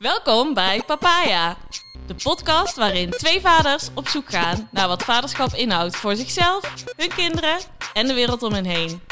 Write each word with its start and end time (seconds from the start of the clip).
Welkom 0.00 0.54
bij 0.54 0.82
Papaya, 0.86 1.56
de 2.06 2.14
podcast 2.14 2.76
waarin 2.76 3.10
twee 3.10 3.40
vaders 3.40 3.88
op 3.94 4.08
zoek 4.08 4.30
gaan 4.30 4.68
naar 4.70 4.88
wat 4.88 5.02
vaderschap 5.02 5.54
inhoudt 5.54 5.96
voor 5.96 6.16
zichzelf, 6.16 6.84
hun 6.96 7.08
kinderen 7.08 7.58
en 7.92 8.06
de 8.06 8.14
wereld 8.14 8.42
om 8.42 8.52
hen 8.52 8.64
heen. 8.64 9.02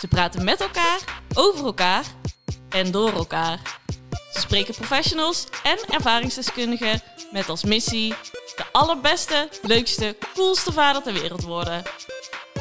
Ze 0.00 0.08
praten 0.08 0.44
met 0.44 0.60
elkaar, 0.60 0.98
over 1.34 1.64
elkaar 1.64 2.04
en 2.68 2.90
door 2.90 3.12
elkaar. 3.12 3.60
Ze 4.32 4.40
spreken 4.40 4.74
professionals 4.74 5.46
en 5.62 5.78
ervaringsdeskundigen 5.88 7.02
met 7.32 7.48
als 7.48 7.64
missie 7.64 8.14
de 8.56 8.64
allerbeste, 8.72 9.48
leukste, 9.62 10.16
coolste 10.34 10.72
vader 10.72 11.02
ter 11.02 11.12
wereld 11.12 11.42
worden. 11.42 11.82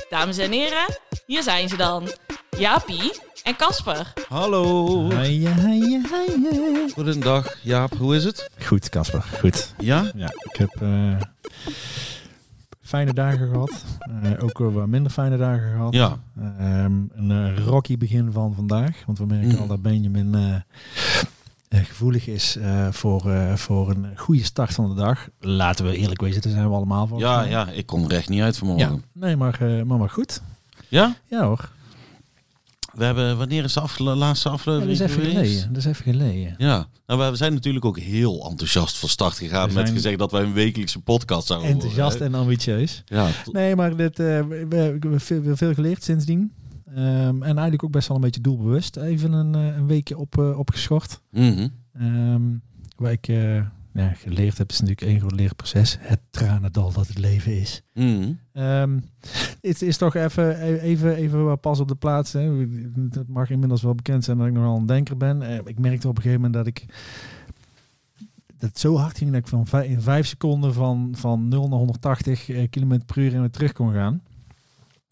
Dames 0.10 0.38
en 0.38 0.52
heren, 0.52 1.00
hier 1.26 1.44
zijn 1.44 1.70
ze 1.70 1.78
dan. 1.78 2.12
Jaapie 2.58 3.12
en 3.44 3.56
Casper. 3.56 4.14
Hallo. 4.30 4.88
Hije, 5.10 5.50
hije, 5.50 6.02
hije. 6.42 6.90
Goedendag. 6.94 7.56
Jaap, 7.64 7.94
hoe 7.98 8.16
is 8.16 8.24
het? 8.24 8.50
Goed, 8.66 8.90
Casper. 8.90 9.22
Goed. 9.40 9.74
Ja? 9.80 10.12
Ja, 10.16 10.28
ik 10.44 10.56
heb 10.58 10.82
eh, 10.82 11.16
fijne 12.82 13.14
dagen 13.14 13.50
gehad. 13.52 13.72
Eh, 14.24 14.32
ook 14.44 14.58
wel 14.58 14.72
wat 14.72 14.88
minder 14.88 15.12
fijne 15.12 15.38
dagen 15.38 15.72
gehad. 15.72 15.94
Ja. 15.94 16.18
Ehm, 16.60 16.94
een 17.16 17.32
eh, 17.32 17.66
rocky 17.66 17.98
begin 17.98 18.32
van 18.32 18.54
vandaag. 18.56 18.98
Want 19.06 19.18
we 19.18 19.26
merken 19.26 19.50
Mm. 19.50 19.58
al 19.58 19.68
dat 19.68 19.82
Benjamin 19.82 20.64
gevoelig 21.70 22.28
is 22.28 22.56
eh, 22.56 22.88
voor, 22.92 23.32
eh, 23.32 23.56
voor 23.56 23.90
een 23.90 24.06
goede 24.16 24.44
start 24.44 24.74
van 24.74 24.90
de 24.90 24.96
dag. 24.96 25.28
Laten 25.40 25.86
we 25.86 25.96
eerlijk 25.98 26.22
wezen, 26.22 26.42
daar 26.42 26.52
zijn 26.52 26.70
we 26.70 26.76
allemaal 26.76 27.08
van. 27.08 27.20
Ja, 27.20 27.42
ja, 27.44 27.70
ik 27.70 27.86
kom 27.86 28.04
er 28.04 28.12
echt 28.12 28.30
niet 28.30 28.42
uit 28.42 28.58
vanmorgen. 28.58 28.92
Ja, 28.94 29.00
nee, 29.14 29.36
maar, 29.36 29.62
eh, 29.62 29.84
maar, 29.84 29.98
maar 29.98 30.10
goed. 30.10 30.42
Ja? 30.88 31.16
Ja 31.28 31.44
hoor. 31.46 31.70
We 32.94 33.04
hebben, 33.04 33.38
wanneer 33.38 33.64
is 33.64 33.74
de 33.74 34.04
laatste 34.04 34.50
Ja, 34.50 34.56
dat 34.56 34.60
aflevering 34.60 34.92
is 34.92 35.00
even 35.00 35.22
geweest? 35.22 35.36
geleden. 35.36 35.68
Dat 35.74 35.78
is 35.78 35.86
even 35.86 36.04
geleden. 36.04 36.56
Ja, 36.58 36.88
nou, 37.08 37.32
we 37.32 37.36
zijn 37.36 37.54
natuurlijk 37.54 37.86
ook 37.86 38.00
heel 38.00 38.50
enthousiast 38.50 38.98
van 38.98 39.10
start 39.10 39.38
gegaan 39.38 39.74
met 39.74 39.90
gezegd 39.90 40.18
dat 40.18 40.32
wij 40.32 40.42
een 40.44 40.54
wekelijkse 40.54 41.00
podcast 41.00 41.48
zouden 41.48 41.70
Enthousiast 41.70 42.18
worden, 42.18 42.34
en 42.36 42.40
ambitieus. 42.42 43.02
Ja, 43.06 43.30
Nee, 43.52 43.76
maar 43.76 43.96
dit, 43.96 44.20
eh, 44.20 44.26
we, 44.70 44.76
hebben 44.76 45.20
veel, 45.20 45.56
veel 45.56 45.74
geleerd 45.74 46.04
sindsdien. 46.04 46.52
Ehm, 46.96 47.36
en 47.36 47.44
eigenlijk 47.44 47.84
ook 47.84 47.92
best 47.92 48.08
wel 48.08 48.18
een 48.18 48.24
beetje 48.24 48.42
doelbewust. 48.42 48.98
Even 48.98 49.34
een, 49.34 49.56
eh, 49.56 49.78
een 49.78 49.88
weekje 49.88 50.18
op, 50.18 50.38
eh, 50.38 50.60
opgeschort. 50.60 51.22
Ehm, 51.34 52.42
waar 52.96 53.12
ik 53.12 53.28
ja, 53.94 54.14
geleerd 54.14 54.58
heb, 54.58 54.70
is 54.70 54.80
natuurlijk 54.80 55.08
één 55.08 55.20
groot 55.20 55.36
leerproces. 55.36 55.98
Het 56.00 56.20
tranendal 56.30 56.92
dat 56.92 57.08
het 57.08 57.18
leven 57.18 57.60
is. 57.60 57.82
Mhm. 57.94 58.32
Ehm, 58.54 59.00
het 59.62 59.82
is 59.82 59.98
toch 59.98 60.16
even, 60.16 60.62
even, 60.80 61.16
even 61.16 61.46
wat 61.46 61.62
pas 61.62 61.80
op 61.80 61.88
de 61.88 61.96
plaats. 61.96 62.34
Hè. 62.34 62.40
Het 63.10 63.28
mag 63.28 63.50
inmiddels 63.50 63.82
wel 63.82 63.96
bekend 63.96 64.24
zijn 64.24 64.38
dat 64.38 64.48
ik 64.48 64.54
nogal 64.54 64.78
een 64.78 64.86
denker 64.86 65.18
ben. 65.18 65.42
Eh, 65.42 65.60
ik 65.66 65.80
merkte 65.80 66.08
op 66.08 66.16
een 66.16 66.22
gegeven 66.22 66.42
moment 66.42 66.66
dat 66.66 66.68
ik 66.68 66.86
dat 68.58 68.70
het 68.70 68.80
zo 68.80 68.96
hard 68.96 69.18
ging 69.18 69.32
dat 69.32 69.40
ik 69.40 69.48
van 69.48 69.68
vij- 69.68 69.88
in 69.88 70.02
vijf 70.02 70.28
seconden 70.28 70.74
van, 70.74 71.10
van 71.18 71.48
0 71.48 71.68
naar 71.68 71.78
180 71.78 72.46
km 72.70 73.00
per 73.06 73.18
uur 73.18 73.34
en 73.34 73.40
weer 73.40 73.50
terug 73.50 73.72
kon 73.72 73.94
gaan. 73.94 74.22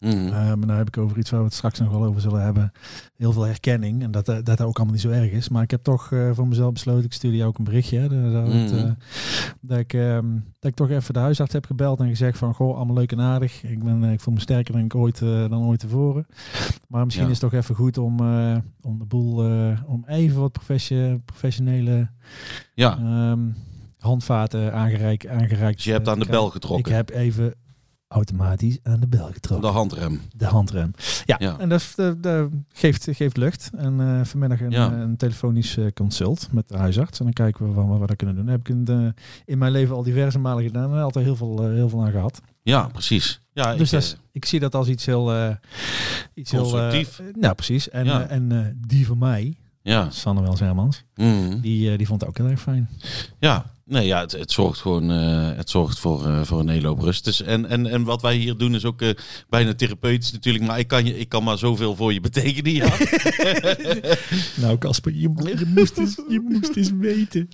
Mhm. 0.00 0.26
Uh, 0.26 0.32
maar 0.32 0.66
daar 0.66 0.76
heb 0.76 0.86
ik 0.88 0.98
over 0.98 1.18
iets 1.18 1.30
waar 1.30 1.40
we 1.40 1.46
het 1.46 1.54
straks 1.54 1.78
nog 1.78 1.90
wel 1.90 2.04
over 2.04 2.20
zullen 2.20 2.42
hebben. 2.42 2.72
Heel 3.16 3.32
veel 3.32 3.42
herkenning. 3.46 4.02
En 4.02 4.10
dat 4.10 4.28
eh, 4.28 4.34
dat, 4.34 4.44
dat 4.44 4.60
ook 4.60 4.76
allemaal 4.76 4.94
niet 4.94 5.02
zo 5.02 5.10
erg 5.10 5.30
is. 5.30 5.48
Maar 5.48 5.62
ik 5.62 5.70
heb 5.70 5.82
toch 5.82 6.12
eh, 6.12 6.30
voor 6.32 6.48
mezelf 6.48 6.72
besloten. 6.72 7.04
Ik 7.04 7.12
stuurde 7.12 7.36
jou 7.36 7.48
ook 7.48 7.58
een 7.58 7.64
berichtje. 7.64 8.00
Dat, 8.08 8.32
dat, 8.32 8.46
Mhm. 8.46 8.92
dat, 9.60 9.78
ik, 9.78 9.92
ehm, 9.92 10.26
dat 10.58 10.70
ik 10.70 10.74
toch 10.74 10.90
even 10.90 11.14
de 11.14 11.20
huisarts 11.20 11.52
heb 11.52 11.66
gebeld 11.66 12.00
en 12.00 12.08
gezegd 12.08 12.38
van... 12.38 12.54
Goh, 12.54 12.76
allemaal 12.76 12.94
leuk 12.94 13.12
en 13.12 13.20
aardig. 13.20 13.62
Ik, 13.62 13.82
ben, 13.84 14.02
ik 14.04 14.20
voel 14.20 14.34
me 14.34 14.40
sterker 14.40 14.72
dan 14.72 14.84
ik 14.84 14.94
ooit, 14.94 15.18
dan 15.18 15.62
ooit 15.62 15.80
tevoren. 15.80 16.26
Maar 16.88 17.04
misschien 17.04 17.26
Ja. 17.26 17.32
is 17.32 17.40
het 17.40 17.50
toch 17.50 17.60
even 17.60 17.74
goed 17.74 17.98
om, 17.98 18.20
om 18.80 18.98
de 18.98 19.04
boel... 19.08 19.34
om 19.86 20.04
even 20.06 20.40
wat 20.40 20.58
professionele 21.24 22.08
ja, 22.74 22.98
ehm, 22.98 23.40
handvaten 23.98 24.72
aangereikt, 24.72 25.26
aangereikt 25.26 25.76
dus 25.76 25.84
je 25.84 25.92
hebt 25.92 26.08
aan 26.08 26.18
de 26.18 26.26
bel 26.30 26.50
getrokken. 26.50 26.90
Ik 26.90 26.96
heb 26.96 27.10
even 27.10 27.54
automatisch 28.14 28.78
aan 28.82 29.00
de 29.00 29.08
bel 29.08 29.26
getrokken 29.32 29.68
De 29.70 29.74
handrem. 29.76 30.20
de 30.36 30.44
handrem. 30.46 30.90
Ja, 31.24 31.36
Ja. 31.38 31.58
en 31.58 31.68
dat, 31.68 31.92
dat, 31.96 32.22
dat 32.22 32.48
geeft, 32.72 33.06
geeft 33.10 33.36
lucht. 33.36 33.70
En 33.76 34.00
eh, 34.00 34.24
vanmiddag 34.24 34.60
een, 34.60 34.70
Ja. 34.70 34.92
eh, 34.92 34.98
een 34.98 35.16
telefonisch 35.16 35.76
eh, 35.76 35.86
consult 35.94 36.48
met 36.52 36.68
de 36.68 36.76
huisarts. 36.76 37.18
En 37.18 37.24
dan 37.24 37.34
kijken 37.34 37.66
we 37.68 37.72
van 37.72 37.88
wat 37.88 38.00
we 38.00 38.06
daar 38.06 38.16
kunnen 38.16 38.36
doen. 38.36 38.44
Dat 38.44 38.54
heb 38.54 38.68
ik 38.68 38.74
in, 38.74 38.84
de- 38.84 39.14
in 39.44 39.58
mijn 39.58 39.72
leven 39.72 39.94
al 39.94 40.02
diverse 40.02 40.38
malen 40.38 40.64
gedaan. 40.64 40.92
En 40.94 41.02
altijd 41.02 41.24
heel 41.24 41.36
veel, 41.36 41.68
heel 41.70 41.88
veel 41.88 42.04
aan 42.04 42.10
gehad. 42.10 42.40
Ja, 42.62 42.88
precies. 42.92 43.40
Ja, 43.52 43.74
dus 43.76 43.92
ik, 43.92 43.98
is, 43.98 44.16
ik 44.32 44.44
zie 44.44 44.60
dat 44.60 44.74
als 44.74 44.88
iets 44.88 45.06
heel... 45.06 45.56
iets 46.34 46.50
Constructief. 46.50 47.16
Heel, 47.16 47.26
nou, 47.40 47.54
precies. 47.54 47.88
En, 47.88 48.04
Ja. 48.04 48.26
en 48.26 48.76
die 48.86 49.06
van 49.06 49.18
mij, 49.18 49.56
ja. 49.82 50.10
Sanne 50.10 50.42
Welzermans, 50.42 51.04
Mhm. 51.14 51.60
die, 51.60 51.90
eh, 51.90 51.98
die 51.98 52.06
vond 52.06 52.20
het 52.20 52.30
ook 52.30 52.36
heel 52.38 52.46
erg 52.48 52.60
fijn. 52.60 52.88
Ja, 53.38 53.64
nee, 53.90 54.06
ja, 54.06 54.20
het, 54.20 54.32
het 54.32 54.52
zorgt 54.52 54.80
gewoon 54.80 55.10
eh, 55.10 55.56
het 55.56 55.70
zorgt 55.70 55.98
voor, 55.98 56.26
eh, 56.26 56.42
voor 56.42 56.60
een 56.60 56.68
hele 56.68 56.86
hoop 56.86 57.00
rust. 57.00 57.24
Dus, 57.24 57.42
en, 57.42 57.66
en, 57.66 57.86
en 57.86 58.04
wat 58.04 58.22
wij 58.22 58.36
hier 58.36 58.56
doen 58.56 58.74
is 58.74 58.84
ook 58.84 59.02
eh, 59.02 59.10
bijna 59.48 59.74
therapeutisch 59.74 60.32
natuurlijk. 60.32 60.64
Maar 60.64 60.78
ik 60.78 60.88
kan, 60.88 61.04
je, 61.04 61.18
ik 61.18 61.28
kan 61.28 61.44
maar 61.44 61.58
zoveel 61.58 61.96
voor 61.96 62.12
je 62.12 62.20
betekenen. 62.20 62.72
Ja. 62.72 62.88
Nou, 64.54 64.78
Casper, 64.78 65.12
je, 65.12 65.20
je, 65.20 65.72
moest 65.74 65.98
eens, 65.98 66.14
je 66.28 66.40
moest 66.48 66.76
eens 66.76 66.90
weten. 66.90 67.48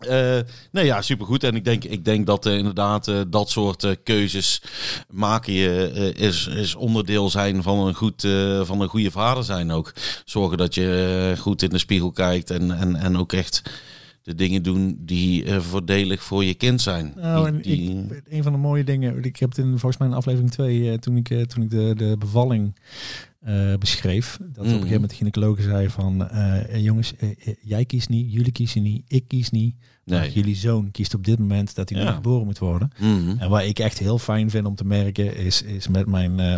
Eh, 0.00 0.38
nee, 0.70 0.84
ja, 0.84 1.02
supergoed. 1.02 1.44
En 1.44 1.54
ik 1.54 1.64
denk, 1.64 1.84
ik 1.84 2.04
denk 2.04 2.26
dat 2.26 2.46
inderdaad 2.46 3.12
dat 3.28 3.50
soort 3.50 3.96
keuzes 4.02 4.62
maken 5.10 5.52
je 5.52 6.12
is, 6.16 6.46
is 6.46 6.74
onderdeel 6.74 7.30
zijn 7.30 7.62
van 7.62 7.86
een, 7.86 7.94
goed, 7.94 8.20
van 8.62 8.80
een 8.80 8.88
goede 8.88 9.10
vader 9.10 9.44
zijn 9.44 9.70
ook. 9.70 9.92
Zorgen 10.24 10.58
dat 10.58 10.74
je 10.74 11.34
goed 11.38 11.62
in 11.62 11.70
de 11.70 11.78
spiegel 11.78 12.10
kijkt 12.10 12.50
en, 12.50 12.70
en, 12.70 12.96
en 12.96 13.18
ook 13.18 13.32
echt 13.32 13.62
de 14.22 14.34
dingen 14.34 14.62
doen 14.62 14.96
die 15.00 15.44
eh, 15.44 15.60
voordelig 15.60 16.22
voor 16.22 16.44
je 16.44 16.54
kind 16.54 16.80
zijn. 16.80 17.12
Nou, 17.16 17.50
Die- 17.52 17.62
die- 17.62 18.00
ik, 18.16 18.22
een 18.28 18.42
van 18.42 18.52
de 18.52 18.58
mooie 18.58 18.84
dingen, 18.84 19.24
ik 19.24 19.36
heb 19.36 19.48
het 19.48 19.58
in 19.58 19.68
volgens 19.68 19.96
mij 19.96 20.08
in 20.08 20.14
aflevering 20.14 20.50
2, 20.50 20.98
toen 20.98 21.16
ik, 21.16 21.30
eh, 21.30 21.42
toen 21.42 21.62
ik 21.62 21.70
de, 21.70 21.92
de 21.96 22.16
bevalling 22.18 22.74
eh, 23.40 23.74
beschreef, 23.78 24.36
dat 24.38 24.48
op 24.48 24.56
een 24.56 24.62
Mhm. 24.62 24.72
gegeven 24.72 24.92
moment 24.92 25.10
de 25.10 25.16
gynaecoloog 25.16 25.60
zei 25.62 25.88
van, 25.88 26.28
eh, 26.28 26.74
eh, 26.74 26.82
jongens, 26.84 27.16
eh, 27.16 27.28
eh, 27.30 27.54
jij 27.62 27.84
kiest 27.84 28.08
niet, 28.08 28.32
jullie 28.32 28.52
kiezen 28.52 28.82
niet, 28.82 29.02
ik 29.08 29.24
kies 29.28 29.50
niet, 29.50 29.74
maar 30.04 30.20
Nee. 30.20 30.32
jullie 30.32 30.54
zoon 30.56 30.90
kiest 30.90 31.14
op 31.14 31.24
dit 31.24 31.38
moment 31.38 31.74
dat 31.74 31.88
hij 31.88 31.98
Ja. 31.98 32.04
nog 32.04 32.14
geboren 32.14 32.44
moet 32.46 32.58
worden. 32.58 32.90
Mhm. 33.00 33.34
En 33.38 33.50
waar 33.50 33.64
ik 33.66 33.78
echt 33.78 33.98
heel 33.98 34.18
fijn 34.18 34.50
vind 34.50 34.66
om 34.66 34.74
te 34.74 34.84
merken, 34.84 35.36
is, 35.36 35.62
is 35.62 35.88
met 35.88 36.06
mijn 36.06 36.40
eh 36.40 36.56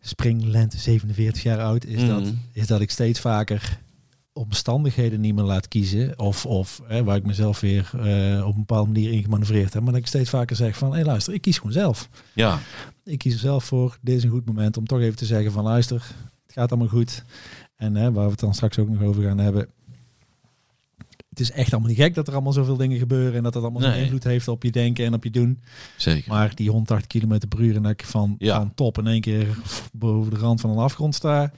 springlente 0.00 0.78
47 0.78 1.42
jaar 1.42 1.60
oud, 1.60 1.84
is, 1.84 2.06
dat, 2.06 2.20
Mhm. 2.22 2.32
is 2.52 2.66
dat 2.66 2.80
ik 2.80 2.90
steeds 2.90 3.20
vaker 3.20 3.78
omstandigheden 4.32 5.20
niet 5.20 5.34
meer 5.34 5.44
laat 5.44 5.68
kiezen. 5.68 6.18
Of, 6.18 6.46
of 6.46 6.80
hè, 6.86 7.04
waar 7.04 7.16
ik 7.16 7.26
mezelf 7.26 7.60
weer 7.60 7.90
eh, 7.94 8.46
op 8.46 8.52
een 8.54 8.58
bepaalde 8.66 8.92
manier 8.92 9.12
in 9.12 9.22
gemanoeuvreerd 9.22 9.72
heb. 9.72 9.82
Maar 9.82 9.92
dat 9.92 10.00
ik 10.00 10.06
steeds 10.06 10.30
vaker 10.30 10.56
zeg 10.56 10.76
van, 10.76 10.88
hé 10.88 10.94
hey, 10.94 11.04
luister, 11.04 11.34
ik 11.34 11.40
kies 11.40 11.56
gewoon 11.56 11.72
zelf. 11.72 12.08
Ja, 12.34 12.58
Ik 13.04 13.18
kies 13.18 13.32
er 13.32 13.38
zelf 13.38 13.64
voor. 13.64 13.98
Dit 14.00 14.16
is 14.16 14.22
een 14.24 14.30
goed 14.30 14.46
moment 14.46 14.76
om 14.76 14.86
toch 14.86 15.00
even 15.00 15.16
te 15.16 15.26
zeggen 15.26 15.52
van, 15.52 15.64
luister, 15.64 15.96
het 16.46 16.52
gaat 16.52 16.70
allemaal 16.70 16.88
goed. 16.88 17.24
En 17.76 17.94
hè, 17.94 18.12
waar 18.12 18.24
we 18.24 18.30
het 18.30 18.40
dan 18.40 18.54
straks 18.54 18.78
ook 18.78 18.88
nog 18.88 19.02
over 19.02 19.22
gaan 19.22 19.38
hebben. 19.38 19.68
Het 21.30 21.40
is 21.40 21.50
echt 21.50 21.72
allemaal 21.72 21.88
niet 21.90 21.98
gek 21.98 22.14
dat 22.14 22.26
er 22.28 22.32
allemaal 22.32 22.52
zoveel 22.52 22.76
dingen 22.76 22.98
gebeuren. 22.98 23.34
En 23.36 23.42
dat 23.42 23.54
het 23.54 23.62
allemaal 23.62 23.88
Nee. 23.90 24.02
invloed 24.02 24.24
heeft 24.24 24.48
op 24.48 24.62
je 24.62 24.70
denken 24.70 25.04
en 25.04 25.14
op 25.14 25.24
je 25.24 25.30
doen. 25.30 25.60
zeker. 25.96 26.28
Maar 26.30 26.54
die 26.54 26.70
180 26.70 27.06
km 27.06 27.38
per 27.48 27.60
uur 27.60 27.76
en 27.76 27.82
dat 27.82 27.92
ik 27.92 28.04
van, 28.04 28.34
Ja. 28.38 28.56
van 28.56 28.74
top 28.74 28.98
in 28.98 29.06
één 29.06 29.20
keer 29.20 29.46
boven 29.92 30.32
de 30.34 30.38
rand 30.38 30.60
van 30.60 30.70
een 30.70 30.76
afgrond 30.78 31.14
sta. 31.14 31.52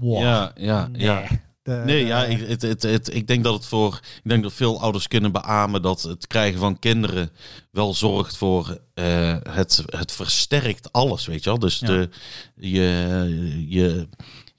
Ja, 0.00 0.52
ja, 0.54 0.86
Nee. 0.88 1.02
ja. 1.02 1.22
De- 1.62 1.82
Nee, 1.84 2.06
ja, 2.06 2.24
ik, 2.24 2.48
het, 2.48 2.62
het, 2.62 2.82
het, 2.82 3.14
ik 3.14 3.26
denk 3.26 3.44
dat 3.44 3.54
het 3.54 3.66
voor. 3.66 4.00
Ik 4.22 4.28
denk 4.30 4.42
dat 4.42 4.52
veel 4.52 4.80
ouders 4.80 5.08
kunnen 5.08 5.32
beamen 5.32 5.82
dat 5.82 6.02
het 6.02 6.26
krijgen 6.26 6.58
van 6.60 6.78
kinderen 6.78 7.30
wel 7.70 7.94
zorgt 7.94 8.36
voor. 8.36 8.78
eh, 8.94 9.36
het, 9.50 9.82
het 9.86 10.12
versterkt 10.12 10.92
alles, 10.92 11.26
weet 11.26 11.44
je 11.44 11.50
wel. 11.50 11.58
Dus 11.58 11.78
Ja. 11.78 11.86
de, 11.86 12.08
je, 12.56 13.64
je, 13.68 14.08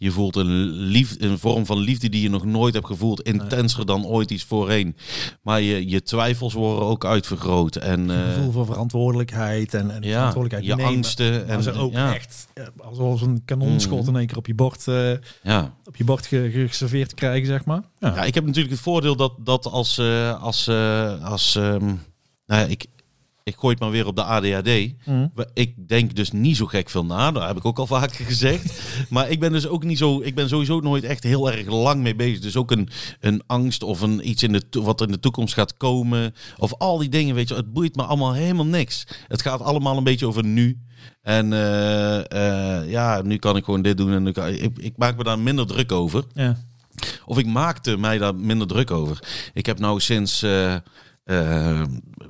je 0.03 0.11
voelt 0.11 0.35
een, 0.35 0.69
lief, 0.69 1.15
een 1.19 1.39
vorm 1.39 1.65
van 1.65 1.77
liefde 1.77 2.09
die 2.09 2.21
je 2.21 2.29
nog 2.29 2.45
nooit 2.45 2.73
hebt 2.73 2.85
gevoeld. 2.85 3.21
Intenser 3.21 3.85
dan 3.85 4.05
ooit 4.05 4.31
iets 4.31 4.43
voorheen. 4.43 4.95
Maar 5.41 5.61
je, 5.61 5.89
je 5.89 6.01
twijfels 6.03 6.53
worden 6.53 6.85
ook 6.85 7.05
uitvergroot. 7.05 7.75
En, 7.75 8.11
eh, 8.11 8.33
gevoel 8.33 8.51
van 8.51 8.65
verantwoordelijkheid 8.65 9.73
en, 9.73 9.91
en 9.91 10.01
ja, 10.01 10.09
verantwoordelijkheid 10.17 10.65
je 10.65 10.75
nemen. 10.75 10.95
angsten. 10.95 11.47
En, 11.47 11.63
ze 11.63 11.71
ook 11.71 11.91
ja, 11.91 12.13
echt 12.13 12.47
eh, 12.53 12.63
alsof 12.77 13.21
een 13.21 13.41
kanonschot 13.45 13.99
Mhm. 13.99 14.09
in 14.09 14.15
één 14.15 14.27
keer 14.27 14.37
op 14.37 14.47
je 14.47 14.55
bord, 14.55 14.87
eh, 14.87 15.11
ja. 15.43 15.73
op 15.85 15.95
je 15.95 16.03
bord 16.03 16.25
ge- 16.25 16.49
ge- 16.51 16.67
geserveerd 16.67 17.13
krijgen, 17.13 17.47
zeg 17.47 17.65
maar. 17.65 17.81
Ja. 17.99 18.15
Ja, 18.15 18.23
ik 18.23 18.33
heb 18.33 18.45
natuurlijk 18.45 18.73
het 18.73 18.83
voordeel 18.83 19.15
dat, 19.15 19.33
dat 19.39 19.65
als, 19.65 19.99
als, 20.39 20.69
als 21.21 21.55
ehm, 21.55 21.85
nou 22.45 22.61
ja, 22.61 22.65
ik, 22.65 22.85
ik 23.43 23.55
gooi 23.57 23.73
het 23.73 23.81
maar 23.83 23.91
weer 23.91 24.07
op 24.07 24.15
de 24.15 24.23
ADHD. 24.23 24.65
We- 25.33 25.49
Ik 25.53 25.87
denk 25.87 26.15
dus 26.15 26.31
niet 26.31 26.57
zo 26.57 26.65
gek 26.65 26.89
veel 26.89 27.05
na, 27.05 27.31
dat 27.31 27.47
heb 27.47 27.57
ik 27.57 27.65
ook 27.65 27.77
al 27.79 27.87
vaker 27.87 28.25
gezegd. 28.31 28.81
maar 29.09 29.29
ik 29.29 29.39
ben 29.39 29.51
dus 29.51 29.67
ook 29.67 29.83
niet 29.83 29.97
zo, 29.97 30.21
ik 30.21 30.35
ben 30.35 30.49
sowieso 30.49 30.79
nooit 30.79 31.03
echt 31.03 31.23
heel 31.23 31.51
erg 31.51 31.67
lang 31.67 32.01
mee 32.01 32.15
bezig. 32.15 32.39
Dus 32.39 32.55
ook 32.57 32.71
een, 32.71 32.89
een 33.19 33.41
angst 33.47 33.83
of 33.83 34.01
een 34.01 34.29
iets 34.29 34.43
in 34.43 34.51
de, 34.51 34.63
wat 34.81 35.01
in 35.01 35.11
de 35.11 35.19
toekomst 35.19 35.53
gaat 35.53 35.77
komen. 35.77 36.33
Of 36.57 36.73
al 36.73 36.97
die 36.97 37.09
dingen, 37.09 37.35
weet 37.35 37.49
je, 37.49 37.55
het 37.55 37.73
boeit 37.73 37.95
me 37.95 38.03
allemaal 38.03 38.33
helemaal 38.33 38.65
niks. 38.65 39.03
Het 39.27 39.41
gaat 39.41 39.61
allemaal 39.61 39.97
een 39.97 40.03
beetje 40.03 40.27
over 40.27 40.45
nu. 40.45 40.77
En 41.21 41.53
eh, 41.53 42.19
eh, 42.81 42.89
ja, 42.89 43.21
nu 43.21 43.37
kan 43.37 43.55
ik 43.55 43.63
gewoon 43.63 43.81
dit 43.81 43.97
doen. 43.97 44.11
En 44.27 44.33
kan, 44.33 44.47
ik, 44.47 44.77
ik 44.77 44.93
maak 44.97 45.17
me 45.17 45.23
daar 45.23 45.39
minder 45.39 45.67
druk 45.67 45.91
over. 45.91 46.23
Ja. 46.33 46.57
Of 47.25 47.37
ik 47.37 47.45
maakte 47.45 47.97
mij 47.97 48.17
daar 48.17 48.35
minder 48.35 48.67
druk 48.67 48.91
over. 48.91 49.19
Ik 49.53 49.65
heb 49.65 49.79
nou 49.79 49.99
sinds, 49.99 50.41
eh, 50.43 50.75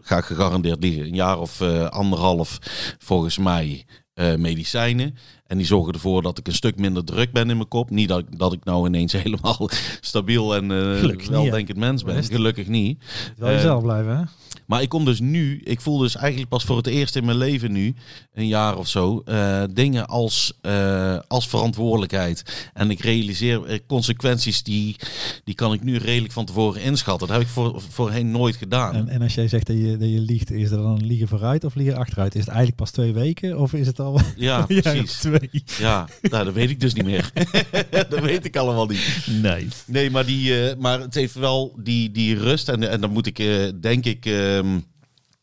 ga 0.02 0.18
ik 0.18 0.24
gegarandeerd 0.24 0.84
liegen, 0.84 1.04
een 1.04 1.16
jaar 1.16 1.40
of 1.40 1.62
eh, 1.62 1.86
anderhalf 1.86 2.58
volgens 3.00 3.38
mij 3.38 3.86
eh, 4.14 4.36
medicijnen. 4.36 5.16
En 5.54 5.60
die 5.60 5.68
zorgen 5.68 5.94
ervoor 5.94 6.22
dat 6.22 6.38
ik 6.38 6.48
een 6.48 6.54
stuk 6.54 6.78
minder 6.80 7.04
druk 7.04 7.32
ben 7.32 7.50
in 7.50 7.56
mijn 7.58 7.68
kop. 7.68 7.90
Niet 7.90 8.08
dat, 8.08 8.20
ik- 8.20 8.38
dat 8.40 8.54
ik 8.54 8.64
nou 8.64 8.88
ineens 8.88 9.12
helemaal 9.24 9.70
stabiel 10.02 10.56
en 10.56 10.72
eh 10.72 11.02
niet, 11.12 11.28
weldenkend 11.30 11.78
mens 11.78 12.04
ben. 12.04 12.24
Gelukkig 12.24 12.68
niet. 12.68 13.04
Wel 13.38 13.50
Eh, 13.50 13.56
jezelf 13.56 13.84
blijven, 13.84 14.18
hè? 14.18 14.24
Maar 14.68 14.82
ik 14.82 14.90
kom 14.90 15.06
dus 15.06 15.20
nu, 15.20 15.62
ik 15.64 15.82
voel 15.82 15.98
dus 15.98 16.16
eigenlijk 16.16 16.50
pas 16.50 16.64
voor 16.64 16.78
het 16.78 16.88
eerst 16.88 17.16
in 17.16 17.26
mijn 17.26 17.38
leven 17.38 17.72
nu, 17.72 17.96
een 18.34 18.48
jaar 18.48 18.78
of 18.78 18.88
zo, 18.88 19.22
eh, 19.26 19.64
dingen 19.74 20.08
als, 20.08 20.54
eh, 20.62 21.18
als 21.28 21.48
verantwoordelijkheid. 21.48 22.70
En 22.74 22.92
ik 22.92 23.00
realiseer 23.00 23.64
eh, 23.66 23.80
consequenties 23.88 24.64
die, 24.64 24.96
die 25.44 25.56
kan 25.56 25.74
ik 25.74 25.84
nu 25.84 25.98
redelijk 25.98 26.34
van 26.34 26.46
tevoren 26.46 26.82
inschatten. 26.82 27.28
Dat 27.28 27.38
heb 27.38 27.46
ik 27.46 27.52
voor, 27.54 27.82
voorheen 27.90 28.32
nooit 28.32 28.56
gedaan. 28.56 28.96
En, 28.96 29.08
en 29.08 29.22
als 29.22 29.34
jij 29.34 29.48
zegt 29.48 29.68
dat 29.68 29.76
je, 29.78 29.98
dat 29.98 30.10
je 30.10 30.20
liegt, 30.20 30.52
is 30.52 30.72
er 30.72 30.78
dan 30.78 31.06
liegen 31.06 31.28
vooruit 31.28 31.64
of 31.64 31.76
liegen 31.76 31.96
achteruit? 31.98 32.34
Is 32.34 32.40
het 32.40 32.50
eigenlijk 32.50 32.78
pas 32.80 32.92
twee 32.92 33.14
weken 33.14 33.60
of 33.60 33.74
is 33.74 33.88
het 33.88 34.00
al 34.00 34.20
ja, 34.36 34.62
precies. 34.82 35.18
twee? 35.18 35.43
Ja, 35.80 36.08
nou, 36.22 36.46
dat 36.46 36.54
weet 36.54 36.70
ik 36.70 36.80
dus 36.80 36.94
niet 36.94 37.06
meer. 37.06 37.32
dat 38.10 38.20
weet 38.20 38.46
ik 38.46 38.58
allemaal 38.58 38.86
niet. 38.86 39.28
Nice. 39.42 39.78
Nee, 39.86 40.12
maar, 40.12 40.26
die, 40.26 40.70
eh, 40.70 40.78
maar 40.78 41.00
het 41.00 41.14
heeft 41.14 41.34
wel 41.34 41.76
die, 41.80 42.12
die 42.12 42.38
rust. 42.38 42.70
En, 42.70 42.90
en 42.90 43.02
dan 43.02 43.12
moet 43.12 43.26
ik, 43.26 43.40
eh, 43.40 43.70
denk 43.80 44.06
ik, 44.06 44.26
ehm, 44.26 44.80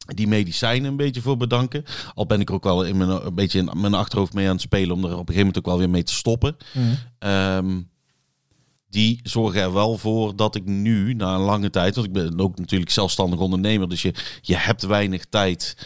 die 0.07 0.29
medicijnen 0.29 0.91
een 0.91 0.97
beetje 0.97 1.21
voor 1.21 1.37
bedanken. 1.37 1.85
Al 2.15 2.27
ben 2.27 2.41
ik 2.41 2.49
er 2.49 2.55
ook 2.55 2.65
wel 2.65 2.85
in 2.85 2.97
mijn, 2.97 3.11
een 3.11 3.35
beetje 3.35 3.59
in 3.59 3.71
mijn 3.81 3.95
achterhoofd 3.95 4.35
mee 4.35 4.47
aan 4.47 4.53
het 4.53 4.61
spelen. 4.61 4.97
Om 4.97 5.05
er 5.05 5.11
op 5.11 5.11
een 5.11 5.17
gegeven 5.19 5.39
moment 5.39 5.59
ook 5.59 5.67
wel 5.67 5.79
weer 5.79 5.91
mee 5.91 6.03
te 6.03 6.15
stoppen. 6.15 6.57
Ehm, 7.19 7.81
die 8.89 9.21
zorgen 9.23 9.61
er 9.61 9.73
wel 9.73 9.99
voor 9.99 10.37
dat 10.37 10.55
ik 10.55 10.65
nu, 10.65 11.15
na 11.15 11.35
een 11.35 11.41
lange 11.41 11.71
tijd... 11.71 11.95
Want 11.95 12.07
ik 12.07 12.13
ben 12.13 12.41
ook 12.41 12.59
natuurlijk 12.59 12.91
zelfstandig 12.91 13.39
ondernemer. 13.39 13.89
Dus 13.89 14.03
je, 14.03 14.15
je 14.41 14.57
hebt 14.57 14.83
weinig 14.83 15.25
tijd 15.25 15.77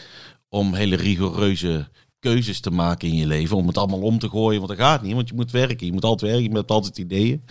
om 0.49 0.75
hele 0.75 0.97
rigoureuze 0.97 1.89
keuzes 2.25 2.61
te 2.61 2.71
maken 2.71 3.09
in 3.09 3.15
je 3.15 3.27
leven. 3.27 3.57
Om 3.57 3.67
het 3.67 3.79
allemaal 3.79 4.01
om 4.01 4.19
te 4.19 4.29
gooien. 4.29 4.61
Want 4.61 4.71
dat 4.71 4.87
gaat 4.87 5.03
niet. 5.03 5.15
Want 5.15 5.29
je 5.29 5.35
moet 5.35 5.51
werken. 5.51 5.87
Je 5.87 5.93
moet 5.93 6.05
altijd 6.05 6.31
werken. 6.31 6.51
Je 6.51 6.57
hebt 6.57 6.71
altijd 6.71 6.99
ideeën. 6.99 7.45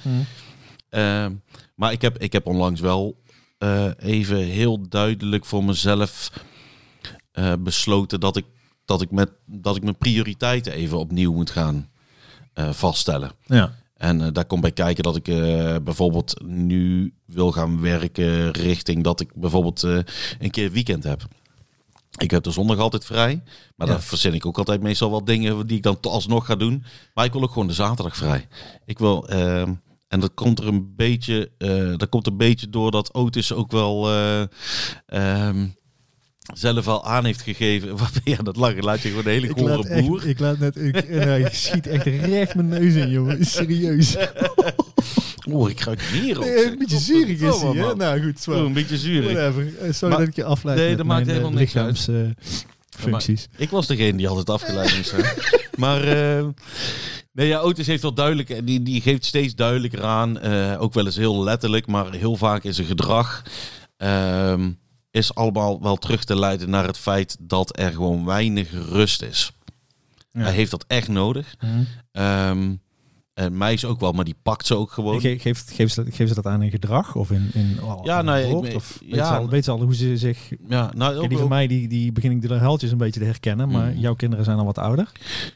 Ehm, 0.90 1.32
maar 1.76 1.92
ik 1.92 2.02
heb, 2.02 2.18
ik 2.18 2.34
heb 2.34 2.48
onlangs 2.48 2.82
wel 2.82 3.22
eh, 3.58 3.90
even 3.98 4.38
heel 4.38 4.90
duidelijk 4.90 5.46
voor 5.46 5.64
mezelf 5.64 6.32
eh, 7.32 7.54
besloten 7.60 8.20
dat 8.20 8.38
ik, 8.38 8.46
dat, 8.86 9.02
ik 9.02 9.12
met, 9.12 9.30
dat 9.46 9.76
ik 9.76 9.84
mijn 9.84 9.98
prioriteiten 9.98 10.74
even 10.74 10.98
opnieuw 10.98 11.34
moet 11.34 11.50
gaan 11.50 11.90
eh, 12.54 12.70
vaststellen. 12.70 13.32
Ja. 13.46 13.76
En 13.94 14.34
daar 14.34 14.46
komt 14.46 14.62
bij 14.62 14.72
kijken 14.72 15.04
dat 15.04 15.16
ik 15.16 15.24
bijvoorbeeld 15.84 16.42
nu 16.46 17.14
wil 17.26 17.52
gaan 17.52 17.82
werken 17.82 18.52
richting 18.52 19.04
dat 19.04 19.20
ik 19.20 19.36
bijvoorbeeld 19.36 19.82
een 19.82 20.52
keer 20.52 20.72
weekend 20.72 21.04
heb. 21.04 21.28
Ik 22.18 22.32
heb 22.32 22.44
de 22.44 22.52
zondag 22.52 22.78
altijd 22.78 23.06
vrij, 23.06 23.42
maar 23.76 23.88
Ja. 23.88 23.94
daar 23.94 24.02
verzin 24.04 24.34
ik 24.34 24.46
ook 24.46 24.58
altijd 24.58 24.82
meestal 24.82 25.10
wel 25.10 25.24
dingen 25.26 25.68
die 25.68 25.78
ik 25.78 25.84
dan 25.84 25.98
alsnog 26.02 26.46
ga 26.46 26.56
doen. 26.56 26.84
Maar 27.14 27.26
ik 27.26 27.32
wil 27.34 27.42
ook 27.44 27.52
gewoon 27.52 27.68
de 27.68 27.74
zaterdag 27.74 28.16
vrij. 28.18 28.48
Ik 28.86 29.00
wil, 29.00 29.28
ehm, 29.28 29.74
en 30.08 30.20
dat 30.20 30.34
komt 30.34 30.60
er 30.60 30.68
een 30.68 30.94
beetje, 30.96 31.52
eh, 31.58 31.94
dat 31.98 32.10
komt 32.10 32.28
een 32.28 32.38
beetje 32.38 32.70
door 32.70 32.92
dat 32.92 33.14
Otis 33.14 33.54
ook 33.54 33.72
wel 33.72 34.10
eh, 34.10 34.44
ehm, 35.06 35.68
zelf 36.54 36.88
al 36.88 37.06
aan 37.06 37.26
heeft 37.26 37.42
gegeven. 37.42 37.98
Ja, 38.24 38.38
dat 38.38 38.56
lachen 38.56 38.84
laat 38.84 39.02
je 39.02 39.10
gewoon 39.10 39.26
een 39.26 39.32
hele 39.32 39.50
gore 39.50 40.02
boer. 40.02 40.18
echt, 40.18 40.28
ik 40.28 40.40
laat 40.40 40.60
net, 40.60 40.76
ik, 40.76 40.96
ik 41.46 41.54
schiet 41.54 41.88
echt 41.88 42.06
recht 42.06 42.56
mijn 42.56 42.68
neus 42.68 42.94
in, 42.94 43.10
jongen. 43.10 43.46
Serieus. 43.46 44.16
Oeh, 45.52 45.72
ik 45.72 45.80
ruik 45.80 46.02
hier. 46.02 46.40
Nee, 46.40 46.58
zeg. 46.60 46.72
een 46.72 46.78
beetje 46.78 46.98
zuurig 46.98 47.40
is 47.42 47.62
hij, 47.62 47.72
hè? 47.72 47.96
Nou 47.96 48.18
goed, 48.18 48.26
Oeh, 48.28 48.38
zwaar. 48.38 48.58
een 48.58 48.74
beetje 48.74 48.98
zuurig. 48.98 49.32
Whatever. 49.34 49.78
Eh, 49.80 49.92
Sorry 49.94 50.10
Maar- 50.10 50.20
dat 50.20 50.28
ik 50.28 50.36
je 50.36 50.44
afleid 50.44 50.78
Nee, 50.78 50.96
dat 50.96 51.06
maakt 51.06 51.26
mijn, 51.26 51.38
eh, 51.38 51.42
helemaal 51.44 51.60
niks 51.60 51.76
uit. 51.76 52.08
lichaamsfuncties. 52.08 53.48
Ik 53.58 53.70
was 53.70 53.88
degene 53.88 54.18
die 54.18 54.28
altijd 54.28 54.50
afgeleid 54.50 54.96
moest 54.96 55.10
zijn. 55.10 55.26
maar 55.84 56.04
eh, 56.04 56.46
nee, 57.32 57.48
ja, 57.48 57.60
Otis 57.60 57.88
heeft 57.88 58.02
wel 58.02 58.14
duidelijk, 58.14 58.50
en 58.50 58.66
die, 58.66 58.84
die 58.84 59.02
geeft 59.02 59.26
steeds 59.26 59.56
duidelijker 59.56 60.04
aan, 60.04 60.40
eh, 60.40 60.82
ook 60.82 60.94
wel 60.94 61.06
eens 61.06 61.16
heel 61.16 61.44
letterlijk, 61.44 61.88
maar 61.88 62.14
heel 62.14 62.36
vaak 62.36 62.64
in 62.64 62.74
zijn 62.74 62.88
gedrag, 62.88 63.44
ehm, 63.98 64.72
is 65.12 65.36
allemaal 65.36 65.82
wel 65.82 65.96
terug 65.96 66.24
te 66.24 66.40
leiden 66.40 66.70
naar 66.70 66.88
het 66.88 66.98
feit 66.98 67.36
dat 67.40 67.80
er 67.80 67.92
gewoon 67.92 68.26
weinig 68.26 68.70
rust 68.90 69.22
is. 69.22 69.52
Ja. 70.32 70.42
Hij 70.42 70.54
heeft 70.54 70.72
dat 70.72 70.86
echt 70.88 71.08
nodig. 71.08 71.56
Ehm, 72.12 72.74
en 73.34 73.58
mij 73.58 73.74
is 73.74 73.86
ook 73.86 74.00
wel, 74.00 74.12
maar 74.12 74.26
die 74.26 74.36
pakt 74.44 74.66
ze 74.66 74.76
ook 74.76 74.92
gewoon. 74.92 75.20
Ge 75.22 75.40
geeft, 75.40 75.72
geeft, 75.72 75.94
ze, 75.94 76.04
geeft 76.10 76.30
ze 76.30 76.36
dat 76.36 76.46
aan 76.48 76.62
in 76.62 76.70
gedrag 76.70 77.16
of 77.16 77.32
in, 77.32 77.50
in 77.54 77.80
Ja, 78.04 78.22
nou 78.22 78.40
ik 78.40 78.62
weet- 78.64 78.76
of 78.76 79.00
weet, 79.02 79.16
ja, 79.16 79.28
ze 79.28 79.38
al, 79.38 79.50
weet 79.50 79.64
ze 79.66 79.72
al 79.72 79.82
hoe 79.82 79.96
ze 79.96 80.18
zich... 80.18 80.52
ja, 80.68 80.92
nou, 80.96 81.16
ook, 81.18 81.30
die 81.30 81.38
van 81.38 81.48
mij, 81.50 81.68
die, 81.68 81.88
die 81.88 82.12
begin 82.12 82.32
ik 82.32 82.42
de 82.42 82.54
huiltjes 82.54 82.92
een 82.92 82.98
beetje 82.98 83.20
te 83.20 83.26
herkennen. 83.26 83.70
Maar 83.70 83.90
Mhm. 83.90 84.00
jouw 84.00 84.14
kinderen 84.16 84.46
zijn 84.46 84.58
al 84.58 84.66
wat 84.66 84.78
ouder. 84.78 85.12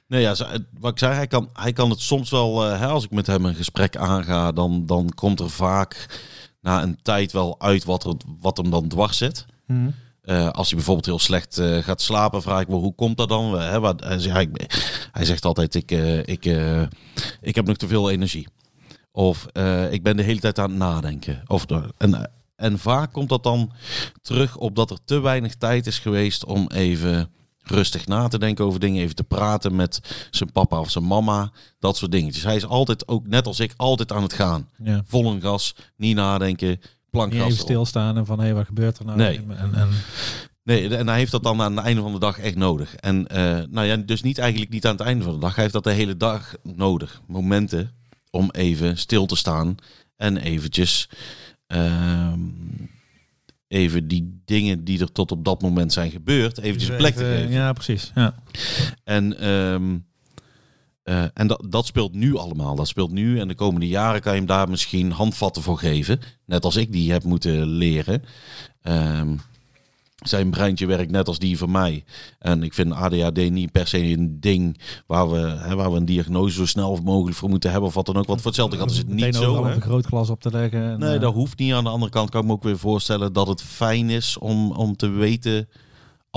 Nee, 0.08 0.22
ja, 0.22 0.36
wat 0.80 0.92
ik 0.92 1.00
zei, 1.00 1.14
hij 1.14 1.28
kan, 1.28 1.50
hij 1.54 1.74
kan 1.74 1.90
het 1.90 2.00
soms 2.00 2.30
wel, 2.30 2.66
eh, 2.66 2.80
hè, 2.80 2.88
als 2.88 3.04
ik 3.04 3.12
met 3.12 3.28
hem 3.28 3.46
een 3.46 3.56
gesprek 3.56 3.96
aanga, 3.98 4.52
dan, 4.52 4.86
dan 4.86 5.12
komt 5.16 5.40
er 5.40 5.50
vaak 5.50 6.20
na 6.62 6.84
een 6.84 6.98
tijd 7.02 7.32
wel 7.32 7.62
uit 7.62 7.84
wat, 7.84 8.04
er, 8.06 8.14
wat 8.40 8.58
hem 8.58 8.70
dan 8.70 8.88
dwars 8.88 9.18
zit. 9.18 9.46
Mhm. 9.68 9.90
Eh, 10.28 10.50
als 10.50 10.68
hij 10.68 10.76
bijvoorbeeld 10.76 11.06
heel 11.06 11.20
slecht 11.20 11.58
eh, 11.58 11.78
gaat 11.78 12.02
slapen, 12.02 12.42
vraag 12.42 12.62
ik 12.62 12.68
me 12.68 12.76
hoe 12.76 12.96
komt 12.96 13.18
dat 13.18 13.30
dan? 13.30 13.80
Wat, 13.80 14.04
hij, 14.04 14.20
zegt, 14.20 14.36
hij, 14.36 14.50
hij 15.12 15.26
zegt 15.26 15.46
altijd, 15.46 15.76
ik, 15.76 15.92
eh, 15.92 16.18
ik, 16.18 16.46
ik 17.42 17.56
heb 17.56 17.66
nog 17.66 17.78
te 17.78 17.88
veel 17.88 18.10
energie. 18.10 18.48
Of 19.12 19.46
ik 19.90 20.04
ben 20.04 20.18
de 20.18 20.24
hele 20.24 20.40
tijd 20.40 20.60
aan 20.60 20.70
het 20.70 20.80
nadenken. 20.80 21.44
Of, 21.48 21.66
en, 21.98 22.32
en 22.56 22.80
vaak 22.80 23.14
komt 23.14 23.30
dat 23.30 23.44
dan 23.44 23.72
terug 24.22 24.58
op 24.58 24.76
dat 24.76 24.90
er 24.90 24.98
te 25.06 25.20
weinig 25.20 25.56
tijd 25.56 25.88
is 25.88 26.00
geweest 26.00 26.46
om 26.46 26.70
even 26.74 27.30
rustig 27.64 28.08
na 28.08 28.28
te 28.28 28.40
denken 28.40 28.66
over 28.66 28.80
dingen, 28.80 29.04
even 29.04 29.16
te 29.16 29.24
praten 29.24 29.76
met 29.76 30.28
zijn 30.32 30.52
papa 30.52 30.80
of 30.80 30.92
zijn 30.92 31.08
mama, 31.08 31.52
dat 31.80 31.98
soort 31.98 32.12
dingetjes. 32.12 32.44
Hij 32.44 32.56
is 32.56 32.66
altijd, 32.66 33.08
ook 33.08 33.28
net 33.28 33.46
als 33.48 33.60
ik, 33.60 33.74
altijd 33.78 34.12
aan 34.12 34.24
het 34.24 34.34
gaan. 34.34 34.70
Ja. 34.84 35.04
Vol 35.06 35.32
een 35.32 35.42
gas, 35.42 35.76
niet 35.96 36.16
nadenken, 36.16 36.80
Niet 37.12 37.34
even 37.34 37.52
stilstaan 37.52 38.18
en 38.18 38.26
van, 38.26 38.38
hé, 38.40 38.46
hey, 38.46 38.54
wat 38.54 38.66
gebeurt 38.66 39.00
er 39.00 39.06
nou? 39.06 39.18
Nee. 39.18 39.38
En, 39.38 39.74
en, 39.74 39.90
Nee, 40.68 40.96
en 40.96 41.08
hij 41.08 41.18
heeft 41.18 41.32
dat 41.32 41.44
dan 41.44 41.62
aan 41.62 41.76
het 41.76 41.86
einde 41.86 42.02
van 42.02 42.12
de 42.12 42.20
dag 42.20 42.40
echt 42.40 42.56
nodig. 42.56 42.96
En 42.96 43.28
eh, 43.28 43.60
nou 43.70 43.88
ja, 43.88 43.96
dus 43.98 44.22
niet 44.22 44.38
eigenlijk 44.38 44.72
niet 44.72 44.86
aan 44.86 44.96
het 44.96 45.06
einde 45.06 45.24
van 45.24 45.34
de 45.34 45.40
dag. 45.40 45.54
Hij 45.54 45.62
heeft 45.62 45.76
dat 45.76 45.84
de 45.84 45.92
hele 45.92 46.18
dag 46.18 46.56
nodig. 46.64 47.22
Momenten 47.28 47.92
om 48.30 48.50
even 48.52 48.98
stil 48.98 49.26
te 49.26 49.36
staan 49.36 49.76
en 50.16 50.38
eventjes 50.38 51.10
ehm, 51.68 52.40
even 53.68 54.08
die 54.08 54.42
dingen 54.46 54.84
die 54.84 55.00
er 55.00 55.12
tot 55.12 55.32
op 55.32 55.46
dat 55.46 55.62
moment 55.62 55.94
zijn 55.94 56.12
gebeurd, 56.12 56.58
eventjes 56.58 56.90
een 56.90 56.98
plek 56.98 57.16
te 57.16 57.26
Even, 57.26 57.38
geven. 57.38 57.52
Ja, 57.52 57.74
precies. 57.74 58.12
Ja. 58.16 58.36
En, 59.04 59.40
ehm, 59.40 59.98
eh, 61.08 61.24
en 61.34 61.48
dat, 61.48 61.66
dat 61.70 61.86
speelt 61.86 62.14
nu 62.14 62.36
allemaal. 62.36 62.76
Dat 62.76 62.88
speelt 62.88 63.12
nu. 63.12 63.40
En 63.40 63.48
de 63.48 63.56
komende 63.56 63.88
jaren 63.88 64.22
kan 64.22 64.32
je 64.32 64.38
hem 64.38 64.48
daar 64.48 64.70
misschien 64.70 65.12
handvatten 65.12 65.62
voor 65.62 65.78
geven. 65.78 66.20
Net 66.46 66.64
als 66.66 66.76
ik 66.76 66.92
die 66.92 67.12
heb 67.12 67.24
moeten 67.24 67.66
leren. 67.66 68.24
Ehm, 68.82 69.36
zijn 70.16 70.50
breintje 70.50 70.86
werkt 70.86 71.12
net 71.12 71.28
als 71.28 71.40
die 71.40 71.58
van 71.58 71.72
mij. 71.72 72.04
En 72.40 72.64
ik 72.64 72.74
vind 72.74 72.94
ADHD 72.94 73.50
niet 73.50 73.72
per 73.72 73.88
se 73.88 73.98
een 74.04 74.40
ding 74.40 74.80
waar 75.06 75.32
we, 75.32 75.38
hè, 75.38 75.76
waar 75.76 75.92
we 75.92 75.98
een 75.98 76.06
diagnose 76.06 76.56
zo 76.56 76.66
snel 76.66 77.00
mogelijk 77.04 77.38
voor 77.38 77.50
moeten 77.50 77.72
hebben. 77.72 77.90
Of 77.90 77.96
wat 77.96 78.06
dan 78.06 78.18
ook. 78.18 78.28
Want 78.28 78.42
voor 78.42 78.52
hetzelfde 78.52 78.78
geld 78.78 78.92
is 78.92 78.98
het 78.98 79.08
niet 79.08 79.36
zo. 79.36 79.64
hè. 79.64 79.68
een 79.68 79.82
vergrootglas 79.82 80.30
op 80.30 80.42
te 80.42 80.52
leggen. 80.52 80.82
En, 80.92 81.00
Nee, 81.00 81.16
eh, 81.16 81.22
dat 81.22 81.34
hoeft 81.34 81.60
niet. 81.60 81.74
Aan 81.74 81.84
de 81.84 81.90
andere 81.90 82.12
kant 82.12 82.30
kan 82.30 82.42
ik 82.42 82.48
me 82.48 82.54
ook 82.54 82.64
weer 82.64 82.78
voorstellen 82.78 83.34
dat 83.34 83.48
het 83.48 83.62
fijn 83.62 84.10
is 84.10 84.38
om, 84.38 84.72
om 84.72 84.96
te 84.96 85.10
weten 85.10 85.70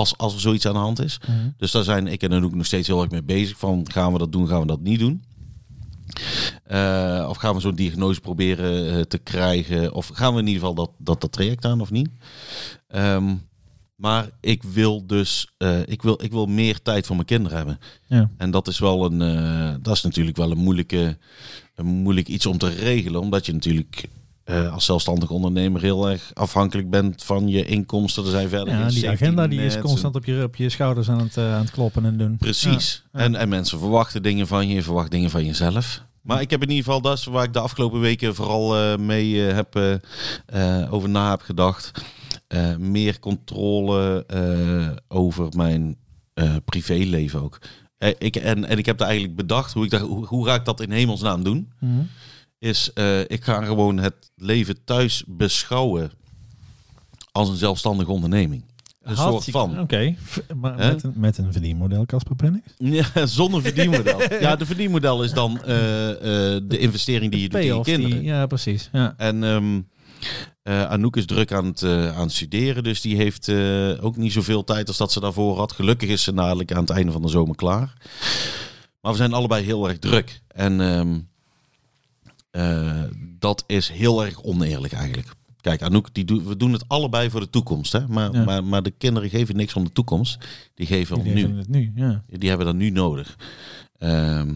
als, 0.00 0.16
als 0.16 0.34
er 0.34 0.40
zoiets 0.40 0.66
aan 0.66 0.72
de 0.72 0.78
hand 0.78 1.02
is. 1.02 1.20
mhm. 1.20 1.48
Dus 1.56 1.70
daar 1.70 1.84
zijn 1.84 2.06
ik 2.06 2.22
en 2.22 2.32
Anouk 2.32 2.54
nog 2.54 2.66
steeds 2.66 2.86
heel 2.86 3.02
erg 3.02 3.10
mee 3.10 3.22
bezig. 3.22 3.58
Van 3.58 3.86
gaan 3.92 4.12
we 4.12 4.18
dat 4.18 4.32
doen, 4.32 4.48
gaan 4.48 4.60
we 4.60 4.66
dat 4.66 4.80
niet 4.80 4.98
doen? 4.98 5.22
Eh, 6.64 7.26
of 7.28 7.36
gaan 7.36 7.54
we 7.54 7.60
zo'n 7.60 7.74
diagnose 7.74 8.20
proberen 8.20 8.96
eh, 8.96 9.00
te 9.00 9.18
krijgen? 9.18 9.92
Of 9.94 10.08
gaan 10.08 10.34
we 10.34 10.40
in 10.40 10.46
ieder 10.46 10.60
geval 10.60 10.74
dat, 10.74 10.90
dat, 10.98 11.20
dat 11.20 11.32
traject 11.32 11.64
aan 11.64 11.80
of 11.80 11.90
niet? 11.90 12.08
Ehm, 12.88 13.34
maar 13.96 14.30
ik 14.40 14.62
wil 14.62 15.06
dus 15.06 15.52
eh, 15.58 15.80
ik 15.86 16.02
wil, 16.02 16.22
ik 16.22 16.30
wil 16.30 16.46
meer 16.46 16.82
tijd 16.82 17.06
voor 17.06 17.16
mijn 17.16 17.26
kinderen 17.26 17.56
hebben. 17.56 17.78
Ja. 18.06 18.30
En 18.36 18.50
dat 18.50 18.68
is 18.68 18.78
wel 18.78 19.04
een 19.04 19.82
dat 19.82 19.96
is 19.96 20.02
natuurlijk 20.02 20.36
wel 20.36 20.50
een 20.50 20.58
moeilijke 20.58 21.18
een 21.74 21.86
moeilijk 21.86 22.28
iets 22.28 22.46
om 22.46 22.58
te 22.58 22.68
regelen. 22.68 23.20
Omdat 23.20 23.46
je 23.46 23.52
natuurlijk 23.52 24.08
eh, 24.50 24.72
als 24.72 24.84
zelfstandig 24.84 25.30
ondernemer 25.30 25.80
heel 25.80 26.08
erg 26.08 26.30
afhankelijk 26.34 26.90
bent 26.90 27.24
van 27.24 27.48
je 27.48 27.64
inkomsten. 27.64 28.24
Er 28.24 28.30
zijn 28.30 28.48
verder 28.48 28.78
Ja, 28.78 28.88
die 28.88 29.08
agenda 29.08 29.46
die 29.46 29.60
is 29.60 29.78
constant 29.78 30.16
op 30.16 30.24
je, 30.24 30.42
op 30.42 30.56
je 30.56 30.68
schouders 30.68 31.10
aan 31.10 31.18
het, 31.18 31.36
eh, 31.36 31.54
aan 31.54 31.60
het 31.60 31.70
kloppen 31.70 32.04
en 32.04 32.18
doen. 32.18 32.36
Precies. 32.36 33.04
Ja, 33.12 33.18
ja. 33.18 33.24
En, 33.24 33.34
en 33.34 33.48
mensen 33.48 33.78
verwachten 33.78 34.22
dingen 34.22 34.46
van 34.46 34.68
je, 34.68 34.74
je 34.74 34.82
verwacht 34.82 35.10
dingen 35.10 35.30
van 35.30 35.44
jezelf. 35.44 36.02
Maar 36.22 36.40
ik 36.40 36.50
heb 36.50 36.62
in 36.62 36.68
ieder 36.68 36.84
geval, 36.84 37.00
dat 37.00 37.18
is 37.18 37.24
waar 37.24 37.44
ik 37.44 37.52
de 37.52 37.58
afgelopen 37.58 38.00
weken 38.00 38.34
vooral 38.34 38.76
eh, 38.76 38.98
mee 38.98 39.36
heb, 39.38 40.00
over 40.90 41.08
na 41.08 41.30
heb 41.30 41.40
gedacht. 41.40 42.04
Meer 42.78 43.18
controle 43.18 44.26
over 45.08 45.48
mijn 45.56 45.96
privéleven 46.64 47.42
ook. 47.42 47.58
Ik, 48.18 48.36
en, 48.36 48.64
en 48.64 48.78
ik 48.78 48.86
heb 48.86 48.98
daar 48.98 49.08
eigenlijk 49.08 49.36
bedacht 49.36 49.72
hoe, 49.72 49.84
ik 49.84 49.90
daar, 49.90 50.00
hoe, 50.00 50.26
hoe 50.26 50.46
ga 50.46 50.54
ik 50.54 50.64
dat 50.64 50.80
in 50.80 50.90
hemelsnaam 50.90 51.42
doen. 51.44 51.72
Mhm. 51.80 52.00
Is 52.60 52.92
eh, 52.92 53.20
ik 53.20 53.44
ga 53.44 53.64
gewoon 53.64 53.98
het 53.98 54.30
leven 54.36 54.84
thuis 54.84 55.24
beschouwen 55.26 56.10
als 57.32 57.48
een 57.48 57.56
zelfstandige 57.56 58.10
onderneming. 58.10 58.64
Een 59.02 59.16
soort 59.16 59.44
van. 59.44 59.80
Oké, 59.80 60.14
maar 60.56 60.76
met 60.76 61.02
een, 61.02 61.12
met 61.16 61.38
een 61.38 61.52
verdienmodel, 61.52 62.06
Casper 62.06 62.36
Pennings? 62.36 62.74
Ja, 62.78 63.26
zonder 63.26 63.62
verdienmodel. 63.62 64.20
ja, 64.40 64.56
de 64.56 64.66
verdienmodel 64.66 65.24
is 65.24 65.32
dan 65.32 65.62
eh, 65.64 66.10
eh, 66.10 66.62
de 66.68 66.78
investering 66.78 67.32
die 67.32 67.40
je 67.40 67.48
doet 67.48 67.60
in 67.60 67.66
je 67.66 67.72
die- 67.72 67.82
kinderen. 67.82 68.22
ja, 68.22 68.46
precies. 68.46 68.88
Ja. 68.92 69.14
En 69.16 69.44
ehm 69.44 69.80
eh, 70.62 70.84
Anouk 70.84 71.16
is 71.16 71.26
druk 71.26 71.52
aan 71.52 71.64
het, 71.64 71.82
aan 71.84 72.22
het 72.22 72.32
studeren, 72.32 72.82
dus 72.84 73.00
die 73.00 73.16
heeft 73.16 73.48
ook 74.00 74.16
niet 74.16 74.32
zoveel 74.32 74.64
tijd 74.64 74.88
als 74.88 74.96
dat 74.96 75.12
ze 75.12 75.20
daarvoor 75.20 75.56
had. 75.56 75.72
Gelukkig 75.72 76.08
is 76.08 76.22
ze 76.22 76.34
dadelijk 76.34 76.72
aan 76.72 76.80
het 76.80 76.90
einde 76.90 77.12
van 77.12 77.22
de 77.22 77.28
zomer 77.28 77.56
klaar. 77.56 77.92
Maar 79.00 79.12
we 79.12 79.18
zijn 79.18 79.32
allebei 79.32 79.64
heel 79.64 79.88
erg 79.88 79.98
druk. 79.98 80.42
En 80.48 80.80
ehm, 80.80 81.18
eh, 82.50 83.02
dat 83.38 83.64
is 83.66 83.88
heel 83.88 84.24
erg 84.24 84.42
oneerlijk 84.42 84.92
eigenlijk. 84.92 85.28
Kijk, 85.60 85.82
Anouk, 85.82 86.14
die 86.14 86.24
we 86.24 86.56
doen 86.56 86.72
het 86.72 86.84
allebei 86.88 87.30
voor 87.30 87.40
de 87.40 87.50
toekomst. 87.50 87.92
Hè? 87.92 88.08
Maar, 88.08 88.32
Ja. 88.32 88.44
maar, 88.44 88.64
maar 88.64 88.82
de 88.82 88.90
kinderen 88.90 89.30
geven 89.30 89.56
niks 89.56 89.74
om 89.74 89.84
de 89.84 89.92
toekomst. 89.92 90.38
Die 90.74 90.86
geven 90.86 91.16
om 91.16 91.22
nu. 91.22 91.56
het 91.56 91.68
nu, 91.68 91.92
ja. 91.94 92.22
Die 92.26 92.48
hebben 92.48 92.66
dat 92.66 92.74
nu 92.74 92.90
nodig. 92.90 93.36
Ehm, 93.98 94.54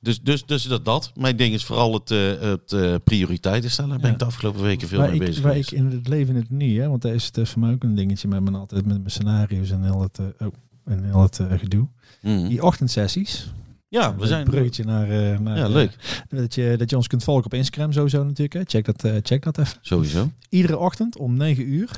dus, 0.00 0.20
dus, 0.20 0.46
dus 0.46 0.62
dat, 0.62 0.84
dat. 0.84 1.12
Mijn 1.14 1.36
ding 1.36 1.54
is 1.54 1.64
vooral 1.64 1.92
het, 1.92 2.10
eh, 2.10 2.40
het 2.40 2.72
eh, 2.72 2.94
prioriteiten 3.04 3.70
stellen. 3.70 3.90
Daar 3.90 3.98
ben 3.98 4.08
Ja. 4.08 4.12
ik 4.14 4.18
de 4.20 4.24
afgelopen 4.24 4.62
weken 4.62 4.88
veel 4.88 4.98
waar 4.98 5.08
mee 5.10 5.18
ik, 5.20 5.26
bezig 5.26 5.42
waar 5.42 5.56
ik 5.56 5.70
in 5.70 5.86
het 5.86 6.08
leven 6.08 6.34
in 6.34 6.40
het 6.40 6.50
nu, 6.50 6.80
hè, 6.80 6.88
want 6.88 7.02
dat 7.02 7.12
is, 7.12 7.30
is 7.30 7.50
voor 7.50 7.60
mij 7.60 7.72
ook 7.72 7.82
een 7.82 7.94
dingetje 7.94 8.28
met 8.28 8.40
mijn, 8.42 8.54
altijd 8.54 8.86
met 8.86 8.96
mijn 8.98 9.10
scenario's 9.10 9.70
en 9.70 9.82
heel 9.84 10.00
het, 10.00 10.18
oh, 10.40 10.52
en 10.84 11.04
heel 11.04 11.22
het 11.22 11.40
gedoe. 11.58 11.88
Mhm. 12.22 12.48
Die 12.48 12.62
ochtendsessies. 12.62 13.50
Ja, 13.92 14.14
we 14.14 14.22
Een 14.22 14.28
zijn... 14.28 14.44
bruggetje 14.44 14.84
naar, 14.84 15.10
eh, 15.10 15.38
naar 15.38 15.56
Ja, 15.58 15.64
eh, 15.64 15.70
leuk. 15.70 16.24
dat, 16.28 16.54
je, 16.54 16.74
dat 16.78 16.90
je 16.90 16.96
ons 16.96 17.06
kunt 17.06 17.24
volgen 17.24 17.44
op 17.44 17.54
Instagram 17.54 17.92
sowieso 17.92 18.24
natuurlijk. 18.24 18.52
Hè. 18.52 18.60
Check, 18.64 18.84
dat, 18.84 19.04
eh, 19.04 19.14
check 19.22 19.42
dat 19.42 19.58
even. 19.58 19.78
Sowieso. 19.80 20.30
Iedere 20.48 20.78
ochtend 20.78 21.16
om 21.16 21.36
9 21.36 21.68
uur, 21.68 21.90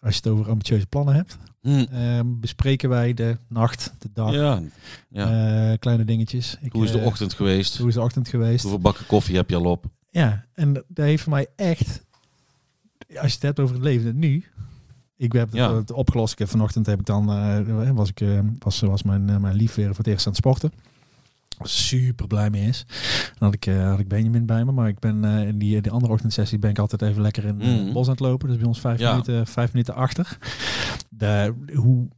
als 0.00 0.14
je 0.14 0.20
het 0.22 0.26
over 0.32 0.50
ambitieuze 0.50 0.86
plannen 0.86 1.14
hebt, 1.14 1.36
Mhm. 1.62 1.84
eh, 1.92 2.20
bespreken 2.24 2.88
wij 2.88 3.14
de 3.14 3.36
nacht, 3.48 3.92
de 3.98 4.08
dag, 4.14 4.32
Ja. 4.34 4.60
ja. 5.08 5.76
kleine 5.76 6.04
dingetjes. 6.04 6.56
Ik, 6.60 6.72
Hoe 6.72 6.84
is 6.84 6.90
de 6.92 6.98
ochtend 6.98 7.32
geweest? 7.34 7.76
Hoe 7.78 7.88
is 7.88 7.94
de 7.94 8.00
ochtend 8.00 8.28
geweest? 8.28 8.62
Hoeveel 8.62 8.80
bakken 8.80 9.06
koffie 9.06 9.36
heb 9.36 9.50
je 9.50 9.56
al 9.56 9.64
op? 9.64 9.84
Ja, 10.10 10.44
en 10.54 10.72
dat 10.72 10.84
heeft 10.94 11.22
voor 11.22 11.32
mij 11.32 11.46
echt, 11.56 12.04
als 13.08 13.26
je 13.28 13.34
het 13.34 13.42
hebt 13.42 13.60
over 13.60 13.74
het 13.74 13.84
leven 13.84 14.18
nu. 14.18 14.44
Ik 15.16 15.32
heb 15.32 15.46
het, 15.46 15.56
Ja. 15.56 15.82
opgelost. 15.94 16.32
Ik 16.32 16.38
heb 16.38 16.48
vanochtend 16.48 16.86
heb 16.86 16.98
ik 17.00 17.06
dan, 17.06 17.26
was 17.94 18.08
ik, 18.08 18.20
eh, 18.20 18.38
was, 18.58 18.80
was 18.80 19.02
mijn, 19.02 19.28
eh, 19.30 19.36
mijn 19.36 19.54
lief 19.56 19.74
weer 19.74 19.86
voor 19.86 19.96
het 19.96 20.06
eerst 20.06 20.26
aan 20.26 20.32
het 20.32 20.40
sporten. 20.40 20.72
Super 21.62 22.26
blij 22.26 22.50
mee 22.50 22.66
is. 22.68 22.84
Dan 23.38 23.48
had 23.48 23.54
ik, 23.54 23.66
eh, 23.66 23.88
had 23.88 23.98
ik 23.98 24.08
Benjamin 24.08 24.46
bij 24.46 24.64
me, 24.64 24.72
maar 24.72 24.88
ik 24.88 24.98
ben 24.98 25.24
eh, 25.24 25.48
in 25.48 25.58
die, 25.58 25.80
die 25.80 25.92
andere 25.92 26.12
ochtendsessie 26.12 26.58
ben 26.58 26.70
ik 26.70 26.78
altijd 26.78 27.02
even 27.02 27.22
lekker 27.22 27.44
in 27.44 27.60
eh, 27.60 27.66
Mhm. 27.68 27.84
het 27.84 27.92
bos 27.92 28.04
aan 28.06 28.10
het 28.12 28.20
lopen. 28.20 28.48
Dus 28.48 28.56
bij 28.56 28.66
ons 28.66 28.80
vijf, 28.80 28.98
Ja. 28.98 29.10
minuten, 29.10 29.46
vijf 29.46 29.72
minuten 29.72 29.94
achter. 29.94 30.38
De, 31.08 31.54
hoe 31.74 32.08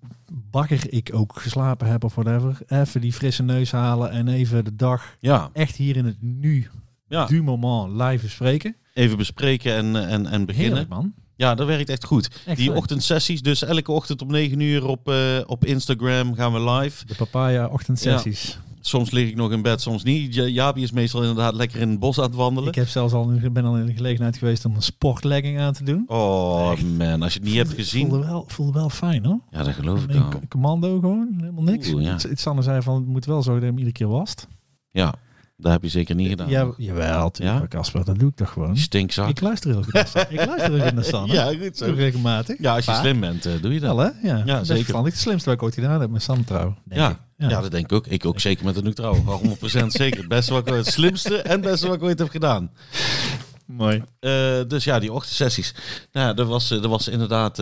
bakker 0.51 0.93
ik 0.93 1.11
ook 1.13 1.41
geslapen 1.41 1.87
heb 1.89 2.05
of 2.05 2.15
whatever. 2.15 2.59
Even 2.67 3.01
die 3.01 3.13
frisse 3.13 3.43
neus 3.43 3.73
halen 3.73 4.11
en 4.11 4.29
even 4.29 4.65
de 4.65 4.77
dag 4.77 5.17
Ja. 5.21 5.51
echt 5.53 5.77
hier 5.77 5.97
in 5.97 6.05
het 6.05 6.17
nu, 6.21 6.69
ja. 7.09 7.27
du 7.27 7.43
moment, 7.43 8.01
live 8.03 8.25
bespreken. 8.25 8.77
Even 8.95 9.17
bespreken 9.17 9.75
en, 9.75 9.97
eh, 9.97 10.13
en, 10.13 10.27
en 10.27 10.45
beginnen. 10.47 10.71
Heerlijk, 10.73 10.89
man. 10.89 11.13
Ja, 11.37 11.55
dat 11.55 11.67
werkt 11.67 11.89
echt 11.89 12.05
goed. 12.05 12.29
Echt 12.47 12.57
Die 12.57 12.69
leuk. 12.69 12.77
ochtendsessies, 12.77 13.43
dus 13.43 13.63
elke 13.65 13.93
ochtend 13.93 14.23
om 14.23 14.31
9 14.31 14.61
uur 14.61 14.87
op, 14.87 15.13
op 15.47 15.65
Instagram 15.65 16.35
gaan 16.35 16.53
we 16.53 16.71
live. 16.71 17.05
De 17.07 17.15
papaya 17.15 17.67
ochtendsessies. 17.67 18.59
Soms 18.85 19.11
lig 19.11 19.29
ik 19.29 19.37
nog 19.37 19.53
in 19.53 19.63
bed, 19.63 19.81
soms 19.81 20.03
niet. 20.03 20.35
Ja- 20.35 20.45
Jaapie 20.45 20.83
is 20.83 20.91
meestal 20.91 21.21
inderdaad 21.21 21.55
lekker 21.55 21.81
in 21.81 21.91
het 21.91 21.99
bos 21.99 22.19
aan 22.19 22.25
het 22.25 22.35
wandelen. 22.35 22.69
Ik 22.69 22.75
heb 22.75 22.89
zelfs 22.89 23.13
al, 23.13 23.29
nu- 23.29 23.51
ben 23.51 23.65
al 23.65 23.77
in 23.77 23.87
de 23.87 23.93
gelegenheid 23.93 24.37
geweest 24.37 24.65
om 24.65 24.75
een 24.75 24.83
sportlegging 24.83 25.59
aan 25.61 25.73
te 25.73 25.85
doen. 25.85 26.05
Oh 26.07 26.71
Echt. 26.73 26.83
man, 26.99 27.23
als 27.23 27.33
je 27.33 27.39
het 27.39 27.49
niet 27.49 27.57
hebt 27.57 27.69
Voelde- 27.69 27.83
gezien. 27.83 28.09
Voelde 28.09 28.27
wel, 28.27 28.45
voelde 28.47 28.73
wel 28.73 28.89
fijn 28.91 29.25
hoor. 29.25 29.41
Ja, 29.51 29.63
dat 29.63 29.75
geloof 29.75 30.03
ik 30.05 30.11
wel. 30.11 30.29
commando 30.49 30.99
gewoon, 31.01 31.35
helemaal 31.39 31.63
niks. 31.63 31.93
Oeh, 31.93 32.03
ja. 32.03 32.13
Het, 32.13 32.23
het 32.23 32.41
Sanne 32.41 32.63
zei 32.63 32.83
van, 32.83 32.95
het 32.95 33.07
moet 33.07 33.25
wel 33.25 33.43
zo 33.43 33.51
dat 33.53 33.61
je 33.61 33.67
hem 33.67 33.75
iedere 33.77 33.93
keer 33.97 34.09
wast. 34.09 34.47
Ja, 34.91 35.15
dat 35.57 35.73
heb 35.73 35.83
je 35.83 35.89
zeker 35.89 36.15
niet 36.15 36.29
gedaan. 36.29 36.49
Ja, 36.49 36.73
jawel, 36.77 37.31
Ja? 37.33 37.67
Casper, 37.69 38.05
dat 38.05 38.19
doe 38.19 38.29
ik 38.29 38.37
toch 38.37 38.51
gewoon. 38.51 38.77
Stinkzak. 38.77 39.29
Ik 39.29 39.41
luister 39.41 39.71
heel 39.71 39.83
goed. 39.83 39.95
Ik 40.29 40.45
luister 40.47 40.73
heel 40.73 40.81
goed 40.83 40.95
naar 40.95 41.05
Sanne. 41.05 41.33
Ja, 41.53 41.53
goed 41.65 41.77
zo. 41.77 41.93
regelmatig. 41.93 42.57
Ja, 42.61 42.75
als 42.75 42.85
je 42.85 42.95
slim 42.95 43.21
bent, 43.21 43.47
eh, 43.47 43.53
doe 43.61 43.73
je 43.75 43.81
dat. 43.81 43.97
Wel 43.97 44.05
hè? 44.05 44.29
Ja, 44.29 44.37
Ja, 44.37 44.45
Best 44.45 44.67
zeker. 44.67 44.77
verstandig. 44.77 45.13
Het 45.13 45.23
slimste 45.23 45.45
wat 45.49 45.55
ik 45.59 45.63
ooit 45.63 45.75
gedaan 45.75 46.01
heb 46.01 46.11
met 46.11 46.23
Sanne 46.23 46.45
trouw. 46.45 46.77
Ja. 46.89 47.11
ik. 47.11 47.17
Ja. 47.37 47.61
dat 47.61 47.71
denk 47.71 47.85
ik 47.85 47.93
ook. 47.93 48.07
Ik 48.07 48.25
ook 48.27 48.41
zeker 48.41 48.65
met 48.65 48.75
de 48.75 48.83
nu 48.83 48.93
trouw. 48.93 49.15
100% 49.15 49.87
zeker. 49.87 50.19
Het 50.19 50.29
beste 50.29 50.53
wat 50.53 50.69
ik 50.69 50.75
het 50.75 50.87
slimste 50.87 51.37
en 51.37 51.61
beste 51.61 51.87
wat 51.87 51.97
ik 51.97 52.03
ooit 52.03 52.19
heb 52.19 52.29
gedaan. 52.31 52.71
Mooi. 53.67 54.03
Eh, 54.21 54.61
dus 54.69 54.85
ja, 54.85 54.99
die 54.99 55.13
ochtendsessies. 55.13 55.75
Nou, 56.13 56.27
ja, 56.27 56.35
dat 56.35 56.47
was, 56.47 56.71
eh, 56.71 56.81
dat 56.81 56.91
was 56.91 57.09
inderdaad. 57.09 57.59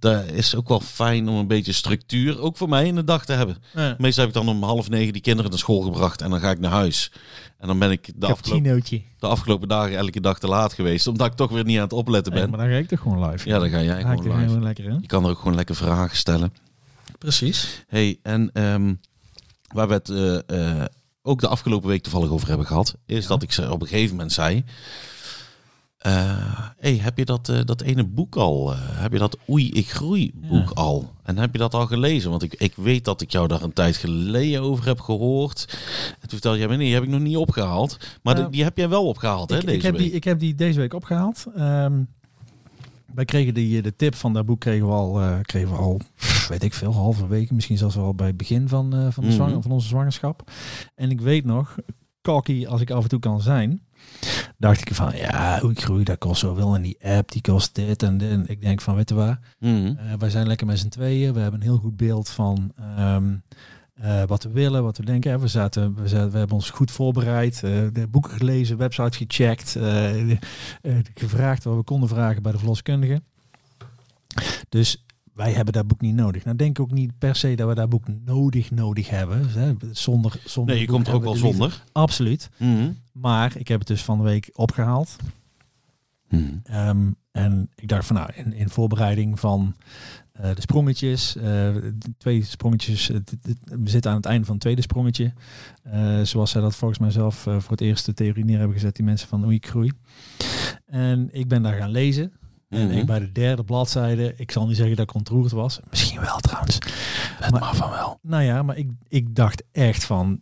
Dat 0.00 0.24
is 0.24 0.54
ook 0.54 0.68
wel 0.68 0.80
fijn 0.80 1.28
om 1.28 1.36
een 1.36 1.46
beetje 1.46 1.72
structuur, 1.72 2.40
ook 2.40 2.56
voor 2.56 2.68
mij, 2.68 2.86
in 2.86 2.94
de 2.94 3.04
dag 3.04 3.24
te 3.24 3.32
hebben. 3.32 3.56
Ja. 3.74 3.94
Meestal 3.98 4.24
heb 4.26 4.34
ik 4.36 4.42
dan 4.44 4.54
om 4.54 4.62
half 4.62 4.88
negen 4.88 5.12
die 5.12 5.22
kinderen 5.22 5.50
naar 5.50 5.58
school 5.60 5.80
gebracht 5.80 6.22
en 6.22 6.30
dan 6.30 6.40
ga 6.40 6.50
ik 6.50 6.58
naar 6.60 6.70
huis. 6.70 7.12
En 7.58 7.66
dan 7.66 7.78
ben 7.78 7.90
ik 7.90 8.10
de, 8.16 8.26
afgelopen, 8.26 8.82
de 9.18 9.26
afgelopen 9.26 9.68
dagen 9.68 9.96
elke 9.96 10.20
dag 10.20 10.38
te 10.38 10.46
laat 10.48 10.72
geweest, 10.72 11.06
omdat 11.06 11.26
ik 11.26 11.32
toch 11.32 11.50
weer 11.50 11.64
niet 11.64 11.76
aan 11.76 11.82
het 11.82 11.92
opletten 11.92 12.32
Nee, 12.32 12.40
ben. 12.42 12.50
maar 12.50 12.60
dan 12.60 12.68
ga 12.68 12.76
ik 12.76 12.88
toch 12.88 13.00
gewoon 13.00 13.30
live. 13.30 13.48
Ja, 13.48 13.58
dan 13.58 13.68
ga 13.70 13.82
jij 13.82 14.02
Dan 14.02 14.18
gewoon 14.18 14.36
live. 14.38 14.46
gewoon 14.48 14.62
lekker 14.62 14.84
in. 14.84 14.98
Je 15.00 15.06
kan 15.06 15.24
er 15.24 15.30
ook 15.30 15.38
gewoon 15.38 15.54
lekker 15.54 15.74
vragen 15.76 16.16
stellen. 16.16 16.52
Precies. 17.18 17.84
Hey, 17.88 18.18
en 18.22 18.50
ehm, 18.52 18.94
waar 19.74 19.88
we 19.88 19.94
het 19.94 20.08
eh, 20.08 20.78
eh, 20.80 20.84
ook 21.22 21.40
de 21.40 21.48
afgelopen 21.48 21.88
week 21.88 22.02
toevallig 22.02 22.30
over 22.30 22.48
hebben 22.48 22.66
gehad, 22.66 22.94
is 23.06 23.22
Ja. 23.22 23.28
dat 23.28 23.42
ik 23.42 23.52
ze 23.52 23.70
op 23.72 23.80
een 23.82 23.88
gegeven 23.88 24.10
moment 24.16 24.32
zei. 24.32 24.64
Eh, 26.00 26.70
hey, 26.78 26.96
heb 26.96 27.18
je 27.18 27.24
dat, 27.24 27.48
eh, 27.48 27.60
dat 27.64 27.80
ene 27.80 28.04
boek 28.04 28.36
al? 28.36 28.72
eh, 28.72 28.78
heb 28.82 29.12
je 29.12 29.18
dat 29.18 29.38
Oei, 29.50 29.70
ik 29.70 29.90
groei 29.90 30.32
boek 30.34 30.68
Ja. 30.68 30.74
al? 30.74 31.12
En 31.22 31.38
heb 31.38 31.52
je 31.52 31.58
dat 31.58 31.74
al 31.74 31.86
gelezen? 31.86 32.30
Want 32.30 32.42
ik, 32.42 32.54
ik 32.54 32.72
weet 32.76 33.04
dat 33.04 33.20
ik 33.20 33.30
jou 33.30 33.48
daar 33.48 33.62
een 33.62 33.72
tijd 33.72 33.96
geleden 33.96 34.62
over 34.62 34.86
heb 34.86 35.00
gehoord. 35.00 35.66
En 36.10 36.20
toen 36.20 36.28
vertelde 36.28 36.58
jij 36.58 36.68
me, 36.68 36.76
nee, 36.76 36.84
die 36.84 36.94
heb 36.94 37.02
ik 37.02 37.08
nog 37.08 37.20
niet 37.20 37.36
opgehaald. 37.36 37.96
Maar 38.22 38.34
die, 38.34 38.48
die 38.48 38.62
heb 38.62 38.76
jij 38.76 38.88
wel 38.88 39.06
opgehaald, 39.06 39.50
hè, 39.50 39.56
ik, 39.56 39.62
deze 39.62 39.76
ik, 39.76 39.82
heb 39.82 39.92
week? 39.92 40.02
die, 40.02 40.12
ik 40.12 40.24
heb 40.24 40.38
die 40.38 40.54
deze 40.54 40.78
week 40.78 40.94
opgehaald. 40.94 41.46
Ehm, 41.56 42.02
wij 43.14 43.24
kregen 43.24 43.54
die, 43.54 43.82
de 43.82 43.96
tip 43.96 44.14
van 44.14 44.32
dat 44.32 44.46
boek 44.46 44.60
kregen 44.60 44.86
we 44.86 44.92
al, 44.92 45.20
kregen 45.42 45.70
we 45.70 45.76
al 45.76 46.00
weet 46.48 46.62
ik 46.62 46.74
veel, 46.74 46.92
halverwege. 46.92 47.54
Misschien 47.54 47.78
zelfs 47.78 47.94
wel 47.94 48.14
bij 48.14 48.26
het 48.26 48.36
begin 48.36 48.68
van, 48.68 49.12
van, 49.12 49.24
de 49.24 49.32
zwanger, 49.32 49.62
van 49.62 49.70
onze 49.70 49.88
zwangerschap. 49.88 50.50
En 50.94 51.10
ik 51.10 51.20
weet 51.20 51.44
nog, 51.44 51.76
cocky 52.22 52.66
als 52.66 52.80
ik 52.80 52.90
af 52.90 53.02
en 53.02 53.08
toe 53.08 53.18
kan 53.18 53.40
zijn, 53.40 53.82
dacht 54.58 54.80
ik 54.80 54.94
van, 54.94 55.16
ja, 55.16 55.60
hoe 55.60 55.70
ik 55.70 55.80
groei, 55.82 56.04
dat 56.04 56.18
kost 56.18 56.40
zoveel. 56.40 56.74
En 56.74 56.82
die 56.82 56.96
app, 57.02 57.32
die 57.32 57.40
kost 57.42 57.74
dit 57.74 58.02
en 58.02 58.18
dit. 58.18 58.30
En 58.30 58.44
ik 58.48 58.60
denk 58.60 58.80
van, 58.80 58.94
weet 58.94 59.08
je 59.08 59.14
waar, 59.14 59.40
Mhm. 59.58 59.86
eh, 59.96 60.14
wij 60.18 60.30
zijn 60.30 60.46
lekker 60.46 60.66
met 60.66 60.78
z'n 60.78 60.88
tweeën. 60.88 61.32
We 61.34 61.40
hebben 61.40 61.60
een 61.60 61.66
heel 61.66 61.78
goed 61.78 61.96
beeld 61.96 62.28
van 62.28 62.72
ehm, 62.96 63.34
eh, 63.94 64.22
wat 64.24 64.42
we 64.42 64.50
willen, 64.50 64.82
wat 64.82 64.96
we 64.96 65.04
denken. 65.04 65.40
We, 65.40 65.48
zaten, 65.48 65.94
we, 65.94 66.08
zaten, 66.08 66.30
we 66.30 66.38
hebben 66.38 66.56
ons 66.56 66.70
goed 66.70 66.90
voorbereid, 66.90 67.54
eh, 67.54 67.70
de 67.92 68.06
boeken 68.10 68.32
gelezen, 68.32 68.76
website 68.76 69.16
gecheckt, 69.26 69.76
gevraagd 71.14 71.64
wat 71.64 71.76
we 71.76 71.82
konden 71.82 72.08
vragen 72.08 72.42
bij 72.42 72.52
de 72.52 72.58
verloskundige. 72.58 73.22
Dus 74.68 75.04
wij 75.40 75.52
hebben 75.52 75.72
dat 75.72 75.86
boek 75.86 76.00
niet 76.00 76.14
nodig. 76.14 76.44
Nou 76.44 76.56
denk 76.56 76.78
ik 76.78 76.80
ook 76.80 76.90
niet 76.90 77.18
per 77.18 77.36
se 77.36 77.54
dat 77.54 77.68
we 77.68 77.74
dat 77.74 77.88
boek 77.88 78.04
nodig 78.24 78.70
nodig 78.70 79.08
hebben. 79.08 79.50
Hè, 79.50 79.74
zonder, 79.92 80.40
zonder 80.44 80.74
Nee, 80.74 80.82
je 80.82 80.90
komt 80.90 81.08
er 81.08 81.14
ook 81.14 81.22
wel 81.22 81.34
zonder. 81.34 81.84
Absoluut. 81.92 82.50
Mhm. 82.56 82.90
Maar 83.12 83.56
ik 83.56 83.68
heb 83.68 83.78
het 83.78 83.88
dus 83.88 84.02
van 84.02 84.18
de 84.18 84.24
week 84.24 84.50
opgehaald. 84.52 85.16
Mhm. 86.28 86.44
Ehm, 86.64 87.10
en 87.30 87.70
ik 87.74 87.88
dacht 87.88 88.06
van 88.06 88.16
nou, 88.16 88.30
in, 88.34 88.52
in 88.52 88.68
voorbereiding 88.68 89.40
van 89.40 89.74
eh, 90.32 90.54
de 90.54 90.60
sprongetjes, 90.60 91.36
eh, 91.36 91.42
de 91.42 92.12
twee 92.18 92.44
sprongetjes, 92.44 93.06
we 93.64 93.90
zitten 93.90 94.10
aan 94.10 94.16
het 94.16 94.26
einde 94.26 94.44
van 94.44 94.54
het 94.54 94.62
tweede 94.62 94.82
sprongetje. 94.82 95.32
Eh, 95.82 96.20
zoals 96.22 96.50
zij 96.50 96.60
dat 96.60 96.76
volgens 96.76 97.00
mij 97.00 97.10
zelf 97.10 97.36
voor 97.36 97.70
het 97.70 97.80
eerst 97.80 98.06
de 98.06 98.14
theorie 98.14 98.44
neer 98.44 98.58
hebben 98.58 98.76
gezet, 98.76 98.96
die 98.96 99.04
mensen 99.04 99.28
van 99.28 99.44
Oei 99.44 99.56
ik 99.56 99.66
groei. 99.66 99.92
En 100.86 101.28
ik 101.32 101.48
ben 101.48 101.62
daar 101.62 101.76
gaan 101.76 101.90
lezen. 101.90 102.32
En 102.70 102.86
Mhm. 102.88 102.98
ik 102.98 103.06
bij 103.06 103.18
de 103.18 103.32
derde 103.32 103.64
bladzijde, 103.64 104.34
ik 104.36 104.50
zal 104.50 104.66
niet 104.66 104.76
zeggen 104.76 104.96
dat 104.96 105.08
ik 105.08 105.14
ontroerd 105.14 105.52
was. 105.52 105.80
Misschien 105.90 106.20
wel 106.20 106.38
trouwens. 106.38 106.74
Het 106.74 107.50
Maar- 107.50 107.60
mag 107.60 107.76
van 107.76 107.90
wel. 107.90 108.18
Nou 108.22 108.42
ja, 108.42 108.62
maar 108.62 108.76
ik, 108.76 108.90
ik 109.08 109.34
dacht 109.34 109.62
echt 109.72 110.04
van, 110.04 110.40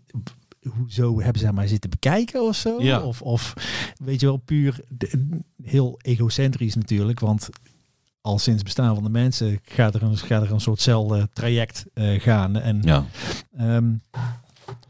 hoezo 0.77 1.21
hebben 1.21 1.41
ze 1.43 1.53
mij 1.53 1.67
zitten 1.67 1.91
bekijken 1.91 2.43
of 2.43 2.57
zo? 2.57 2.83
Ja. 2.83 3.01
Of, 3.01 3.23
of 3.23 3.55
weet 4.05 4.21
je 4.21 4.27
wel, 4.27 4.37
puur 4.37 4.81
de- 4.89 5.41
heel 5.63 5.99
egocentrisch 6.03 6.75
natuurlijk, 6.75 7.21
want 7.21 7.49
al 8.21 8.39
sinds 8.39 8.59
het 8.59 8.65
bestaan 8.75 8.95
van 8.95 9.05
de 9.05 9.11
mensen 9.11 9.59
gaat 9.63 9.95
er 9.95 10.03
een, 10.03 10.17
gaat 10.17 10.43
er 10.43 10.53
een 10.53 10.61
soortzelfde 10.61 11.29
traject 11.33 11.85
eh, 11.95 12.21
gaan. 12.21 12.57
En, 12.57 12.83
Ja. 12.83 13.05
ehm, 13.57 13.93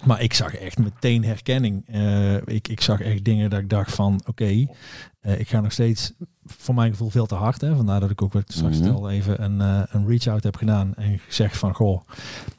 maar 0.04 0.22
ik 0.22 0.32
zag 0.34 0.54
echt 0.54 0.78
meteen 0.78 1.24
herkenning. 1.24 1.84
Eh, 1.88 2.34
ik, 2.34 2.68
ik 2.68 2.80
zag 2.80 3.00
echt 3.00 3.24
dingen 3.24 3.50
dat 3.50 3.60
ik 3.60 3.68
dacht 3.70 3.94
van, 3.94 4.20
oké, 4.26 4.66
eh, 5.20 5.40
ik 5.40 5.48
ga 5.48 5.60
nog 5.60 5.72
steeds 5.72 6.12
voor 6.44 6.74
mijn 6.74 6.90
gevoel 6.90 7.10
veel 7.10 7.26
te 7.26 7.34
hard. 7.34 7.60
Hè? 7.60 7.76
Vandaar 7.76 8.00
dat 8.00 8.10
ik 8.10 8.22
ook 8.22 8.32
wat 8.32 8.42
ik 8.42 8.50
straks 8.50 8.76
vertelde, 8.76 9.10
even 9.10 9.42
een, 9.44 9.60
eh, 9.60 9.82
een 9.88 10.06
reach-out 10.06 10.42
heb 10.42 10.56
gedaan 10.56 10.94
en 10.94 11.18
gezegd 11.18 11.56
van, 11.56 11.74
goh, 11.74 12.02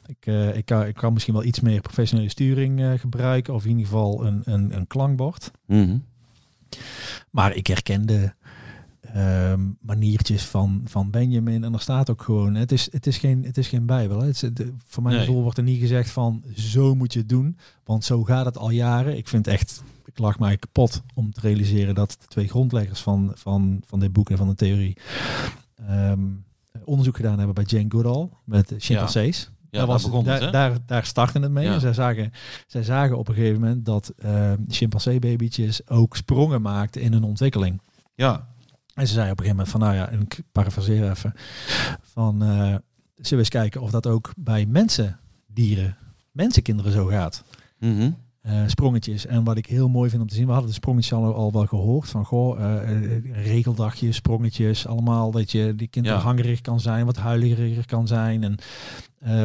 ik, 0.06 0.26
eh, 0.26 0.56
ik, 0.56 0.64
kan, 0.64 0.86
ik 0.86 0.94
kan 0.94 1.12
misschien 1.12 1.34
wel 1.34 1.44
iets 1.44 1.60
meer 1.60 1.80
professionele 1.80 2.28
sturing 2.28 2.80
eh, 2.80 2.92
gebruiken. 2.98 3.54
Of 3.54 3.62
in 3.64 3.70
ieder 3.70 3.84
geval 3.84 4.26
een, 4.26 4.42
een, 4.44 4.76
een 4.76 4.86
klankbord. 4.86 5.50
Mhm. 5.66 5.96
Maar 7.30 7.54
ik 7.54 7.66
herkende 7.66 8.34
ehm, 9.00 9.60
maniertjes 9.80 10.44
van, 10.44 10.82
van 10.84 11.10
Benjamin. 11.10 11.64
En 11.64 11.72
er 11.74 11.80
staat 11.80 12.10
ook 12.10 12.22
gewoon, 12.22 12.54
het 12.54 12.72
is, 12.72 12.92
het 12.92 13.06
is, 13.06 13.18
geen, 13.18 13.44
het 13.44 13.58
is 13.58 13.68
geen 13.68 13.86
bijbel. 13.86 14.18
Hè. 14.20 14.26
Het 14.26 14.42
is, 14.42 14.50
de, 14.52 14.72
voor 14.86 15.02
mijn 15.02 15.16
Nee. 15.16 15.24
gevoel 15.24 15.42
wordt 15.42 15.58
er 15.58 15.64
niet 15.64 15.80
gezegd 15.80 16.10
van, 16.10 16.44
zo 16.56 16.94
moet 16.94 17.12
je 17.12 17.18
het 17.18 17.28
doen. 17.28 17.56
Want 17.84 18.04
zo 18.04 18.24
gaat 18.24 18.44
het 18.44 18.58
al 18.58 18.70
jaren. 18.70 19.16
Ik 19.16 19.28
vind 19.28 19.46
echt, 19.46 19.82
ik 20.10 20.18
lag 20.18 20.38
mij 20.38 20.56
kapot 20.56 21.02
om 21.14 21.32
te 21.32 21.40
realiseren 21.40 21.94
dat 21.94 22.16
de 22.20 22.26
twee 22.26 22.48
grondleggers 22.48 23.00
van, 23.00 23.32
van, 23.34 23.82
van 23.86 24.00
dit 24.00 24.12
boek 24.12 24.30
en 24.30 24.36
van 24.36 24.48
de 24.48 24.54
theorie 24.54 24.96
ehm, 25.74 26.28
onderzoek 26.84 27.16
gedaan 27.16 27.36
hebben 27.36 27.54
bij 27.54 27.64
Jane 27.64 27.86
Goodall 27.88 28.28
met 28.44 28.74
chimpansees. 28.78 29.40
Ja, 29.40 29.50
daar, 29.70 29.80
daar 29.80 29.86
was, 29.86 30.02
begon 30.02 30.26
het, 30.26 30.40
daar, 30.40 30.52
daar, 30.52 30.78
daar 30.86 31.04
startte 31.04 31.40
het 31.40 31.50
mee. 31.50 31.64
Ja. 31.64 31.72
En 31.72 31.80
zij, 31.80 31.92
zagen, 31.92 32.32
zij 32.66 32.82
zagen 32.82 33.18
op 33.18 33.28
een 33.28 33.34
gegeven 33.34 33.60
moment 33.60 33.84
dat 33.84 34.12
uh, 34.24 34.52
chimpansee-babytjes 34.68 35.88
ook 35.88 36.16
sprongen 36.16 36.62
maakten 36.62 37.00
in 37.00 37.12
hun 37.12 37.24
ontwikkeling. 37.24 37.80
Ja, 38.14 38.48
En 38.94 39.06
ze 39.06 39.12
zei 39.12 39.30
op 39.30 39.38
een 39.38 39.44
gegeven 39.44 39.56
moment 39.56 39.68
van, 39.68 39.80
nou 39.80 39.94
ja, 39.94 40.08
en 40.08 40.20
ik 40.20 40.42
parafraseer 40.52 41.10
even, 41.10 41.34
van, 42.02 42.42
eh, 42.42 42.48
zullen 42.48 42.80
we 43.14 43.36
eens 43.36 43.48
kijken 43.48 43.80
of 43.80 43.90
dat 43.90 44.06
ook 44.06 44.32
bij 44.36 44.66
mensen, 44.66 45.18
dieren, 45.46 45.96
mensenkinderen 46.32 46.92
zo 46.92 47.06
gaat. 47.06 47.44
Mhm. 47.78 48.10
Eh, 48.40 48.62
sprongetjes. 48.66 49.26
En 49.26 49.44
wat 49.44 49.56
ik 49.56 49.66
heel 49.66 49.88
mooi 49.88 50.10
vind 50.10 50.22
om 50.22 50.28
te 50.28 50.34
zien, 50.34 50.46
we 50.46 50.50
hadden 50.52 50.68
de 50.70 50.76
sprongetjes 50.76 51.12
al, 51.12 51.34
al 51.34 51.52
wel 51.52 51.66
gehoord 51.66 52.08
van 52.08 52.24
goh, 52.24 52.60
eh, 52.80 53.44
regeldagjes, 53.44 54.16
sprongetjes, 54.16 54.86
allemaal 54.86 55.30
dat 55.30 55.50
je 55.52 55.74
die 55.74 55.88
kind 55.88 56.06
Ja. 56.06 56.16
hangerig 56.16 56.60
kan 56.60 56.80
zijn, 56.80 57.06
wat 57.06 57.16
huiliger 57.16 57.86
kan 57.86 58.06
zijn. 58.06 58.42
En 58.42 58.56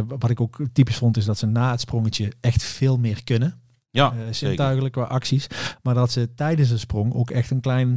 wat 0.07 0.29
ik 0.29 0.41
ook 0.41 0.59
typisch 0.73 0.97
vond 0.97 1.17
is 1.17 1.25
dat 1.25 1.37
ze 1.37 1.45
na 1.45 1.71
het 1.71 1.81
sprongetje 1.81 2.31
echt 2.41 2.63
veel 2.63 2.97
meer 2.97 3.23
kunnen. 3.23 3.59
ja 3.91 4.13
zintuigelijk 4.31 4.93
qua 4.93 5.03
acties. 5.03 5.47
Maar 5.83 5.93
dat 5.93 6.11
ze 6.11 6.33
tijdens 6.35 6.69
een 6.69 6.79
sprong 6.79 7.13
ook 7.13 7.31
echt 7.31 7.51
een, 7.51 7.61
klein, 7.61 7.87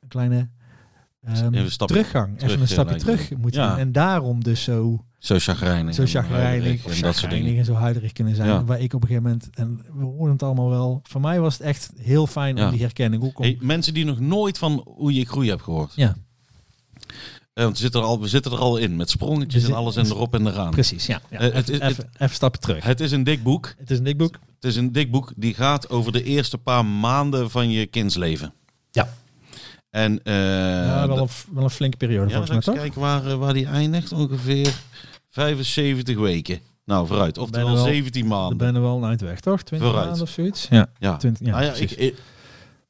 een 0.00 0.08
kleine 0.08 0.48
Even 1.26 1.54
een 1.54 1.70
stapje 1.70 1.94
teruggang, 1.94 2.42
even 2.42 2.60
een 2.60 2.68
stapje 2.68 2.96
terug 2.96 3.36
moeten 3.36 3.60
Ja. 3.62 3.78
En 3.78 3.92
daarom 3.92 4.44
dus 4.44 4.62
zo, 4.62 5.04
Zo 5.18 5.38
chagrijnig. 5.38 5.94
zo 5.94 6.02
en 6.02 6.08
chagrijnig, 6.08 6.86
en 6.86 7.00
dat 7.00 7.16
soort 7.16 7.30
dingen. 7.32 7.58
en 7.58 7.64
zo 7.64 7.72
huiderig 7.74 8.12
kunnen 8.12 8.34
zijn. 8.34 8.48
Ja. 8.48 8.64
Waar 8.64 8.80
ik 8.80 8.94
op 8.94 9.02
een 9.02 9.08
gegeven 9.08 9.28
moment, 9.30 9.50
en 9.54 9.80
we 9.98 10.04
horen 10.04 10.32
het 10.32 10.42
allemaal 10.42 10.68
wel, 10.70 11.00
voor 11.02 11.20
mij 11.20 11.40
was 11.40 11.52
het 11.52 11.62
echt 11.62 11.90
heel 11.96 12.26
fijn 12.26 12.56
Ja. 12.56 12.64
om 12.64 12.70
die 12.70 12.80
herkenning 12.80 13.22
ook 13.24 13.38
om. 13.38 13.44
Hey, 13.44 13.56
mensen 13.60 13.94
die 13.94 14.04
nog 14.04 14.20
nooit 14.20 14.58
van 14.58 14.82
hoe 14.86 15.14
je 15.14 15.24
groei 15.24 15.48
hebt 15.48 15.62
gehoord. 15.62 15.92
Ja, 15.94 16.16
Eh, 17.54 17.64
want 17.64 17.76
we 17.76 17.82
zitten, 17.82 18.00
er 18.00 18.06
al, 18.06 18.20
we 18.20 18.28
zitten 18.28 18.52
er 18.52 18.58
al 18.58 18.76
in 18.76 18.96
met 18.96 19.10
sprongetjes 19.10 19.64
en 19.64 19.72
alles 19.72 19.96
en 19.96 20.06
erop 20.06 20.34
en 20.34 20.46
eraan. 20.46 20.70
precies. 20.70 21.06
Ja, 21.06 21.20
ja. 21.30 21.38
Eh, 21.38 21.54
het 21.54 21.68
even, 21.68 21.86
het- 21.86 22.06
even, 22.18 22.34
stapje 22.34 22.60
terug. 22.60 22.84
Het 22.84 23.00
is 23.00 23.10
een 23.12 23.24
dik 23.24 23.42
boek. 23.42 23.74
Het 23.78 23.90
is 23.90 23.98
een 23.98 24.04
dik 24.04 24.16
boek. 24.16 24.34
Het 24.54 24.64
is 24.64 24.76
een 24.76 24.92
dik 24.92 25.10
boek 25.10 25.32
die 25.36 25.54
gaat 25.54 25.90
over 25.90 26.12
de 26.12 26.22
eerste 26.22 26.58
paar 26.58 26.86
maanden 26.86 27.50
van 27.50 27.70
je 27.70 27.86
kindsleven. 27.86 28.52
Ja. 28.90 29.08
En 29.90 30.22
eh, 30.22 30.34
ja, 30.34 31.08
wel, 31.08 31.18
een, 31.18 31.28
wel 31.54 31.64
een 31.64 31.70
flinke 31.70 31.96
periode 31.96 32.30
ja, 32.30 32.36
volgens 32.36 32.50
mij, 32.66 32.74
toch? 32.74 32.82
kijken 32.82 33.00
waar, 33.00 33.26
eh, 33.26 33.34
waar 33.34 33.52
die 33.54 33.66
eindigt. 33.66 34.12
Ongeveer 34.12 34.74
75 35.30 36.16
weken. 36.16 36.60
Nou, 36.84 37.06
vooruit. 37.06 37.38
Oftewel 37.38 37.68
je 37.68 37.74
wel- 37.74 37.84
17 37.84 38.28
Dan 38.28 38.38
maanden. 38.38 38.56
ben 38.58 38.74
je 38.74 38.80
wel 38.80 38.96
een 38.96 39.04
eind 39.08 39.20
weg, 39.20 39.40
toch? 39.40 39.62
20 39.62 39.88
Vooruit. 39.88 40.08
maanden 40.08 40.26
of 40.26 40.32
zoiets? 40.32 40.66
Ja, 40.70 40.90
Ja. 40.98 41.16
20, 41.16 41.46
ja, 41.46 41.52
Nou 41.52 41.64
ja, 41.64 41.72
ik, 41.72 41.90
ik, 41.90 42.14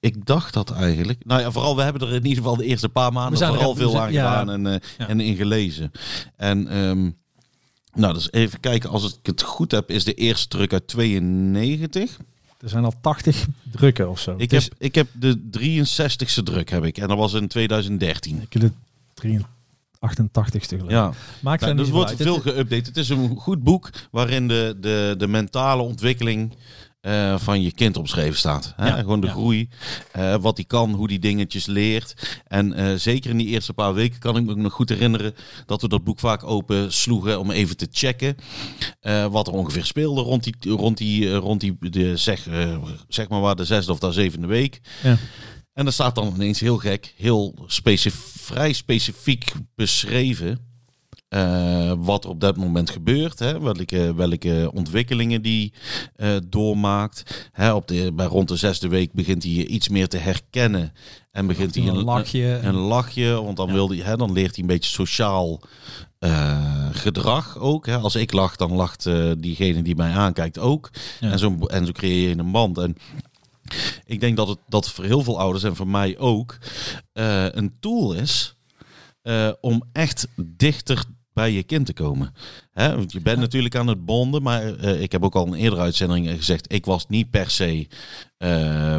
ik 0.00 0.26
dacht 0.26 0.54
dat 0.54 0.70
eigenlijk. 0.70 1.24
Nou 1.24 1.40
ja, 1.40 1.50
vooral 1.50 1.76
we 1.76 1.82
hebben 1.82 2.02
er 2.08 2.14
in 2.14 2.22
ieder 2.26 2.42
geval 2.42 2.56
de 2.56 2.64
eerste 2.64 2.88
paar 2.88 3.12
maanden 3.12 3.46
vooral 3.48 3.74
veel 3.74 3.90
zijn- 3.90 4.02
aan 4.02 4.12
ja. 4.12 4.28
gedaan 4.38 4.50
en, 4.50 4.66
eh, 4.66 4.88
Ja. 4.98 5.08
en 5.08 5.20
in 5.20 5.36
gelezen. 5.36 5.90
En 6.36 6.68
ehm, 6.68 7.10
nou, 7.94 8.14
dus 8.14 8.32
even 8.32 8.60
kijken. 8.60 8.90
Als 8.90 9.04
ik 9.20 9.26
het 9.26 9.42
goed 9.42 9.70
heb, 9.70 9.90
is 9.90 10.04
de 10.04 10.14
eerste 10.14 10.48
druk 10.48 10.72
uit 10.72 10.86
92. 10.88 12.16
Er 12.60 12.68
zijn 12.68 12.84
al 12.84 12.94
80 13.00 13.46
drukken 13.72 14.10
of 14.10 14.20
zo. 14.20 14.34
Ik 14.36 14.50
Het 14.50 14.62
heb, 14.62 14.72
ik 14.78 14.94
heb 14.94 15.08
de 15.12 15.48
63ste 15.50 16.42
druk 16.42 16.70
heb 16.70 16.84
ik. 16.84 16.98
En 16.98 17.08
dat 17.08 17.16
was 17.18 17.32
in 17.32 17.48
2013. 17.48 18.42
Ik 18.42 18.52
heb 18.52 18.62
de 18.62 18.72
88ste 20.06 20.76
geloof. 20.76 20.90
Ja, 20.90 21.12
Maakt 21.42 21.58
verder 21.58 21.76
dus 21.76 21.86
niet 21.86 21.94
wordt 21.94 22.10
uit. 22.10 22.22
veel 22.22 22.40
geüpdate. 22.40 22.86
Het 22.86 22.96
is 22.96 23.08
een 23.08 23.36
goed 23.36 23.62
boek 23.62 23.90
waarin 24.10 24.48
de, 24.48 24.76
de, 24.80 25.14
de 25.18 25.28
mentale 25.28 25.82
ontwikkeling 25.82 26.56
eh, 27.00 27.38
van 27.38 27.62
je 27.62 27.72
kind 27.72 27.96
opgeschreven 27.96 28.38
staat. 28.38 28.72
Hè? 28.76 28.88
Ja, 28.88 28.96
Gewoon 28.96 29.20
de 29.20 29.26
ja. 29.26 29.32
groei, 29.32 29.68
eh, 30.12 30.34
wat 30.36 30.56
hij 30.56 30.66
kan, 30.66 30.92
hoe 30.92 31.08
die 31.08 31.18
dingetjes 31.18 31.66
leert. 31.66 32.40
En 32.46 32.72
eh, 32.72 32.94
zeker 32.94 33.30
in 33.30 33.36
die 33.36 33.46
eerste 33.46 33.72
paar 33.72 33.94
weken 33.94 34.18
kan 34.18 34.36
ik 34.36 34.44
me 34.44 34.54
nog 34.54 34.72
goed 34.72 34.88
herinneren 34.88 35.34
dat 35.66 35.82
we 35.82 35.88
dat 35.88 36.04
boek 36.04 36.18
vaak 36.18 36.44
open 36.44 36.92
sloegen 36.92 37.38
om 37.40 37.50
even 37.50 37.76
te 37.76 37.88
checken 37.90 38.36
eh, 39.00 39.26
wat 39.26 39.46
er 39.46 39.52
ongeveer 39.52 39.84
speelde 39.84 40.20
rond 40.20 40.44
die, 40.44 40.70
rond 40.70 40.96
die, 40.98 41.34
rond 41.34 41.60
die 41.60 41.76
de, 41.80 42.16
zeg, 42.16 42.46
eh, 42.48 42.76
zeg 43.08 43.28
maar 43.28 43.40
waar 43.40 43.56
de 43.56 43.64
zesde 43.64 43.92
of 43.92 43.98
de 43.98 44.12
zevende 44.12 44.46
week. 44.46 44.80
Ja. 45.02 45.16
En 45.78 45.84
dan 45.84 45.92
staat 45.92 46.14
dan 46.14 46.32
ineens 46.34 46.60
heel 46.60 46.76
gek, 46.76 47.14
heel 47.16 47.54
specif 47.66 48.14
vrij 48.36 48.72
specifiek 48.72 49.52
beschreven. 49.74 50.66
eh, 51.28 51.92
wat 51.98 52.24
er 52.24 52.30
op 52.30 52.40
dat 52.40 52.56
moment 52.56 52.90
gebeurt, 52.90 53.38
hè, 53.38 53.60
welke, 53.60 54.14
welke 54.14 54.70
ontwikkelingen 54.74 55.42
die 55.42 55.72
eh, 56.16 56.36
doormaakt. 56.48 57.48
Hè, 57.52 57.72
op 57.72 57.88
de, 57.88 58.12
bij 58.14 58.26
rond 58.26 58.48
de 58.48 58.56
zesde 58.56 58.88
week 58.88 59.12
begint 59.12 59.42
hij 59.42 59.52
iets 59.52 59.88
meer 59.88 60.08
te 60.08 60.16
herkennen 60.16 60.92
en 61.30 61.46
begint 61.46 61.74
hij 61.74 61.86
een 61.86 62.04
lachje. 62.04 62.60
een 62.62 62.74
lachje, 62.74 63.42
want 63.42 63.56
dan, 63.56 63.66
Ja. 63.66 63.72
wil 63.72 63.88
hij, 63.88 63.98
hè, 63.98 64.16
dan 64.16 64.32
leert 64.32 64.54
hij 64.54 64.64
een 64.64 64.70
beetje 64.70 64.90
sociaal 64.90 65.60
eh, 66.18 66.86
gedrag 66.92 67.58
ook. 67.58 67.86
Hè. 67.86 67.96
Als 67.96 68.14
ik 68.14 68.32
lach, 68.32 68.56
dan 68.56 68.72
lacht 68.72 69.08
diegene 69.38 69.82
die 69.82 69.96
mij 69.96 70.12
aankijkt 70.12 70.58
ook. 70.58 70.90
Ja. 71.20 71.30
En, 71.30 71.38
zo, 71.38 71.56
en 71.66 71.86
zo 71.86 71.92
creëer 71.92 72.28
je 72.28 72.38
een 72.38 72.50
band. 72.52 72.78
En 72.78 72.96
ik 74.04 74.20
denk 74.20 74.36
dat 74.36 74.48
het 74.48 74.58
dat 74.68 74.90
voor 74.90 75.04
heel 75.04 75.22
veel 75.22 75.38
ouders 75.38 75.64
en 75.64 75.76
voor 75.76 75.88
mij 75.88 76.18
ook 76.18 76.58
eh, 77.12 77.46
een 77.50 77.76
tool 77.80 78.12
is 78.12 78.56
eh, 79.22 79.50
om 79.60 79.82
echt 79.92 80.28
dichter 80.36 81.04
bij 81.32 81.52
je 81.52 81.62
kind 81.62 81.86
te 81.86 81.92
komen. 81.92 82.34
Hè? 82.72 82.96
Want 82.96 83.12
je 83.12 83.20
bent 83.20 83.36
Ja. 83.36 83.42
natuurlijk 83.42 83.74
aan 83.76 83.86
het 83.86 84.04
bonden, 84.04 84.42
maar 84.42 84.74
eh, 84.74 85.00
ik 85.00 85.12
heb 85.12 85.24
ook 85.24 85.34
al 85.34 85.46
in 85.46 85.52
eerdere 85.54 85.82
uitzendingen 85.82 86.36
gezegd, 86.36 86.72
ik 86.72 86.84
was 86.84 87.06
niet 87.06 87.30
per 87.30 87.50
se 87.50 87.88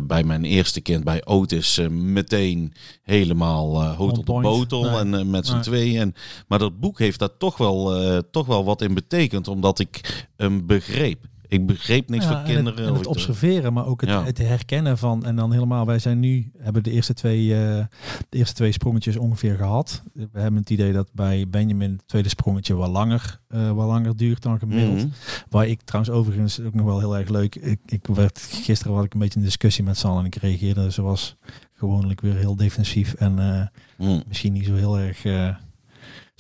bij 0.04 0.24
mijn 0.24 0.44
eerste 0.46 0.82
kind, 0.82 1.04
bij 1.04 1.26
Otis, 1.26 1.80
meteen 1.90 2.74
helemaal 3.04 3.66
On 3.98 4.10
op 4.10 4.16
de 4.16 4.24
botel 4.42 5.04
Nee. 5.04 5.20
en 5.22 5.30
met 5.30 5.46
z'n 5.48 5.54
Nee. 5.54 5.62
tweeën. 5.62 6.02
En, 6.02 6.14
maar 6.48 6.60
dat 6.60 6.80
boek 6.80 7.00
heeft 7.00 7.20
daar 7.20 7.38
toch 7.38 7.58
wel, 7.58 7.94
toch 8.32 8.46
wel 8.46 8.64
wat 8.66 8.82
in 8.82 8.94
betekend, 8.94 9.48
omdat 9.48 9.80
ik 9.80 10.26
hem 10.38 10.66
begreep. 10.66 11.26
Ik 11.50 11.66
begreep 11.66 12.10
niks 12.10 12.24
Ja, 12.24 12.30
van 12.30 12.40
en 12.40 12.46
het- 12.46 12.54
kinderen. 12.56 12.94
Het, 12.94 13.02
ik- 13.02 13.08
observeren, 13.08 13.74
maar 13.74 13.86
ook 13.86 14.02
het, 14.02 14.10
Ja. 14.10 14.24
het 14.24 14.38
herkennen 14.38 14.98
van. 14.98 15.26
En 15.26 15.36
dan 15.36 15.52
helemaal, 15.54 15.86
wij 15.86 16.00
zijn 16.00 16.20
nu, 16.20 16.52
hebben 16.58 16.84
de 16.84 16.92
eerste 16.92 17.14
twee, 17.14 17.54
eh, 17.56 17.86
de 18.30 18.38
eerste 18.38 18.54
twee 18.56 18.72
sprongetjes 18.72 19.18
ongeveer 19.18 19.56
gehad. 19.56 20.04
We 20.14 20.40
hebben 20.40 20.60
het 20.60 20.70
idee 20.70 20.94
dat 20.94 21.10
bij 21.14 21.46
Benjamin 21.50 21.92
het 21.92 22.08
tweede 22.08 22.30
sprongetje 22.30 22.74
wat 22.74 22.90
langer, 22.90 23.40
eh 23.48 23.72
wat 23.72 23.88
langer 23.88 24.16
duurt 24.16 24.42
dan 24.42 24.60
gemiddeld. 24.60 24.98
Mhm. 24.98 25.08
Waar 25.50 25.68
ik 25.68 25.82
trouwens 25.82 26.16
overigens 26.16 26.60
ook 26.62 26.74
nog 26.74 26.86
wel 26.86 27.00
heel 27.00 27.18
erg 27.18 27.30
leuk. 27.30 27.56
Ik, 27.56 27.80
ik 27.86 28.08
werd 28.08 28.40
gisteren 28.52 28.96
had 28.96 29.04
ik 29.06 29.14
een 29.14 29.20
beetje 29.20 29.40
een 29.40 29.46
discussie 29.46 29.84
met 29.84 29.98
Sal 29.98 30.20
en 30.20 30.26
ik 30.26 30.36
reageerde 30.36 30.90
zoals 30.90 31.36
gewoonlijk 31.74 32.22
weer 32.22 32.36
heel 32.36 32.56
defensief 32.56 33.14
en 33.14 33.40
eh, 33.40 33.68
Mhm. 34.08 34.20
misschien 34.28 34.54
niet 34.54 34.66
zo 34.66 34.74
heel 34.76 35.00
erg 35.00 35.26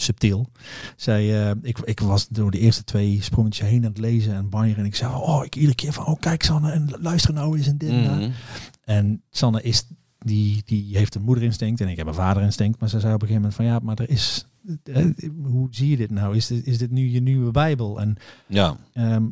subtiel. 0.02 0.48
Zij, 0.96 1.50
eh, 1.50 1.56
ik, 1.62 1.78
ik 1.80 2.00
was 2.00 2.28
door 2.28 2.52
de 2.52 2.60
eerste 2.60 2.84
twee 2.84 3.22
sprongetjes 3.22 3.68
heen 3.68 3.84
aan 3.84 3.90
het 3.90 3.98
lezen 3.98 4.34
en 4.34 4.50
banjeren 4.50 4.80
en 4.80 4.86
ik 4.86 4.96
zei, 4.96 5.14
oh, 5.16 5.46
ik 5.46 5.56
iedere 5.56 5.76
keer 5.76 5.94
van, 5.94 6.06
oh 6.06 6.20
kijk 6.20 6.44
Sanne 6.44 6.72
en 6.72 6.90
luister 7.02 7.34
nou 7.34 7.58
eens 7.58 7.68
en 7.68 7.78
dit. 7.78 7.92
Mhm. 7.92 8.30
En 8.84 9.22
Sanne 9.30 9.62
is, 9.62 9.86
die, 10.20 10.62
die 10.66 10.98
heeft 10.98 11.16
een 11.16 11.22
moederinstinct 11.22 11.82
en 11.82 11.88
ik 11.88 11.98
heb 11.98 12.08
een 12.08 12.14
vaderinstinct. 12.14 12.80
Maar 12.80 12.90
ze 12.90 13.00
zei 13.00 13.14
op 13.14 13.22
een 13.22 13.28
gegeven 13.28 13.50
moment 13.50 13.56
van, 13.56 13.66
ja, 13.66 13.80
maar 13.84 13.98
er 14.00 14.10
is, 14.10 14.46
eh, 14.84 15.06
hoe 15.44 15.68
zie 15.72 15.90
je 15.90 15.98
dit 15.98 16.12
nou? 16.12 16.36
Is 16.36 16.48
dit, 16.48 16.66
is 16.68 16.78
dit 16.78 16.92
nu 16.92 17.10
je 17.10 17.22
nieuwe 17.22 17.52
Bijbel? 17.52 18.00
En 18.00 18.16
Ja, 18.48 18.78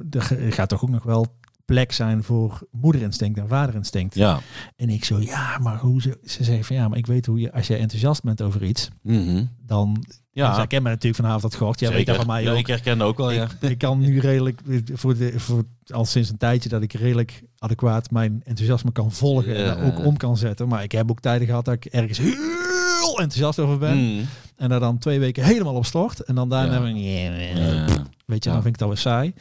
ge- 0.09 0.35
er 0.35 0.53
gaat 0.53 0.69
toch 0.69 0.83
ook 0.83 0.89
nog 0.89 1.03
wel 1.03 1.25
plek 1.67 1.91
zijn 1.91 2.23
voor 2.23 2.59
moederinstinct 2.71 3.39
en 3.39 3.47
vaderinstinct. 3.47 4.15
ja. 4.15 4.39
En 4.75 4.89
ik 4.89 5.05
zo, 5.05 5.19
ja, 5.19 5.57
maar 5.57 5.77
hoe 5.79 6.01
ze, 6.01 6.17
ze 6.25 6.43
zei 6.43 6.63
van 6.63 6.75
ja, 6.75 6.87
maar 6.87 6.97
ik 6.97 7.05
weet 7.05 7.25
hoe 7.25 7.39
je, 7.39 7.53
als 7.53 7.67
je 7.67 7.75
enthousiast 7.75 8.23
bent 8.23 8.41
over 8.41 8.63
iets, 8.63 8.89
Mhm. 9.01 9.43
dan, 9.65 10.05
Ja, 10.31 10.53
zij 10.55 10.67
kent 10.67 10.83
me 10.83 10.89
natuurlijk 10.89 11.15
vanavond 11.15 11.41
dat 11.41 11.55
gehoord. 11.55 11.79
Ja, 11.79 11.91
weet 11.91 12.05
dat 12.05 12.15
van 12.15 12.25
mij 12.27 12.43
ja, 12.43 12.51
ook. 12.51 12.57
ik 12.57 12.67
herken 12.67 13.01
ook 13.01 13.17
wel, 13.17 13.31
ja. 13.31 13.43
Ik, 13.61 13.69
ik 13.69 13.77
kan 13.77 13.99
nu 13.99 14.19
redelijk, 14.19 14.61
voor 14.93 15.17
de, 15.17 15.39
voor, 15.39 15.63
al 15.87 16.05
sinds 16.05 16.29
een 16.29 16.37
tijdje 16.37 16.69
dat 16.69 16.81
ik 16.81 16.93
redelijk 16.93 17.43
adequaat 17.57 18.11
mijn 18.11 18.41
enthousiasme 18.45 18.91
kan 18.91 19.11
volgen 19.11 19.55
en 19.55 19.63
Ja. 19.63 19.83
ook 19.85 20.05
om 20.05 20.17
kan 20.17 20.37
zetten. 20.37 20.67
Maar 20.67 20.83
ik 20.83 20.91
heb 20.91 21.09
ook 21.11 21.19
tijden 21.19 21.47
gehad 21.47 21.65
dat 21.65 21.73
ik 21.73 21.85
ergens 21.85 22.17
heel 22.17 23.19
enthousiast 23.19 23.59
over 23.59 23.77
ben. 23.77 23.97
Mhm. 24.13 24.23
En 24.55 24.69
daar 24.69 24.79
dan 24.79 24.97
twee 24.97 25.19
weken 25.19 25.43
helemaal 25.43 25.75
op 25.75 25.85
stort. 25.85 26.19
En 26.19 26.35
dan 26.35 26.49
daarna, 26.49 26.85
Ja. 26.87 27.85
weet 28.25 28.43
je, 28.43 28.49
dan 28.49 28.61
vind 28.61 28.73
ik 28.73 28.77
dat 28.77 28.87
weer 28.87 28.97
saai. 28.97 29.33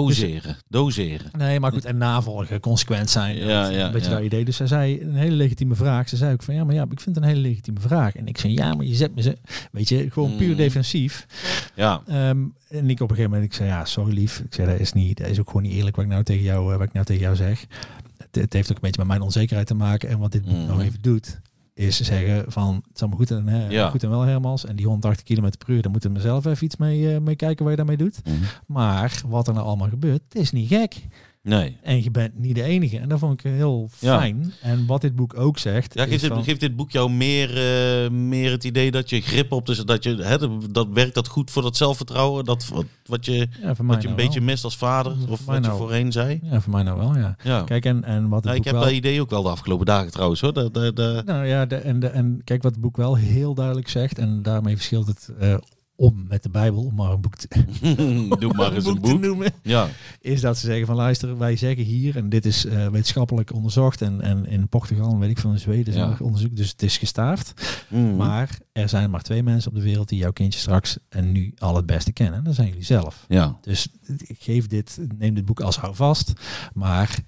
Doseren, 0.00 0.56
doseren. 0.68 1.30
Nee, 1.38 1.60
maar 1.60 1.72
goed, 1.72 1.84
en 1.84 1.96
navolgen, 1.96 2.60
consequent 2.60 3.10
zijn. 3.10 3.36
Ja, 3.36 3.70
een 3.86 3.92
beetje 3.92 4.10
ja. 4.10 4.14
dat 4.16 4.24
idee. 4.24 4.44
Dus 4.44 4.56
zij 4.56 4.66
zei 4.66 5.00
een 5.00 5.14
hele 5.14 5.34
legitieme 5.36 5.74
vraag. 5.74 6.08
Ze 6.08 6.16
zei 6.16 6.32
ook 6.32 6.42
van 6.42 6.54
ja, 6.54 6.64
maar 6.64 6.74
ja, 6.74 6.82
ik 6.82 7.00
vind 7.00 7.04
het 7.16 7.24
een 7.24 7.30
hele 7.30 7.40
legitieme 7.40 7.80
vraag. 7.80 8.14
En 8.16 8.26
ik 8.26 8.38
zei 8.38 8.52
ja, 8.52 8.74
maar 8.74 8.86
je 8.86 8.94
zet 8.94 9.14
me 9.14 9.22
ze, 9.22 9.36
weet 9.72 9.88
je, 9.88 10.10
gewoon 10.10 10.36
puur 10.36 10.50
Mm. 10.50 10.56
defensief. 10.56 11.26
Ja, 11.74 12.02
Ehm, 12.06 12.38
en 12.68 12.90
ik 12.90 13.00
op 13.00 13.10
een 13.10 13.16
gegeven 13.16 13.30
moment, 13.30 13.44
ik 13.44 13.54
zei 13.54 13.68
ja, 13.68 13.84
sorry 13.84 14.14
lief. 14.14 14.38
Ik 14.38 14.54
zei 14.54 14.68
dat 14.70 14.78
is 14.80 14.92
niet, 14.92 15.16
dat 15.18 15.26
is 15.28 15.40
ook 15.40 15.46
gewoon 15.46 15.62
niet 15.62 15.72
eerlijk 15.72 15.96
wat 15.96 16.04
ik 16.04 16.10
nou 16.10 16.22
tegen 16.24 16.42
jou, 16.42 16.72
eh, 16.72 16.78
wat 16.78 16.86
ik 16.86 16.92
nou 16.92 17.06
tegen 17.06 17.22
jou 17.22 17.36
zeg. 17.36 17.66
Het, 18.16 18.34
het 18.34 18.52
heeft 18.52 18.68
ook 18.70 18.76
een 18.76 18.82
beetje 18.82 19.00
met 19.00 19.08
mijn 19.08 19.20
onzekerheid 19.20 19.66
te 19.66 19.74
maken. 19.74 20.08
En 20.08 20.18
wat 20.18 20.32
dit 20.32 20.44
boek 20.44 20.56
Mhm. 20.56 20.66
nou 20.66 20.82
even 20.82 20.98
doet, 21.02 21.40
is 21.74 22.00
zeggen 22.00 22.52
van 22.52 22.74
het 22.74 22.94
is 22.94 23.00
allemaal 23.00 23.18
goed 23.18 23.30
en, 23.30 23.48
hè, 23.48 23.68
Ja. 23.68 23.88
goed 23.90 24.02
en 24.02 24.10
wel 24.10 24.20
Hermans. 24.20 24.64
En 24.66 24.76
die 24.76 24.86
180 24.86 25.24
km 25.24 25.50
per 25.58 25.70
uur, 25.74 25.82
daar 25.82 25.90
moeten 25.90 26.12
we 26.12 26.20
zelf 26.20 26.44
even 26.44 26.64
iets 26.64 26.76
mee, 26.76 27.14
eh, 27.14 27.20
mee 27.20 27.36
kijken 27.36 27.62
wat 27.64 27.70
je 27.72 27.76
daarmee 27.76 27.96
doet. 27.96 28.20
Mhm. 28.24 28.34
Maar 28.66 29.22
wat 29.26 29.48
er 29.48 29.54
nou 29.54 29.66
allemaal 29.66 29.88
gebeurt, 29.88 30.22
het 30.28 30.34
is 30.42 30.50
niet 30.52 30.68
gek. 30.68 31.06
Nee. 31.44 31.76
En 31.82 32.02
je 32.02 32.10
bent 32.10 32.38
niet 32.38 32.54
de 32.54 32.62
enige. 32.62 32.98
En 32.98 33.08
dat 33.08 33.18
vond 33.18 33.32
ik 33.44 33.50
heel 33.52 33.88
Ja. 33.98 34.18
fijn. 34.18 34.52
En 34.62 34.86
wat 34.86 35.00
dit 35.00 35.16
boek 35.16 35.38
ook 35.38 35.58
zegt. 35.58 35.94
Ja, 35.94 36.06
geeft 36.06 36.20
dit, 36.20 36.30
van- 36.32 36.44
geeft 36.44 36.60
dit 36.60 36.76
boek 36.76 36.90
jou 36.90 37.10
meer, 37.10 37.48
eh, 38.04 38.10
meer 38.10 38.50
het 38.50 38.64
idee 38.64 38.90
dat 38.90 39.10
je 39.10 39.20
grip 39.20 39.52
op, 39.52 39.66
dus 39.66 39.78
dat 39.78 40.04
je, 40.04 40.16
hè, 40.16 40.36
dat 40.70 40.88
werkt 40.92 41.14
dat 41.14 41.28
goed 41.28 41.50
voor 41.50 41.62
dat 41.62 41.76
zelfvertrouwen, 41.76 42.44
dat 42.44 42.68
wat, 42.68 42.84
wat 43.06 43.24
je, 43.24 43.32
ja, 43.32 43.46
wat 43.66 43.76
je 43.76 43.82
een 43.82 43.86
nou 43.86 44.14
beetje 44.14 44.38
wel. 44.38 44.48
mist 44.48 44.64
als 44.64 44.76
vader, 44.76 45.12
of 45.28 45.44
wat 45.44 45.54
je 45.54 45.60
nou- 45.60 45.78
voorheen 45.78 46.12
zei. 46.12 46.40
Ja, 46.42 46.60
voor 46.60 46.72
mij 46.72 46.82
nou 46.82 46.98
wel, 46.98 47.16
ja. 47.16 47.36
Ja. 47.42 47.62
Kijk, 47.62 47.84
en, 47.84 48.04
en 48.04 48.28
wat 48.28 48.38
het 48.38 48.44
Ja, 48.44 48.50
ik 48.50 48.56
boek 48.56 48.64
heb 48.64 48.74
wel... 48.74 48.82
dat 48.84 48.92
idee 48.92 49.20
ook 49.20 49.30
wel 49.30 49.42
de 49.42 49.48
afgelopen 49.48 49.86
dagen 49.86 50.10
trouwens 50.10 50.40
hoor. 50.40 50.52
Dat- 50.52 50.72
Nou 51.24 51.46
ja, 51.46 51.66
de, 51.66 51.76
en, 51.76 52.00
de, 52.00 52.06
en 52.06 52.40
kijk 52.44 52.62
wat 52.62 52.72
het 52.72 52.80
boek 52.80 52.96
wel 52.96 53.14
heel 53.16 53.54
duidelijk 53.54 53.88
zegt. 53.88 54.18
En 54.18 54.42
daarmee 54.42 54.76
verschilt 54.76 55.06
het 55.06 55.30
eh, 55.38 55.54
om 55.96 56.24
met 56.28 56.42
de 56.42 56.48
Bijbel, 56.48 56.84
om 56.84 56.94
maar 56.94 57.10
een 57.10 57.20
boek 57.20 57.36
te, 57.36 57.48
Doe 58.38 58.52
maar 58.54 58.72
eens 58.72 58.86
een 58.86 59.00
boek. 59.00 59.20
noemen. 59.20 59.52
Ja, 59.62 59.88
Is 60.20 60.40
dat 60.40 60.58
ze 60.58 60.66
zeggen 60.66 60.86
van 60.86 60.96
luister, 60.96 61.38
wij 61.38 61.56
zeggen 61.56 61.84
hier, 61.84 62.16
en 62.16 62.28
dit 62.28 62.46
is 62.46 62.64
eh, 62.66 62.88
wetenschappelijk 62.88 63.52
onderzocht. 63.52 64.02
En, 64.02 64.20
en 64.20 64.46
in 64.46 64.68
Portugal, 64.68 65.18
weet 65.18 65.30
ik 65.30 65.38
veel, 65.38 65.50
in 65.50 65.58
Zweden 65.58 65.86
is 65.92 65.98
Ja. 65.98 66.06
ook 66.10 66.20
onderzoek. 66.20 66.56
Dus 66.56 66.70
het 66.70 66.82
is 66.82 66.98
gestaafd. 66.98 67.52
Mhm. 67.88 68.16
Maar 68.16 68.58
er 68.72 68.88
zijn 68.88 69.10
maar 69.10 69.22
twee 69.22 69.42
mensen 69.42 69.70
op 69.70 69.76
de 69.76 69.82
wereld 69.82 70.08
die 70.08 70.18
jouw 70.18 70.32
kindje 70.32 70.60
straks 70.60 70.96
en 71.08 71.32
nu 71.32 71.52
al 71.58 71.76
het 71.76 71.86
beste 71.86 72.12
kennen. 72.12 72.38
En 72.38 72.44
dat 72.44 72.54
zijn 72.54 72.68
jullie 72.68 72.84
zelf. 72.84 73.24
ja. 73.28 73.58
Dus 73.60 73.88
geef 74.38 74.66
dit, 74.66 74.98
neem 75.18 75.34
dit 75.34 75.44
boek 75.44 75.60
als 75.60 75.76
houvast. 75.76 76.32
Maar 76.74 77.18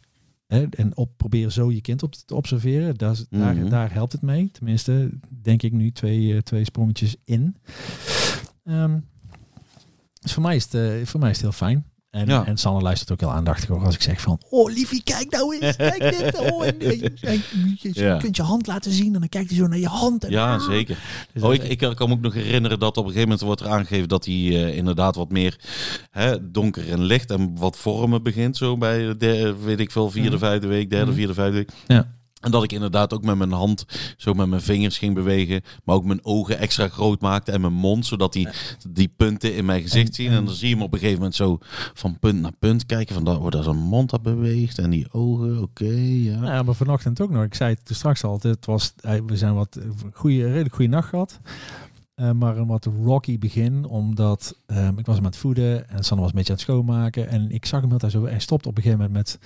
hè, 0.46 0.66
en 0.70 0.96
op, 0.96 1.10
probeer 1.16 1.50
zo 1.50 1.70
je 1.72 1.80
kind 1.80 2.02
op 2.02 2.14
te 2.14 2.34
observeren. 2.34 2.94
Daar, 2.94 3.16
daar, 3.30 3.54
Mhm. 3.56 3.68
daar 3.68 3.92
helpt 3.92 4.12
het 4.12 4.22
mee. 4.22 4.50
Tenminste, 4.50 5.10
denk 5.42 5.62
ik 5.62 5.72
nu 5.72 5.92
twee, 5.92 6.34
eh, 6.34 6.38
twee 6.40 6.64
sprongetjes 6.64 7.16
in. 7.24 7.56
Ehm, 8.66 8.98
dus 10.20 10.32
voor 10.32 10.42
mij, 10.42 10.56
is 10.56 10.64
het, 10.64 10.74
eh, 10.74 11.06
voor 11.06 11.20
mij 11.20 11.30
is 11.30 11.36
het 11.36 11.44
heel 11.44 11.52
fijn. 11.68 11.84
En, 12.10 12.26
Ja. 12.26 12.46
en 12.46 12.56
Sanne 12.56 12.80
luistert 12.80 13.10
ook 13.12 13.20
heel 13.20 13.32
aandachtig 13.32 13.68
hoor, 13.68 13.84
als 13.84 13.94
ik 13.94 14.02
zeg 14.02 14.20
van... 14.20 14.40
Oh, 14.50 14.72
liefie, 14.72 15.02
kijk 15.02 15.30
nou 15.30 15.56
eens. 15.58 15.76
Kijk 15.76 15.98
dit. 16.00 16.38
Oh, 16.52 16.66
en, 16.66 16.80
eh, 16.80 17.00
je, 17.00 17.12
je, 17.20 17.90
je 17.92 18.00
Ja. 18.04 18.16
kunt 18.16 18.36
je 18.36 18.42
hand 18.42 18.66
laten 18.66 18.92
zien 18.92 19.14
en 19.14 19.20
dan 19.20 19.28
kijkt 19.28 19.48
hij 19.50 19.58
zo 19.58 19.66
naar 19.66 19.78
je 19.78 19.86
hand. 19.86 20.24
En, 20.24 20.30
Ja, 20.30 20.54
Ah. 20.54 20.66
zeker. 20.68 20.98
Dus 21.32 21.42
Oh, 21.42 21.54
ik, 21.54 21.62
ik 21.62 21.78
kan 21.78 22.08
me 22.08 22.14
ook 22.14 22.20
nog 22.20 22.34
herinneren 22.34 22.78
dat 22.78 22.90
op 22.96 23.04
een 23.04 23.10
gegeven 23.10 23.28
moment 23.28 23.40
wordt 23.46 23.60
er 23.60 23.68
aangegeven 23.68 24.08
dat 24.08 24.24
hij 24.24 24.34
eh, 24.34 24.76
inderdaad 24.76 25.14
wat 25.14 25.30
meer 25.30 25.60
hè, 26.10 26.50
donker 26.50 26.90
en 26.90 27.02
licht 27.02 27.30
en 27.30 27.56
wat 27.58 27.76
vormen 27.78 28.22
begint. 28.22 28.56
Zo 28.56 28.76
bij 28.76 29.16
de, 29.16 29.54
weet 29.64 29.80
ik 29.80 29.90
veel, 29.90 30.10
vierde, 30.10 30.38
vijfde 30.38 30.66
week, 30.66 30.90
derde, 30.90 31.06
Mhm. 31.06 31.14
vierde, 31.14 31.34
vijfde 31.34 31.56
week. 31.56 31.70
Ja. 31.86 32.14
En 32.46 32.52
dat 32.52 32.62
ik 32.62 32.72
inderdaad 32.72 33.14
ook 33.14 33.24
met 33.24 33.36
mijn 33.36 33.52
hand, 33.52 33.86
zo 34.16 34.34
met 34.34 34.48
mijn 34.48 34.60
vingers 34.60 34.98
ging 34.98 35.14
bewegen. 35.14 35.62
Maar 35.84 35.94
ook 35.94 36.04
mijn 36.04 36.24
ogen 36.24 36.58
extra 36.58 36.88
groot 36.88 37.20
maakte 37.20 37.52
en 37.52 37.60
mijn 37.60 37.72
mond. 37.72 38.06
Zodat 38.06 38.32
die, 38.32 38.48
die 38.88 39.12
punten 39.16 39.54
in 39.54 39.64
mijn 39.64 39.82
gezicht 39.82 40.08
En- 40.08 40.14
zien. 40.14 40.30
En 40.30 40.44
dan 40.44 40.54
zie 40.54 40.68
je 40.68 40.74
hem 40.74 40.82
op 40.84 40.92
een 40.92 40.98
gegeven 40.98 41.18
moment 41.18 41.36
zo 41.36 41.58
van 41.94 42.18
punt 42.18 42.40
naar 42.40 42.52
punt 42.58 42.86
kijken. 42.86 43.14
Van 43.14 43.24
dat, 43.24 43.38
oh, 43.38 43.50
dat 43.50 43.60
is 43.60 43.66
een 43.66 43.76
mond 43.76 44.10
dat 44.10 44.22
beweegt. 44.22 44.78
En 44.78 44.90
die 44.90 45.12
ogen, 45.12 45.62
oké, 45.62 45.94
ja. 46.00 46.44
Ja, 46.44 46.62
maar 46.62 46.74
vanochtend 46.74 47.20
ook 47.20 47.30
nog. 47.30 47.44
Ik 47.44 47.54
zei 47.54 47.76
het 47.84 47.96
straks 47.96 48.24
al. 48.24 48.38
Het 48.40 48.66
was, 48.66 48.92
eh, 49.00 49.20
we 49.26 49.36
zijn 49.36 49.54
wat 49.54 49.78
goede, 50.12 50.46
redelijk 50.46 50.74
goede 50.74 50.90
nacht 50.90 51.08
gehad. 51.08 51.40
Eh, 52.14 52.30
maar 52.30 52.56
een 52.56 52.66
wat 52.66 52.88
rocky 53.04 53.38
begin, 53.38 53.84
omdat 53.84 54.58
ehm, 54.66 54.98
ik 54.98 55.06
was 55.06 55.14
hem 55.16 55.24
aan 55.24 55.30
het 55.30 55.40
voeden 55.40 55.88
en 55.88 56.04
Sanne 56.04 56.22
was 56.22 56.32
een 56.32 56.36
beetje 56.38 56.52
aan 56.52 56.58
het 56.58 56.68
schoonmaken. 56.68 57.28
En 57.28 57.50
ik 57.50 57.66
zag 57.66 57.80
hem 57.80 57.90
heel 57.90 57.98
tijd 57.98 58.12
zo, 58.12 58.24
hij 58.24 58.38
stopt 58.38 58.66
op 58.66 58.76
een 58.76 58.82
gegeven 58.82 59.04
moment 59.04 59.16
met, 59.16 59.38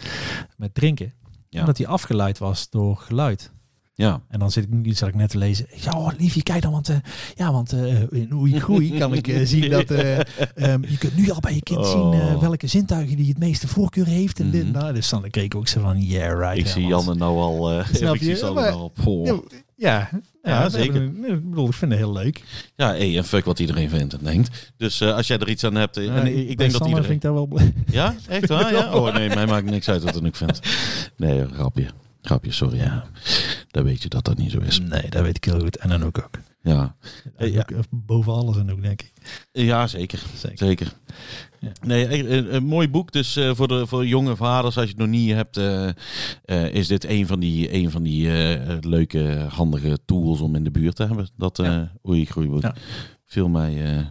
met 0.56 0.74
drinken. 0.74 1.12
Ja. 1.50 1.60
Omdat 1.60 1.78
hij 1.78 1.86
afgeleid 1.86 2.38
was 2.38 2.70
door 2.70 2.96
geluid. 2.96 3.52
Ja, 3.94 4.22
En 4.28 4.38
dan 4.38 4.50
zit 4.50 4.64
ik 4.64 4.70
nu 4.70 4.92
zat 4.92 5.08
ik 5.08 5.14
net 5.14 5.30
te 5.30 5.38
lezen. 5.38 5.66
Ja, 5.76 5.92
oh, 5.92 6.10
liefje, 6.18 6.42
kijk 6.42 6.62
dan, 6.62 6.72
want, 6.72 6.88
eh, 6.88 6.96
ja, 7.34 7.52
want 7.52 7.72
eh, 7.72 8.00
in 8.12 8.30
hoe 8.30 8.50
je 8.50 8.60
groeit 8.66 8.98
kan 8.98 9.14
ik 9.14 9.28
eh, 9.28 9.40
zien 9.46 9.70
dat 9.70 9.90
eh, 9.90 10.18
ehm, 10.18 10.82
je 10.88 10.98
kunt 10.98 11.16
nu 11.16 11.30
al 11.30 11.40
bij 11.40 11.54
je 11.54 11.62
kind 11.62 11.86
zien 11.86 12.00
Oh. 12.00 12.40
welke 12.40 12.66
zintuigen 12.66 13.16
die 13.16 13.28
het 13.28 13.38
meeste 13.38 13.68
voorkeur 13.68 14.06
heeft. 14.06 14.40
En 14.40 14.50
dit, 14.50 14.72
nou, 14.72 14.92
dus 14.92 15.08
dan 15.08 15.30
kreeg 15.30 15.44
ik 15.44 15.54
ook 15.54 15.68
zo 15.68 15.80
van, 15.80 16.00
yeah, 16.02 16.38
right. 16.38 16.58
ik 16.58 16.66
zie. 16.66 16.86
Janne 16.86 17.14
nou 17.14 17.38
al. 17.38 17.82
Snap 17.92 18.16
je? 18.16 18.50
Maar- 18.54 18.70
nou 18.72 19.28
al. 19.30 19.44
Ja, 19.80 20.10
ja, 20.42 20.68
zeker. 20.68 21.00
een- 21.02 21.24
Ik 21.24 21.48
bedoel, 21.50 21.66
ik 21.66 21.72
vind 21.74 21.90
het 21.90 22.00
heel 22.00 22.12
leuk. 22.12 22.42
Ja, 22.76 22.88
hey, 22.88 23.16
en 23.16 23.24
fuck 23.24 23.44
wat 23.44 23.58
iedereen 23.58 23.88
vindt 23.88 24.12
en 24.12 24.18
denkt. 24.22 24.72
Dus 24.76 25.00
eh, 25.00 25.14
als 25.14 25.26
jij 25.26 25.38
er 25.38 25.48
iets 25.48 25.64
aan 25.64 25.74
hebt. 25.74 25.96
eh, 25.96 26.16
en 26.16 26.26
ik, 26.26 26.48
ik 26.48 26.58
denk 26.58 26.72
dat 26.72 26.86
iedereen... 26.86 26.86
iedereen. 26.88 27.04
vind 27.04 27.14
ik 27.16 27.20
daar 27.22 27.34
wel 27.34 27.46
blij. 27.46 27.72
Ja, 28.00 28.14
echt 28.28 28.48
waar? 28.48 28.72
Ja? 28.76 28.92
Oh 28.94 29.14
nee, 29.14 29.28
mij 29.28 29.46
maakt 29.46 29.70
niks 29.70 29.88
uit 29.88 30.02
wat 30.02 30.16
er 30.16 30.22
nu 30.22 30.30
vindt. 30.32 30.60
Nee, 31.16 31.46
grapje. 31.52 31.86
Grapje, 32.22 32.52
sorry. 32.52 32.76
Ja. 32.78 33.04
Dan 33.70 33.84
weet 33.84 34.02
je 34.02 34.08
dat 34.08 34.24
dat 34.24 34.38
niet 34.38 34.50
zo 34.50 34.58
is. 34.58 34.80
Nee, 34.80 35.08
dat 35.10 35.22
weet 35.22 35.36
ik 35.36 35.44
heel 35.44 35.60
goed. 35.60 35.76
En 35.76 35.88
dan 35.88 36.04
ook 36.04 36.18
ook. 36.18 36.38
Ja, 36.62 36.96
eh, 37.36 37.60
boven 37.90 38.32
alles 38.32 38.56
en 38.56 38.72
ook, 38.72 38.82
denk 38.82 39.02
ik. 39.02 39.12
ja 39.52 39.86
zeker. 39.86 40.22
Zeker. 40.36 40.58
Zeker. 40.58 40.92
Ja. 41.60 41.68
Nee, 41.86 42.28
een, 42.52 42.64
mooi 42.64 42.88
boek. 42.88 43.12
Dus 43.12 43.36
eh, 43.36 43.54
voor, 43.54 43.68
de, 43.68 43.86
voor 43.86 44.06
jonge 44.06 44.36
vaders, 44.36 44.76
als 44.76 44.84
je 44.84 44.90
het 44.90 45.00
nog 45.00 45.08
niet 45.08 45.30
hebt, 45.32 45.56
eh, 45.56 45.88
eh, 46.44 46.74
is 46.74 46.86
dit 46.86 47.04
een 47.04 47.26
van 47.26 47.40
die, 47.40 47.74
een 47.74 47.90
van 47.90 48.02
die 48.02 48.28
leuke, 48.80 49.46
handige 49.48 49.98
tools 50.04 50.40
om 50.40 50.54
in 50.54 50.64
de 50.64 50.70
buurt 50.70 50.96
te 50.96 51.04
hebben. 51.06 51.28
Dat 51.36 51.56
Ja. 51.56 51.92
oei 52.08 52.24
groeiboek. 52.26 52.62
Ja. 52.62 52.74
Viel 53.26 53.48
mij. 53.48 54.04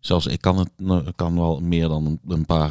zelfs 0.00 0.26
ik 0.26 0.40
kan 0.40 0.58
het 0.58 0.70
kan 1.16 1.34
wel 1.34 1.60
meer 1.60 1.88
dan 1.88 2.18
een, 2.28 2.46
paar 2.46 2.70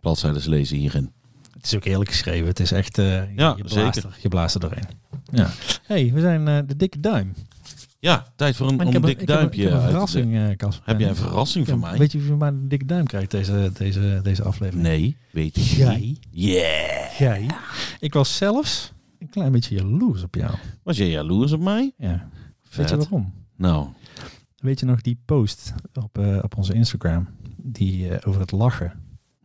bladzijden 0.00 0.48
lezen 0.48 0.76
hierin. 0.76 1.12
Het 1.52 1.64
is 1.64 1.74
ook 1.74 1.84
eerlijk 1.84 2.10
geschreven. 2.10 2.46
Het 2.46 2.60
is 2.60 2.72
echt... 2.72 2.96
je- 2.96 3.28
Ja, 3.36 3.54
je, 3.56 3.62
blaast 3.64 3.94
zeker. 3.94 4.04
er, 4.10 4.18
je 4.22 4.28
blaast 4.28 4.54
er 4.54 4.60
doorheen. 4.60 4.88
Ja. 5.32 5.50
hey, 5.82 6.10
we 6.14 6.20
zijn 6.20 6.66
de 6.66 6.76
dikke 6.76 7.00
duim. 7.00 7.34
Ja, 8.04 8.26
tijd 8.36 8.56
voor 8.56 8.68
een, 8.68 8.80
een 8.94 9.00
dik 9.02 9.10
ik 9.10 9.18
heb 9.18 9.26
duimpje. 9.26 9.62
Ik 9.62 9.68
heb 9.68 9.78
een 9.78 9.84
verrassing, 9.88 10.34
eh 10.36 10.56
Casper. 10.56 10.86
Heb 10.86 10.98
jij 10.98 11.08
En- 11.08 11.14
een 11.14 11.20
verrassing 11.20 11.68
voor 11.68 11.78
mij? 11.78 11.98
Weet 11.98 12.12
je 12.12 12.18
wie 12.20 12.32
maar 12.32 12.48
een 12.52 12.68
dikke 12.68 12.84
duim 12.84 13.06
krijgt 13.06 13.30
deze, 13.30 13.70
deze, 13.78 14.20
deze 14.22 14.42
aflevering? 14.42 14.82
Nee, 14.86 15.16
weet 15.32 15.56
ik 15.56 15.62
Jij. 15.62 15.98
niet. 15.98 16.26
Yeah! 16.30 17.10
Jij. 17.18 17.46
Ik 18.00 18.12
was 18.14 18.36
zelfs 18.36 18.92
een 19.18 19.28
klein 19.28 19.52
beetje 19.52 19.74
jaloers 19.74 20.22
op 20.22 20.34
jou. 20.34 20.54
Was 20.82 20.96
jij 20.96 21.10
jaloers 21.10 21.52
op 21.52 21.60
mij? 21.60 21.92
Ja. 21.98 22.28
Vet. 22.62 22.76
Weet 22.76 22.88
je 22.90 22.96
waarom? 22.96 23.32
Nou, 23.56 23.88
Weet 24.56 24.80
je 24.80 24.86
nog 24.86 25.00
die 25.00 25.18
post 25.24 25.72
op, 25.94 26.18
eh, 26.18 26.38
op 26.42 26.56
onze 26.56 26.72
Instagram? 26.74 27.28
Die 27.56 28.08
eh, 28.08 28.28
over 28.28 28.40
het 28.40 28.50
lachen. 28.52 28.92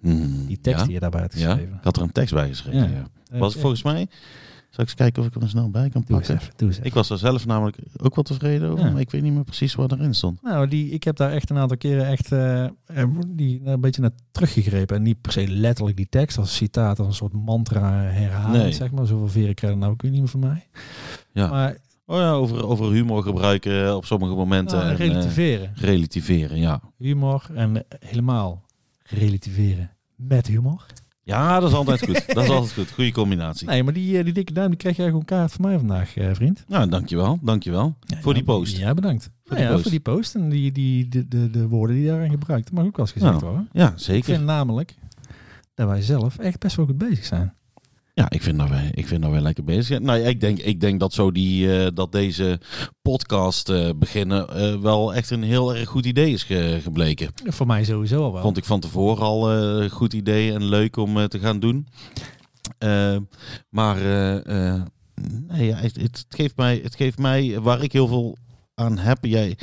hmm, 0.02 0.46
Die 0.48 0.60
tekst 0.62 0.80
ja? 0.80 0.86
die 0.86 0.94
je 0.94 1.00
daarbij 1.00 1.22
had 1.22 1.34
Ja, 1.40 1.50
geschreven. 1.52 1.76
ik 1.78 1.84
had 1.84 1.96
er 1.98 2.02
een 2.02 2.12
tekst 2.12 2.34
bij 2.34 2.48
geschreven. 2.48 2.80
Ja. 2.90 2.96
Ja. 2.96 3.08
Eh, 3.32 3.40
Was 3.40 3.56
volgens 3.56 3.84
mij? 3.84 4.08
Zal 4.70 4.84
ik 4.84 4.90
eens 4.90 4.94
kijken 5.00 5.22
of 5.22 5.28
ik 5.28 5.34
hem 5.34 5.44
er 5.44 5.50
snel 5.50 5.70
bij 5.70 5.90
kan 5.90 6.04
Doe 6.08 6.18
pakken? 6.18 6.36
even. 6.36 6.54
Doe. 6.56 6.74
Ik 6.82 6.94
was 6.94 7.10
er 7.10 7.18
zelf 7.18 7.46
namelijk 7.46 7.78
ook 7.98 8.16
wel 8.16 8.24
tevreden 8.24 8.70
over, 8.70 8.86
Ja. 8.86 8.92
maar 8.92 9.02
ik 9.02 9.12
weet 9.12 9.22
niet 9.22 9.34
meer 9.34 9.44
precies 9.44 9.76
wat 9.76 9.92
erin 9.92 10.14
stond. 10.16 10.42
Nou, 10.42 10.68
die, 10.68 10.90
ik 10.90 11.04
heb 11.04 11.16
daar 11.16 11.32
echt 11.32 11.50
een 11.50 11.58
aantal 11.58 11.78
keren 11.78 12.08
echt 12.08 12.32
eh, 12.32 12.64
eh, 12.66 12.72
die, 13.28 13.62
een 13.64 13.82
beetje 13.82 14.02
naar 14.02 14.12
teruggegrepen. 14.32 14.96
En 14.96 15.02
niet 15.04 15.22
per 15.22 15.32
se 15.32 15.48
letterlijk 15.48 15.98
die 15.98 16.08
tekst 16.10 16.38
als 16.38 16.56
citaat, 16.56 17.00
als 17.00 17.08
een 17.08 17.14
soort 17.14 17.34
mantra 17.34 17.92
herhalen, 18.02 18.60
Nee. 18.62 18.72
zeg 18.72 18.92
maar. 18.92 19.06
Zoveel 19.06 19.28
veren 19.28 19.54
krijgen 19.56 19.80
nou 19.80 19.92
ook 19.92 20.02
niet 20.04 20.12
meer 20.12 20.28
van 20.28 20.40
mij. 20.40 20.68
Ja. 21.32 21.48
Maar 21.50 21.78
Oh 22.06 22.18
ja, 22.18 22.32
over, 22.32 22.66
over 22.68 22.92
humor 22.92 23.24
gebruiken 23.24 23.86
eh, 23.88 23.96
op 23.96 24.06
sommige 24.06 24.34
momenten. 24.36 24.80
ah, 24.82 24.90
en, 24.90 24.96
relativeren. 24.96 25.72
eh, 25.76 25.82
relativeren, 25.84 26.58
ja. 26.58 26.82
humor 26.98 27.46
en 27.54 27.76
eh, 27.90 28.00
helemaal 28.10 28.66
relativeren 29.04 29.90
met 30.16 30.48
humor. 30.48 30.86
Ja, 31.30 31.60
dat 31.60 31.70
is 31.70 31.76
altijd 31.76 32.00
goed. 32.06 32.24
dat 32.36 32.44
is 32.44 32.50
altijd 32.50 32.74
goed. 32.74 32.92
Goede 32.92 33.12
combinatie. 33.12 33.68
Nee, 33.68 33.84
maar 33.84 33.94
die, 33.94 34.18
eh, 34.18 34.24
die 34.24 34.34
dikke 34.34 34.54
duim 34.54 34.70
die 34.70 34.78
krijg 34.78 34.96
jij 34.98 35.06
gewoon 35.06 35.26
kaart 35.26 35.52
van 35.52 35.66
mij 35.66 35.78
vandaag, 35.78 36.16
eh, 36.18 36.30
vriend. 36.34 36.64
Nou, 36.68 36.90
dankjewel. 36.90 37.40
Dankjewel. 37.42 37.96
voor 38.22 38.34
die 38.34 38.44
post. 38.44 38.78
Ja, 38.78 38.94
bedankt. 38.94 39.24
Voor 39.24 39.32
Voor, 39.46 39.56
die 39.56 39.66
ja, 39.66 39.72
post. 39.72 39.82
voor 39.82 39.92
die 39.92 40.00
post 40.00 40.36
en 40.36 40.50
die, 40.50 40.72
die, 40.72 41.08
de, 41.08 41.28
de, 41.28 41.50
de 41.50 41.68
woorden 41.68 41.96
die 41.96 42.06
daarin 42.08 42.30
gebruikt. 42.30 42.66
Dat 42.66 42.74
mag 42.74 42.86
ook 42.86 42.98
wel 42.98 43.06
eens 43.06 43.14
gezegd 43.14 43.32
Nou, 43.32 43.46
worden. 43.46 43.70
Ja, 43.72 43.88
Ik 43.92 44.00
zeker. 44.00 44.34
vind 44.34 44.46
namelijk 44.46 44.96
dat 45.74 45.88
wij 45.88 46.02
zelf 46.02 46.38
echt 46.38 46.60
best 46.60 46.76
wel 46.76 46.86
goed 46.86 46.98
bezig 46.98 47.26
zijn. 47.26 47.54
Ja, 48.20 48.30
ik 48.30 48.42
vind 48.42 48.58
dat 48.58 48.70
wij, 48.70 48.92
ik 48.94 49.08
vind 49.08 49.22
dat 49.22 49.32
wij 49.32 49.42
lekker 49.42 49.64
bezig 49.64 49.86
zijn. 49.86 50.04
Nou, 50.04 50.20
ja, 50.20 50.28
ik 50.28 50.40
denk, 50.42 50.58
ik 50.60 50.80
denk 50.80 51.00
dat 51.00 51.14
zo 51.14 51.32
die, 51.32 51.80
eh, 51.80 51.88
dat 51.94 52.12
deze 52.12 52.60
podcast 53.02 53.70
eh, 53.70 53.90
beginnen 53.96 54.50
eh, 54.50 54.76
wel 54.76 55.14
echt 55.14 55.30
een 55.30 55.44
heel 55.44 55.76
erg 55.76 55.90
goed 55.90 56.06
idee 56.06 56.32
is 56.34 56.44
ge- 56.44 56.80
gebleken. 56.84 57.30
Voor 57.46 57.68
mij 57.68 57.84
sowieso 57.84 58.24
al 58.24 58.34
wel. 58.34 58.42
Vond 58.42 58.58
ik 58.58 58.66
van 58.66 58.80
tevoren 58.80 59.24
al 59.24 59.52
een 59.52 59.90
goed 59.90 60.14
idee 60.14 60.54
en 60.54 60.64
leuk 60.64 60.98
om 60.98 61.28
te 61.28 61.40
gaan 61.40 61.60
doen. 61.60 61.88
Maar 63.70 63.96
nee, 65.48 65.66
ja, 65.66 65.76
het, 65.76 65.96
het 66.02 66.26
geeft 66.30 66.56
mij, 66.56 66.80
het 66.84 66.96
geeft 66.96 67.18
mij 67.18 67.60
waar 67.60 67.84
ik 67.84 67.92
heel 67.92 68.08
veel 68.08 68.38
aan 68.76 68.98
heb. 68.98 69.18
Jij, 69.26 69.58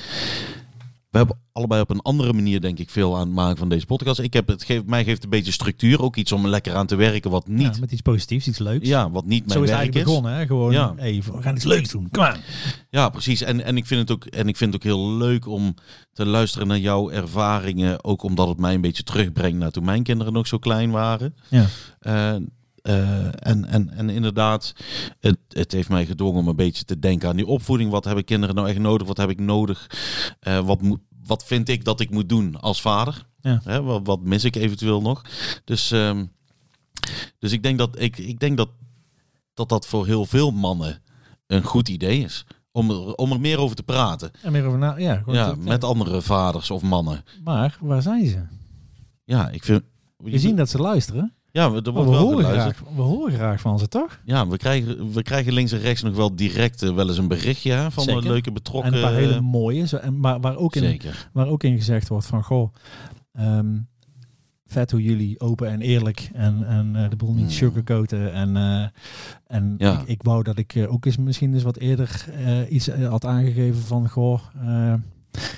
we 1.18 1.24
hebben 1.26 1.44
allebei 1.52 1.80
op 1.80 1.90
een 1.90 2.02
andere 2.02 2.32
manier, 2.32 2.60
denk 2.60 2.78
ik, 2.78 2.90
veel 2.90 3.14
aan 3.14 3.26
het 3.26 3.34
maken 3.34 3.56
van 3.56 3.68
deze 3.68 3.86
podcast. 3.86 4.18
Ik 4.20 4.32
heb 4.32 4.46
het 4.48 4.64
geeft, 4.64 4.86
mij 4.86 5.04
geeft 5.04 5.24
een 5.24 5.30
beetje 5.30 5.52
structuur, 5.52 6.02
ook 6.02 6.16
iets 6.16 6.32
om 6.32 6.46
lekker 6.46 6.74
aan 6.74 6.86
te 6.86 6.96
werken, 6.96 7.30
wat 7.30 7.48
niet, 7.48 7.74
Ja, 7.74 7.80
met 7.80 7.92
iets 7.92 8.00
positiefs, 8.00 8.46
iets 8.48 8.58
leuks. 8.58 8.88
ja, 8.88 9.10
wat 9.10 9.24
niet 9.26 9.42
Zo 9.42 9.60
mijn 9.60 9.62
is 9.64 9.70
het 9.70 9.78
werk 9.78 9.78
eigenlijk 9.78 10.06
is. 10.06 10.12
begonnen, 10.12 10.32
hè? 10.32 10.46
Gewoon, 10.46 10.72
Ja. 10.72 10.94
hey, 10.96 11.22
we 11.32 11.42
gaan 11.42 11.54
iets 11.54 11.64
leuks 11.64 11.90
doen. 11.90 12.08
Kom 12.10 12.22
aan. 12.22 12.40
Ja, 12.90 13.08
precies. 13.08 13.40
En, 13.42 13.64
en, 13.64 13.76
ik 13.76 13.86
vind 13.86 14.00
het 14.00 14.10
ook, 14.10 14.24
en 14.24 14.48
ik 14.48 14.56
vind 14.56 14.72
het 14.72 14.82
ook 14.82 14.88
heel 14.92 15.12
leuk 15.12 15.46
om 15.46 15.74
te 16.12 16.26
luisteren 16.26 16.66
naar 16.68 16.78
jouw 16.78 17.10
ervaringen. 17.10 18.04
Ook 18.04 18.22
omdat 18.22 18.48
het 18.48 18.58
mij 18.58 18.74
een 18.74 18.80
beetje 18.80 19.02
terugbrengt 19.02 19.58
naar 19.58 19.70
toen 19.70 19.84
mijn 19.84 20.02
kinderen 20.02 20.32
nog 20.32 20.46
zo 20.46 20.58
klein 20.58 20.90
waren. 20.90 21.34
Ja. 21.48 21.66
Eh, 21.98 22.36
en, 22.86 23.64
en, 23.64 23.90
en 23.90 24.10
inderdaad, 24.10 24.72
het, 25.20 25.38
het 25.48 25.72
heeft 25.72 25.88
mij 25.88 26.06
gedwongen 26.06 26.40
om 26.40 26.48
een 26.48 26.56
beetje 26.56 26.84
te 26.84 26.98
denken 26.98 27.28
aan 27.28 27.36
die 27.36 27.46
opvoeding. 27.46 27.90
Wat 27.90 28.04
hebben 28.04 28.24
kinderen 28.24 28.54
nou 28.54 28.68
echt 28.68 28.78
nodig? 28.78 29.06
Wat 29.06 29.16
heb 29.16 29.30
ik 29.30 29.40
nodig? 29.40 29.90
Eh, 30.40 30.66
wat, 30.66 30.82
moet, 30.82 31.00
wat 31.26 31.44
vind 31.44 31.68
ik 31.68 31.84
dat 31.84 32.00
ik 32.00 32.10
moet 32.10 32.28
doen 32.28 32.60
als 32.60 32.80
vader? 32.80 33.26
Ja. 33.40 33.60
Hè, 33.64 33.82
wat, 33.82 34.00
wat 34.04 34.20
mis 34.20 34.44
ik 34.44 34.56
eventueel 34.56 35.00
nog? 35.00 35.22
Dus, 35.64 35.90
ehm, 35.90 36.24
dus 37.38 37.52
ik 37.52 37.62
denk 37.62 37.78
dat 37.78 38.00
ik, 38.00 38.18
ik 38.18 38.38
denk 38.38 38.56
dat, 38.56 38.68
dat 39.54 39.68
dat 39.68 39.86
voor 39.86 40.06
heel 40.06 40.24
veel 40.24 40.50
mannen 40.50 41.02
een 41.46 41.62
goed 41.62 41.88
idee 41.88 42.24
is. 42.24 42.46
Om 42.72 42.90
er, 42.90 43.14
om 43.14 43.32
er 43.32 43.40
meer 43.40 43.58
over 43.58 43.76
te 43.76 43.82
praten. 43.82 44.30
En 44.42 44.52
meer 44.52 44.64
over 44.64 44.78
na. 44.78 44.96
Ja, 44.98 45.22
Ja, 45.26 45.54
met 45.58 45.84
andere 45.84 46.22
vaders 46.22 46.70
of 46.70 46.82
mannen. 46.82 47.24
Maar 47.44 47.78
waar 47.80 48.02
zijn 48.02 48.26
ze? 48.26 48.46
Ja, 49.24 49.50
ik 49.50 49.64
vind. 49.64 49.82
Je 50.24 50.38
ziet 50.38 50.56
dat 50.56 50.68
ze 50.68 50.78
luisteren. 50.78 51.34
Ja, 51.56 51.62
er 51.64 51.70
wordt 51.70 51.86
we, 51.86 51.92
wel 51.92 52.04
horen 52.16 52.44
geluisterd. 52.44 52.76
graag, 52.76 52.94
we 52.96 53.02
horen 53.02 53.32
graag 53.32 53.60
van 53.60 53.78
ze, 53.78 53.88
toch? 53.88 54.20
Ja, 54.24 54.48
we 54.48 54.56
krijgen, 54.56 55.12
we 55.12 55.22
krijgen 55.22 55.52
links 55.52 55.72
en 55.72 55.78
rechts 55.80 56.02
nog 56.02 56.16
wel 56.16 56.36
direct 56.36 56.82
eh, 56.82 56.94
wel 56.94 57.08
eens 57.08 57.18
een 57.18 57.28
berichtje 57.28 57.72
hè, 57.72 57.90
van 57.90 58.04
Zeker. 58.04 58.22
een 58.22 58.28
leuke 58.28 58.52
betrokken. 58.52 58.92
En 58.92 58.98
een 58.98 59.04
paar 59.04 59.14
hele 59.14 59.40
mooie. 59.40 59.86
Zo, 59.86 59.96
en, 59.96 60.20
maar 60.20 60.40
waar 60.40 60.56
ook, 60.56 60.74
in, 60.76 60.82
Zeker. 60.82 61.28
waar 61.32 61.46
ook 61.48 61.62
in 61.62 61.76
gezegd 61.76 62.08
wordt 62.08 62.26
van... 62.26 62.42
Goh, 62.44 62.74
ehm, 63.32 63.76
vet 64.66 64.90
hoe 64.90 65.02
jullie 65.02 65.40
open 65.40 65.68
en 65.70 65.80
eerlijk 65.80 66.30
en, 66.32 66.66
en 66.66 66.96
eh, 66.96 67.10
de 67.10 67.16
boel 67.16 67.32
niet 67.34 67.44
Mm. 67.44 67.50
sugarcoaten. 67.50 68.32
En, 68.32 68.56
eh, 68.56 68.84
en 69.46 69.74
Ja. 69.78 70.00
ik, 70.00 70.08
ik 70.08 70.22
wou 70.22 70.42
dat 70.42 70.58
ik 70.58 70.74
eh, 70.74 70.92
ook 70.92 71.04
eens 71.04 71.16
misschien 71.16 71.54
eens 71.54 71.62
wat 71.62 71.76
eerder 71.76 72.24
eh, 72.44 72.70
iets 72.72 72.88
eh, 72.88 73.08
had 73.08 73.24
aangegeven 73.24 73.82
van... 73.82 74.08
Goh, 74.08 74.40
eh, 74.64 74.94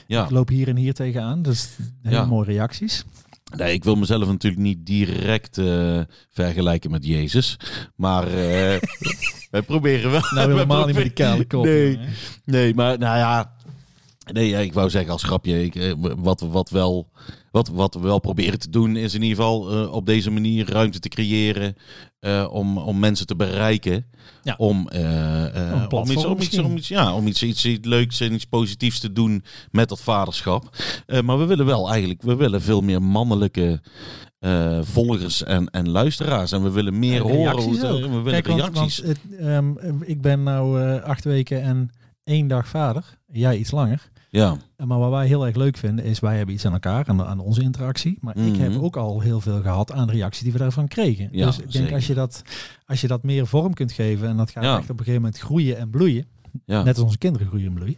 Ja. 0.06 0.24
ik 0.24 0.30
loop 0.30 0.48
hier 0.48 0.68
en 0.68 0.76
hier 0.76 0.94
tegenaan. 0.94 1.42
Dus 1.42 1.76
hele 2.02 2.16
Ja. 2.16 2.24
mooie 2.24 2.46
reacties. 2.46 3.04
Nee, 3.56 3.72
ik 3.72 3.84
wil 3.84 3.94
mezelf 3.94 4.26
natuurlijk 4.26 4.62
niet 4.62 4.86
direct 4.86 5.58
eh, 5.58 6.00
vergelijken 6.30 6.90
met 6.90 7.06
Jezus. 7.06 7.56
Maar 7.96 8.26
eh, 8.26 8.80
wij 9.50 9.62
proberen 9.66 10.10
wel. 10.10 10.20
Nou, 10.30 10.52
helemaal 10.52 10.84
niet 10.86 10.94
met 10.94 11.04
die 11.04 11.12
kale 11.12 11.46
kop. 11.46 11.64
Nee. 11.64 11.98
Nee, 12.44 12.74
maar 12.74 12.98
nou 12.98 13.18
ja. 13.18 13.52
Nee, 14.32 14.64
ik 14.64 14.72
wou 14.72 14.90
zeggen 14.90 15.12
als 15.12 15.22
grapje. 15.22 15.64
Ik, 15.64 15.74
eh, 15.74 15.92
wat, 15.98 16.40
wat, 16.40 16.70
wel, 16.70 17.10
wat, 17.58 17.68
wat 17.68 17.94
we 17.94 18.00
wel 18.00 18.18
proberen 18.18 18.58
te 18.58 18.70
doen 18.70 18.96
is 18.96 19.14
in 19.14 19.22
ieder 19.22 19.36
geval 19.36 19.70
eh, 19.70 19.92
op 19.92 20.06
deze 20.06 20.30
manier 20.30 20.70
ruimte 20.70 20.98
te 20.98 21.08
creëren. 21.08 21.76
eh, 22.20 22.46
om, 22.50 22.78
om 22.78 22.98
mensen 22.98 23.26
te 23.26 23.36
bereiken. 23.36 24.06
Ja. 24.42 24.54
Om, 24.58 24.88
eh, 24.88 25.86
om, 25.88 26.10
iets, 26.10 26.24
om, 26.24 26.40
iets, 26.40 26.58
om, 26.58 26.76
iets, 26.76 26.88
ja, 26.88 27.14
om 27.14 27.26
iets, 27.26 27.42
iets, 27.42 27.64
iets 27.64 27.86
leuks 27.86 28.20
en 28.20 28.32
iets 28.32 28.44
positiefs 28.44 29.00
te 29.00 29.12
doen 29.12 29.44
met 29.70 29.88
dat 29.88 30.00
vaderschap. 30.00 30.76
Maar 31.24 31.38
we 31.38 31.44
willen 31.44 31.66
wel 31.66 31.90
eigenlijk, 31.90 32.22
we 32.22 32.36
willen 32.36 32.62
veel 32.62 32.80
meer 32.80 33.02
mannelijke 33.02 33.80
volgers 34.80 35.42
en, 35.42 35.70
en 35.70 35.88
luisteraars. 35.88 36.52
En 36.52 36.62
we 36.62 36.70
willen 36.70 36.98
meer 36.98 37.20
En 37.26 37.32
horen. 37.32 37.62
Hoe 37.62 37.78
het, 37.78 38.00
we 38.00 38.08
willen 38.08 38.42
Kijk, 38.42 38.46
reacties. 38.46 38.98
want 38.98 39.08
het, 39.08 39.38
ehm, 39.38 40.02
ik 40.02 40.20
ben 40.20 40.42
nou 40.42 41.00
acht 41.00 41.24
weken 41.24 41.62
en 41.62 41.90
één 42.24 42.48
dag 42.48 42.68
vader. 42.68 43.18
Jij 43.32 43.56
iets 43.56 43.70
langer. 43.70 44.10
Ja. 44.30 44.56
Maar 44.86 44.98
wat 44.98 45.10
wij 45.10 45.26
heel 45.26 45.46
erg 45.46 45.56
leuk 45.56 45.76
vinden 45.76 46.04
is, 46.04 46.20
wij 46.20 46.36
hebben 46.36 46.54
iets 46.54 46.64
aan 46.66 46.72
elkaar, 46.72 47.06
aan, 47.08 47.22
aan 47.24 47.38
onze 47.40 47.62
interactie. 47.62 48.18
Maar 48.20 48.36
ik 48.36 48.52
Mhm. 48.52 48.60
heb 48.60 48.82
ook 48.82 48.96
al 48.96 49.20
heel 49.20 49.40
veel 49.40 49.60
gehad 49.62 49.92
aan 49.92 50.10
reacties 50.10 50.42
die 50.42 50.52
we 50.52 50.58
daarvan 50.58 50.88
kregen. 50.88 51.28
Ja, 51.32 51.46
dus 51.46 51.58
ik 51.58 51.72
denk 51.72 51.92
als 51.92 52.06
je, 52.06 52.14
dat, 52.14 52.42
als 52.86 53.00
je 53.00 53.06
dat 53.06 53.22
meer 53.22 53.46
vorm 53.46 53.74
kunt 53.74 53.92
geven 53.92 54.28
en 54.28 54.36
dat 54.36 54.50
gaat 54.50 54.64
Ja. 54.64 54.72
echt 54.78 54.82
op 54.90 54.98
een 54.98 55.04
gegeven 55.04 55.22
moment 55.22 55.40
groeien 55.40 55.78
en 55.78 55.90
bloeien. 55.90 56.26
Ja. 56.66 56.82
Net 56.82 56.94
als 56.94 57.04
onze 57.04 57.18
kinderen 57.18 57.46
groeien 57.46 57.66
en 57.66 57.74
bloeien. 57.74 57.96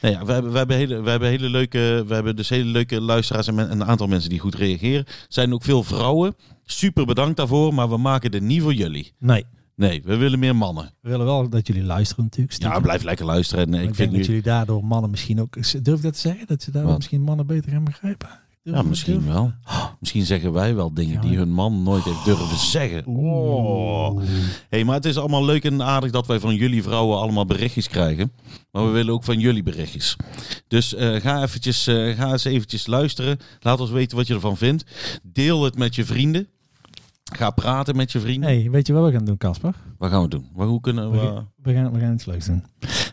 Nou 0.00 0.14
ja, 0.14 0.24
we 0.24 0.32
hebben, 0.32 0.52
we, 0.52 0.58
hebben 0.58 0.76
hele, 0.76 1.00
we 1.02 1.10
hebben 1.10 1.28
hele 1.28 1.48
leuke, 1.48 2.04
we 2.06 2.14
hebben 2.14 2.36
dus 2.36 2.48
hele 2.48 2.64
leuke 2.70 3.00
luisteraars 3.00 3.46
en 3.46 3.54
men- 3.54 3.70
een 3.70 3.84
aantal 3.84 4.06
mensen 4.06 4.30
die 4.30 4.38
goed 4.38 4.54
reageren. 4.54 5.04
Er 5.06 5.26
zijn 5.28 5.52
ook 5.54 5.62
veel 5.64 5.82
vrouwen. 5.82 6.34
Super 6.64 7.06
bedankt 7.06 7.36
daarvoor, 7.36 7.74
maar 7.74 7.88
we 7.88 7.96
maken 7.96 8.30
dit 8.30 8.42
niet 8.42 8.62
voor 8.62 8.74
jullie. 8.74 9.12
Nee, 9.18 9.44
Nee, 9.76 10.02
we 10.04 10.16
willen 10.16 10.38
meer 10.38 10.56
mannen. 10.56 10.90
we 11.00 11.08
willen 11.08 11.26
wel 11.26 11.48
dat 11.48 11.66
jullie 11.66 11.82
luisteren 11.82 12.24
natuurlijk. 12.24 12.62
Ja, 12.62 12.80
blijf 12.80 13.02
lekker 13.02 13.26
luisteren. 13.26 13.64
En 13.66 13.74
ik 13.74 13.78
ik 13.80 13.84
vind 13.84 13.96
denk 13.96 14.10
dat 14.10 14.18
nu, 14.20 14.24
jullie 14.26 14.42
daardoor 14.42 14.84
mannen 14.84 15.10
misschien 15.10 15.40
ook... 15.40 15.54
Durf 15.84 15.96
ik 15.96 16.02
dat 16.02 16.12
te 16.14 16.20
zeggen? 16.20 16.46
Dat 16.46 16.62
ze 16.62 16.70
Wat? 16.82 16.96
misschien 16.96 17.22
mannen 17.22 17.46
beter 17.46 17.70
gaan 17.70 17.84
begrijpen? 17.84 18.28
Durf 18.62 18.76
ja, 18.76 18.82
misschien 18.82 19.12
durf- 19.12 19.26
wel. 19.26 19.52
Misschien 20.00 20.24
zeggen 20.24 20.52
wij 20.52 20.74
wel 20.74 20.94
dingen 20.94 21.14
Ja, 21.14 21.20
die 21.20 21.36
hun 21.36 21.52
man 21.52 21.82
nooit 21.82 22.04
heeft 22.04 22.24
durven 22.24 22.58
zeggen. 22.58 23.06
Oh. 23.06 24.20
Hey, 24.68 24.84
maar 24.84 24.94
het 24.94 25.04
is 25.04 25.16
allemaal 25.16 25.44
leuk 25.44 25.64
en 25.64 25.82
aardig 25.82 26.10
dat 26.10 26.26
wij 26.26 26.40
van 26.40 26.54
jullie 26.54 26.82
vrouwen 26.82 27.18
allemaal 27.18 27.46
berichtjes 27.46 27.88
krijgen. 27.88 28.32
Maar 28.70 28.84
we 28.84 28.90
willen 28.90 29.14
ook 29.14 29.24
van 29.24 29.38
jullie 29.40 29.62
berichtjes. 29.62 30.16
Dus 30.68 30.94
eh, 30.94 31.14
ga, 31.20 31.42
eventjes, 31.42 31.86
eh, 31.86 32.16
ga 32.16 32.32
eens 32.32 32.44
eventjes 32.44 32.86
luisteren. 32.86 33.38
Laat 33.60 33.80
ons 33.80 33.90
weten 33.90 34.16
wat 34.16 34.26
je 34.26 34.34
ervan 34.34 34.56
vindt. 34.56 34.84
Deel 35.22 35.62
het 35.64 35.78
met 35.78 35.94
je 35.94 36.04
vrienden. 36.04 36.48
Ga 37.32 37.50
praten 37.50 37.96
met 37.96 38.12
je 38.12 38.20
vrienden. 38.20 38.48
hey, 38.50 38.70
weet 38.70 38.86
je 38.86 38.92
wat 38.92 39.04
we 39.06 39.12
gaan 39.16 39.24
doen, 39.24 39.36
Casper? 39.36 39.74
Wat 39.98 40.10
gaan 40.10 40.22
we 40.22 40.28
doen? 40.28 40.46
Maar 40.54 40.66
hoe 40.66 40.80
kunnen 40.80 41.10
we... 41.10 41.18
We, 41.18 41.42
we, 41.62 41.72
gaan, 41.74 41.92
we 41.92 42.00
gaan 42.00 42.12
iets 42.14 42.24
leuks 42.24 42.46
doen. 42.46 42.64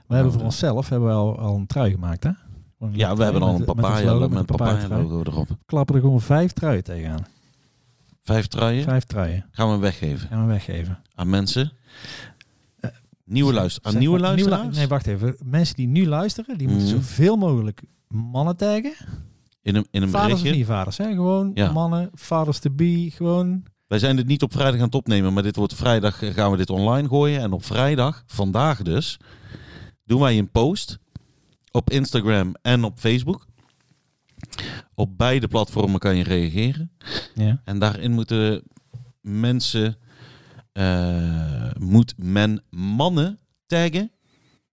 We 0.07 0.13
hebben 0.15 0.31
voor 0.31 0.37
doen? 0.41 0.49
onszelf 0.49 0.89
hebben 0.89 1.07
we 1.09 1.15
al, 1.15 1.39
al 1.39 1.55
een 1.55 1.65
trui 1.67 1.91
gemaakt, 1.91 2.23
hè? 2.23 2.29
Ja, 2.91 3.15
we 3.15 3.23
hebben 3.23 3.41
al 3.41 3.55
een 3.55 3.63
papaya, 3.65 4.13
met, 4.13 4.31
een 4.39 4.45
papaya 4.45 4.87
logo 4.87 5.19
erop. 5.19 5.47
Klappen 5.65 5.95
er 5.95 6.01
gewoon 6.01 6.21
vijf 6.21 6.51
truien 6.51 6.83
tegenaan. 6.83 7.25
Vijf 8.23 8.47
truien 8.47 8.83
Vijf 8.83 9.03
truien. 9.03 9.45
gaan 9.51 9.71
we 9.71 9.77
weggeven 9.77 10.27
Gaan 10.27 10.41
we 10.45 10.51
weggeven. 10.51 10.99
aan 11.15 11.29
mensen. 11.29 11.71
Nieuwe 13.25 13.53
luister, 13.53 13.83
aan 13.83 13.97
nieuwe 13.97 14.19
luisteraars? 14.19 14.77
nee, 14.77 14.87
wacht 14.87 15.07
even. 15.07 15.35
Mensen 15.45 15.75
die 15.75 15.87
nu 15.87 16.07
luisteren, 16.07 16.57
die 16.57 16.67
moeten 16.67 16.87
Mhm. 16.87 16.95
zoveel 16.95 17.35
mogelijk 17.35 17.81
mannen 18.07 18.55
taggen. 18.57 18.93
in 19.61 19.75
een, 19.75 19.87
in 19.91 20.01
een 20.01 20.09
Vaders 20.09 20.33
of 20.33 20.37
berichtje. 20.41 20.51
niet 20.57 20.65
vaders, 20.65 20.97
hè? 20.97 21.13
Gewoon 21.13 21.51
Ja. 21.53 21.71
mannen, 21.71 22.09
vaders 22.13 22.59
to 22.59 22.69
be, 22.71 23.09
gewoon... 23.13 23.63
Wij 23.93 24.01
zijn 24.01 24.15
dit 24.15 24.27
niet 24.27 24.43
op 24.43 24.51
vrijdag 24.51 24.79
aan 24.79 24.85
het 24.85 24.95
opnemen, 24.95 25.33
maar 25.33 25.43
dit 25.43 25.55
wordt 25.55 25.73
vrijdag 25.73 26.21
eh, 26.21 26.33
gaan 26.33 26.51
we 26.51 26.57
dit 26.57 26.69
online 26.69 27.07
gooien. 27.07 27.41
En 27.41 27.51
op 27.51 27.65
vrijdag, 27.65 28.23
vandaag 28.27 28.81
dus, 28.81 29.17
doen 30.05 30.21
wij 30.21 30.37
een 30.37 30.51
post 30.51 30.99
op 31.71 31.89
Instagram 31.89 32.55
en 32.61 32.83
op 32.83 32.99
Facebook. 32.99 33.45
Op 34.95 35.17
beide 35.17 35.47
platformen 35.47 35.99
kan 35.99 36.15
je 36.15 36.23
reageren. 36.23 36.91
Ja. 37.35 37.61
En 37.63 37.79
daarin 37.79 38.11
moeten 38.11 38.63
mensen, 39.21 39.97
eh, 40.71 41.71
moet 41.79 42.13
men 42.17 42.63
mannen 42.69 43.39
taggen 43.65 44.11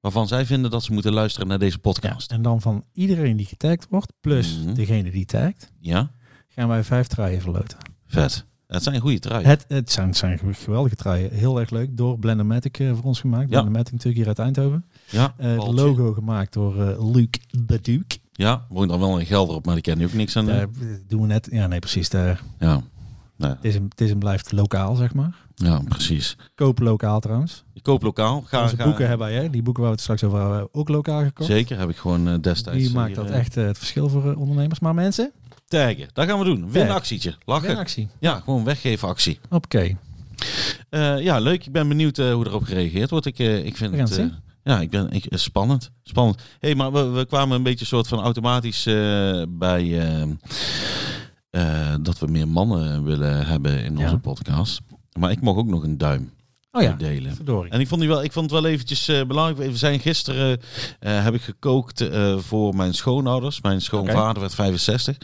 waarvan 0.00 0.28
zij 0.28 0.46
vinden 0.46 0.70
dat 0.70 0.82
ze 0.82 0.92
moeten 0.92 1.12
luisteren 1.12 1.48
naar 1.48 1.58
deze 1.58 1.76
ja. 1.76 1.80
podcast. 1.80 2.32
En 2.32 2.42
dan 2.42 2.60
van 2.60 2.84
iedereen 2.92 3.36
die 3.36 3.46
getagd 3.46 3.86
wordt, 3.90 4.12
plus 4.20 4.58
Mhm. 4.58 4.74
degene 4.74 5.10
die 5.10 5.24
tagt, 5.26 5.72
Ja, 5.80 6.10
gaan 6.48 6.68
wij 6.68 6.84
vijf 6.84 7.06
truien 7.06 7.40
verloten. 7.40 7.78
vet. 8.06 8.48
Het 8.70 8.82
zijn 8.82 9.00
goede 9.00 9.18
truien. 9.18 9.46
Het, 9.48 9.64
het 9.68 9.92
zijn, 9.92 10.06
het 10.06 10.16
zijn 10.16 10.40
geweldige 10.52 10.96
truien. 10.96 11.30
Heel 11.32 11.60
erg 11.60 11.70
leuk. 11.70 11.96
Door 11.96 12.18
Blendermatic 12.18 12.78
eh 12.78 12.94
voor 12.94 13.04
ons 13.04 13.20
gemaakt. 13.20 13.42
Ja. 13.42 13.48
Blendermatic 13.48 13.92
natuurlijk 13.92 14.18
hier 14.18 14.26
uit 14.28 14.38
Eindhoven. 14.38 14.84
Ja, 15.10 15.34
Eh, 15.36 15.56
logo 15.72 16.12
gemaakt 16.12 16.52
door 16.52 16.82
eh, 16.88 17.12
Luke 17.12 17.38
the 17.66 17.80
Duke. 17.80 18.16
Ja, 18.32 18.66
woont 18.68 18.88
dan 18.90 18.98
wel 19.00 19.20
een 19.20 19.26
gelder 19.26 19.54
op, 19.54 19.64
maar 19.66 19.74
die 19.74 19.82
ken 19.82 20.02
ook 20.02 20.12
niks 20.12 20.36
aan. 20.36 20.46
Daar 20.46 20.66
doen 21.08 21.20
we 21.20 21.26
net... 21.26 21.48
Ja, 21.50 21.66
nee, 21.66 21.78
precies. 21.78 22.08
Daar, 22.08 22.42
Ja. 22.58 22.80
Nou, 23.36 23.54
het, 23.54 23.64
is 23.64 23.74
en, 23.76 23.84
het 23.88 24.00
is 24.00 24.10
en 24.10 24.18
blijft 24.18 24.52
lokaal, 24.52 24.94
zeg 24.94 25.14
maar. 25.14 25.34
ja, 25.54 25.80
precies. 25.88 26.36
Kopen 26.54 26.84
lokaal 26.84 27.20
trouwens. 27.20 27.64
Je 27.72 27.80
koopt 27.82 28.02
lokaal. 28.02 28.42
Ga, 28.46 28.62
Onze 28.62 28.76
ga- 28.76 28.84
boeken 28.84 29.08
hebben 29.08 29.26
wij, 29.26 29.36
hè? 29.36 29.50
Die 29.50 29.62
boeken 29.62 29.82
waar 29.82 29.90
we 29.92 29.96
het 29.96 30.04
straks 30.04 30.24
over 30.24 30.38
hebben 30.40 30.68
ook 30.74 30.88
lokaal 30.88 31.22
gekocht. 31.22 31.50
Zeker, 31.50 31.78
heb 31.78 31.88
ik 31.90 31.96
gewoon 31.96 32.40
destijds. 32.40 32.84
Die 32.84 32.94
maakt 32.94 33.14
dat 33.14 33.30
echt 33.30 33.54
het 33.54 33.78
verschil 33.78 34.08
voor 34.08 34.34
ondernemers. 34.34 34.80
Maar 34.80 34.94
mensen, 34.94 35.32
Taggen, 35.70 36.08
dat 36.12 36.26
gaan 36.26 36.38
we 36.38 36.44
doen. 36.44 36.70
Win 36.70 36.90
actietje. 36.90 37.34
Lachen. 37.44 37.70
in 37.70 37.76
actie. 37.76 38.08
Ja, 38.18 38.40
gewoon 38.40 38.64
weggeven 38.64 39.08
actie. 39.08 39.40
Oké. 39.50 39.96
Eh, 40.88 41.20
ja, 41.20 41.38
leuk. 41.38 41.66
Ik 41.66 41.72
ben 41.72 41.88
benieuwd 41.88 42.18
eh, 42.18 42.32
hoe 42.32 42.46
erop 42.46 42.62
gereageerd 42.62 43.10
wordt. 43.10 43.26
Ik, 43.26 43.38
eh, 43.38 43.64
ik 43.64 43.76
vind 43.76 43.96
het, 43.96 44.16
het 44.16 44.32
ja, 44.62 44.80
ik 44.80 44.90
ben 44.90 45.10
ik, 45.10 45.26
spannend. 45.30 45.90
Spannend. 46.02 46.42
hey, 46.58 46.74
maar 46.74 46.92
we, 46.92 47.02
we 47.02 47.26
kwamen 47.26 47.56
een 47.56 47.62
beetje 47.62 47.84
soort 47.84 48.08
van 48.08 48.20
automatisch 48.20 48.84
bij 49.48 49.98
dat 52.00 52.18
we 52.18 52.26
meer 52.28 52.48
mannen 52.48 53.04
willen 53.04 53.46
hebben 53.46 53.84
in 53.84 53.98
onze 53.98 54.18
podcast. 54.18 54.80
Maar 55.18 55.30
ik 55.30 55.40
mag 55.40 55.56
ook 55.56 55.68
nog 55.68 55.82
een 55.82 55.98
duim 55.98 56.30
Oh 56.72 56.82
ja, 56.82 56.92
delen. 56.92 57.34
verdorie. 57.34 57.72
En 57.72 57.80
ik 57.80 57.88
vond, 57.88 58.00
die 58.00 58.10
wel, 58.10 58.22
ik 58.22 58.32
vond 58.32 58.50
het 58.50 58.60
wel 58.60 58.70
eventjes 58.70 59.08
eh, 59.08 59.24
belangrijk. 59.24 59.70
We 59.70 59.76
zijn 59.76 60.00
gisteren 60.00 60.60
eh, 61.00 61.24
heb 61.24 61.34
ik 61.34 61.42
gekookt 61.42 62.00
eh, 62.00 62.38
voor 62.38 62.74
mijn 62.74 62.94
schoonouders. 62.94 63.60
Mijn 63.60 63.80
schoonvader 63.80 64.40
werd 64.40 64.54
65. 64.54 65.16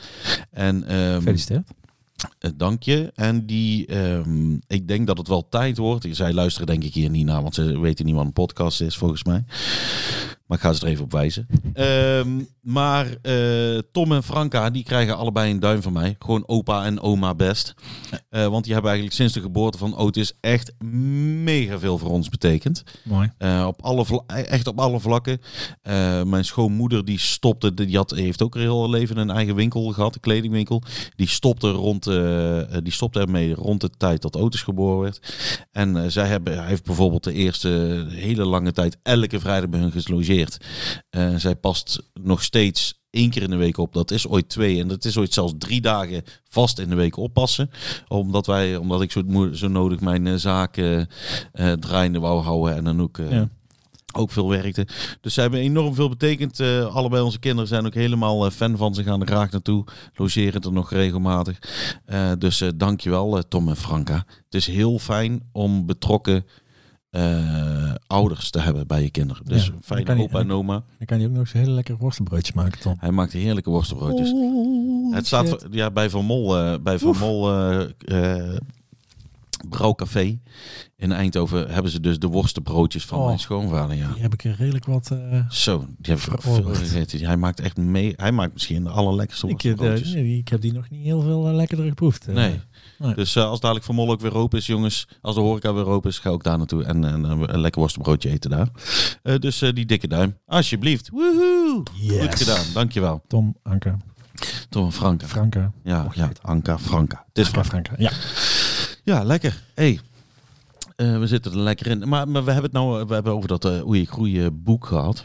En 0.51 0.85
ehm, 0.85 1.15
Gefeliciteerd. 1.15 1.69
dank 2.57 2.83
je. 2.83 3.13
En 3.15 3.47
die, 3.47 3.87
ehm, 3.87 4.53
ik 4.67 4.89
denk 4.89 5.07
dat 5.07 5.19
het 5.19 5.29
wel 5.29 5.49
tijd 5.49 5.77
wordt. 5.77 6.07
Zij 6.11 6.33
luisteren 6.33 6.67
denk 6.67 6.85
ik 6.85 6.95
hier 6.95 7.11
niet 7.11 7.27
naar, 7.27 7.43
want 7.43 7.55
ze 7.55 7.81
weten 7.81 8.05
niet 8.05 8.15
wat 8.15 8.25
een 8.25 8.33
podcast 8.33 8.81
is 8.81 8.97
volgens 8.97 9.25
mij. 9.25 9.45
Maar 10.47 10.59
ik 10.59 10.65
ga 10.65 10.73
ze 10.73 10.85
er 10.85 10.93
even 10.93 11.05
op 11.05 11.13
wijzen. 11.13 11.47
Ehm, 11.73 12.29
maar 12.61 13.07
eh, 13.23 13.79
Tom 13.93 14.13
en 14.13 14.23
Franka, 14.23 14.71
die 14.71 14.83
krijgen 14.83 15.17
allebei 15.17 15.51
een 15.51 15.61
duim 15.61 15.83
van 15.83 15.93
mij. 15.93 16.17
Gewoon 16.19 16.43
opa 16.47 16.85
en 16.85 17.01
oma 17.01 17.35
best. 17.35 17.75
Eh, 18.29 18.47
want 18.47 18.65
die 18.65 18.73
hebben 18.73 18.91
eigenlijk 18.91 19.21
sinds 19.21 19.35
de 19.35 19.41
geboorte 19.41 19.79
van 19.79 19.97
Otis 19.97 20.33
echt 20.41 20.73
mega 21.43 21.79
veel 21.79 21.99
voor 21.99 22.11
ons 22.11 22.29
betekend. 22.29 22.83
Mooi. 23.03 23.33
Eh, 23.39 23.65
op 23.67 23.83
alle 23.83 24.23
echt 24.27 24.67
op 24.67 24.81
alle 24.81 25.01
vlakken. 25.01 25.41
Mijn 26.25 26.45
schoonmoeder 26.45 27.05
die 27.05 27.19
stopte, 27.19 27.75
die 27.75 27.97
had, 27.97 28.11
heeft 28.11 28.43
ook 28.43 28.55
heel 28.55 28.81
haar 28.81 28.91
leven 28.91 29.17
een 29.17 29.31
eigen 29.31 29.55
winkel 29.55 29.93
gehad, 29.93 30.15
een 30.15 30.21
kledingwinkel. 30.21 30.83
Die 31.17 31.29
stopte, 31.29 31.71
rond, 31.71 32.05
die 32.83 32.93
stopte 32.93 33.21
ermee 33.21 33.55
rond 33.55 33.81
de 33.81 33.91
tijd 33.97 34.23
dat 34.23 34.37
Otis 34.37 34.63
geboren 34.63 35.01
werd. 35.01 35.35
En 35.73 36.13
zij 36.13 36.27
hebben, 36.27 36.59
hij 36.59 36.69
heeft 36.69 36.85
bijvoorbeeld 36.85 37.25
de 37.25 37.33
eerste 37.33 38.05
hele 38.09 38.45
lange 38.45 38.73
tijd 38.73 38.97
elke 39.03 39.41
vrijdag 39.41 39.71
bij 39.71 39.81
hun 39.81 39.93
gelogeerd. 39.93 40.36
Eh, 41.11 41.35
zij 41.37 41.57
past 41.57 42.03
nog 42.23 42.43
steeds 42.43 43.01
één 43.11 43.31
keer 43.31 43.43
in 43.43 43.51
de 43.51 43.57
week 43.57 43.79
op. 43.79 43.93
Dat 43.93 44.11
is 44.11 44.29
ooit 44.29 44.49
twee 44.49 44.81
en 44.81 44.89
dat 44.89 45.05
is 45.05 45.17
ooit 45.17 45.33
zelfs 45.33 45.53
drie 45.59 45.81
dagen 45.81 46.23
vast 46.49 46.79
in 46.79 46.89
de 46.89 46.95
week 46.95 47.17
oppassen. 47.17 47.71
Omdat, 48.09 48.47
wij, 48.47 48.77
omdat 48.77 49.03
ik 49.03 49.13
zo, 49.13 49.51
zo 49.53 49.69
nodig 49.69 50.01
mijn 50.01 50.27
eh, 50.27 50.35
zaken 50.35 51.09
eh 51.53 51.73
draaiende 51.73 52.19
wou 52.19 52.43
houden 52.43 52.77
en 52.77 52.85
dan 52.85 53.03
ook... 53.03 53.19
Ja. 53.31 53.49
ook 54.13 54.31
veel 54.31 54.49
werkte. 54.49 54.87
Dus 55.21 55.35
ze 55.35 55.41
hebben 55.41 55.61
enorm 55.61 55.95
veel 55.95 56.09
betekend. 56.09 56.61
Allebei 56.91 57.23
onze 57.23 57.39
kinderen 57.39 57.69
zijn 57.69 57.87
ook 57.87 57.95
helemaal 57.95 58.51
fan 58.51 58.77
van. 58.77 58.95
Ze 58.95 59.03
gaan 59.03 59.21
er 59.21 59.27
graag 59.27 59.51
naartoe. 59.51 59.85
Logeren 60.15 60.61
er 60.61 60.73
nog 60.73 60.91
regelmatig. 60.91 61.59
Dus 62.39 62.63
dankjewel 62.77 63.49
Tom 63.49 63.69
en 63.69 63.77
Franka. 63.77 64.25
Het 64.45 64.55
is 64.55 64.67
heel 64.67 64.99
fijn 64.99 65.49
om 65.53 65.87
betrokken 65.87 66.45
eh, 67.17 67.95
ouders 68.07 68.51
te 68.51 68.61
hebben 68.61 68.87
bij 68.87 69.03
je 69.03 69.11
kinderen. 69.11 69.45
Dus 69.45 69.67
Ja, 69.67 69.73
fijne 69.83 70.23
opa 70.23 70.39
en 70.41 70.53
oma. 70.53 70.73
Dan 70.99 71.07
kan 71.07 71.21
je 71.21 71.27
ook 71.27 71.31
nog 71.33 71.41
eens 71.41 71.55
een 71.55 71.61
hele 71.61 71.73
lekkere 71.73 71.99
worstenbroodjes 71.99 72.55
maken, 72.55 72.81
Tom. 72.81 72.95
Hij 72.99 73.11
maakt 73.11 73.33
heerlijke 73.33 73.71
worstelbroodjes. 73.71 74.31
Oeh, 74.33 75.15
Het 75.15 75.27
staat 75.27 75.49
voor- 75.49 75.63
ja, 75.71 75.91
bij 75.91 76.11
Van 76.11 76.25
Mol, 76.25 76.57
eh, 76.59 76.75
bij 76.83 76.99
Van 76.99 77.17
Mol 77.19 77.51
eh, 77.53 77.83
eh, 78.45 78.57
Brouwcafé 79.69 80.39
in 80.97 81.13
Eindhoven 81.13 81.71
hebben 81.73 81.93
ze 81.93 82.01
dus 82.01 82.19
de 82.19 82.27
worstenbroodjes 82.27 83.05
van 83.05 83.19
Oh. 83.19 83.27
mijn 83.27 83.39
schoonvader. 83.39 83.97
Ja. 83.97 84.13
Die 84.13 84.23
heb 84.23 84.33
ik 84.33 84.45
er 84.45 84.55
redelijk 84.59 84.85
wat... 84.85 85.11
Zo, 85.51 85.79
die 85.99 86.15
heb 86.15 86.19
ik 86.35 86.41
veel 86.43 86.63
gegeten. 86.75 87.25
Hij 87.27 87.37
maakt 87.37 87.61
echt 87.61 87.77
mee. 87.77 88.13
Hij 88.17 88.33
maakt 88.33 88.53
misschien 88.53 88.83
de 88.85 88.91
allerlekkerste 88.91 89.47
ik, 89.47 89.53
worstenbroodjes. 89.53 90.13
nee, 90.13 90.39
ik 90.39 90.49
heb 90.49 90.61
die 90.61 90.73
nog 90.73 90.91
niet 90.91 91.03
heel 91.05 91.21
veel 91.21 91.49
eh, 91.49 91.55
lekkerder 91.55 91.87
geproefd. 91.87 92.27
Nee. 92.27 92.61
Nee. 92.99 93.15
Dus 93.15 93.37
eh, 93.37 93.45
als 93.45 93.61
dadelijk 93.61 93.87
Van 93.87 93.95
Mol 93.95 94.11
ook 94.11 94.21
weer 94.21 94.35
open 94.35 94.59
is, 94.59 94.67
jongens. 94.67 95.09
Als 95.21 95.35
de 95.35 95.41
horeca 95.41 95.75
weer 95.75 95.87
open 95.87 96.11
is, 96.11 96.19
ga 96.19 96.31
ik 96.31 96.43
daar 96.43 96.59
naartoe. 96.59 96.85
En, 96.85 97.05
en 97.05 97.25
eh, 97.25 97.31
een 97.47 97.61
lekker 97.61 97.81
worstenbroodje 97.81 98.31
eten 98.31 98.51
daar. 98.51 98.69
Eh, 99.23 99.39
dus 99.39 99.59
die 99.59 99.87
dikke 99.87 100.09
duim. 100.09 100.39
Alsjeblieft. 100.47 101.09
Woehoe. 101.11 101.83
Yes. 101.95 102.21
Goed 102.21 102.35
gedaan. 102.35 102.65
Dankjewel. 102.75 103.23
Tom, 103.27 103.57
Anke, 103.63 103.97
Tom 104.69 104.85
en 104.85 104.93
Franka. 104.93 105.27
Franka. 105.27 105.73
Ja, 105.83 106.07
ja. 106.15 106.31
Anka, 106.43 106.79
Franka. 106.79 107.25
Het 107.29 107.39
is 107.39 107.47
Anka, 107.47 107.65
Franka. 107.65 107.93
Ja. 107.99 108.13
Ja, 109.05 109.23
lekker. 109.23 109.63
Hey. 109.75 110.01
We 110.97 111.27
zitten 111.27 111.53
er 111.53 111.59
lekker 111.59 111.87
in. 111.87 112.09
Maar, 112.09 112.29
maar 112.29 112.45
we 112.45 112.53
hebben 112.53 112.71
het 112.71 112.81
nou 112.81 113.07
we 113.07 113.15
hebben 113.15 113.33
over 113.33 113.49
dat 113.49 113.63
Hoe 113.63 113.99
je 113.99 114.07
groeien 114.07 114.63
boek 114.63 114.87
gehad. 114.87 115.25